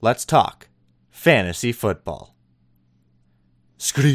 [0.00, 0.68] Let's talk
[1.10, 2.34] fantasy football.
[3.78, 4.08] Screw